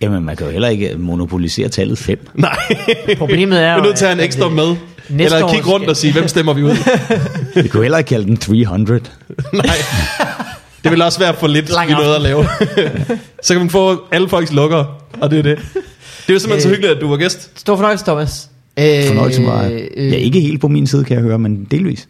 [0.00, 2.18] Jamen, man kan jo heller ikke monopolisere tallet 5.
[2.34, 2.56] Nej,
[3.06, 3.18] ting.
[3.18, 4.76] Problemet er vi er nødt til at have en ekstra med.
[5.08, 6.70] næste Eller kigge rundt skal- og sige, hvem stemmer vi ud?
[7.62, 9.00] Vi kunne heller ikke kalde den 300.
[9.52, 9.64] Nej.
[10.84, 12.44] Det vil også være for lidt Lang i noget at lave.
[13.42, 14.84] så kan man få alle folks lukker,
[15.20, 15.58] og det er det.
[15.74, 16.74] Det er jo simpelthen så Øh.
[16.74, 17.50] hyggeligt, at du var gæst.
[17.60, 18.50] Stor fornøjelse, Thomas.
[18.78, 22.08] Øh, Fornøjelsen var øh, ja, ikke helt på min side, kan jeg høre, men delvis.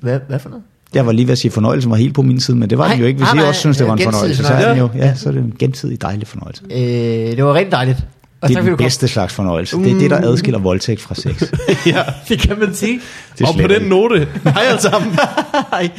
[0.00, 0.64] Hvad, hvad for noget?
[0.94, 2.78] Jeg var lige ved at sige, at fornøjelsen var helt på min side, men det
[2.78, 3.18] var den Nej, jo ikke.
[3.24, 5.08] Hvis nej, I også synes, det var en gensidig fornøjelse, så er den jo, fornøjelse.
[5.08, 6.62] ja, så er det en gensidig dejlig fornøjelse.
[6.70, 7.98] Øh, det var rigtig dejligt.
[8.40, 8.84] Og Det er den du kom.
[8.84, 9.76] bedste slags fornøjelse.
[9.76, 11.42] Det er det, der adskiller voldtægt fra sex.
[11.86, 12.02] ja.
[12.28, 13.00] Det kan man sige.
[13.38, 15.12] Det Og på den note, hej alle sammen.
[15.72, 15.90] Hej.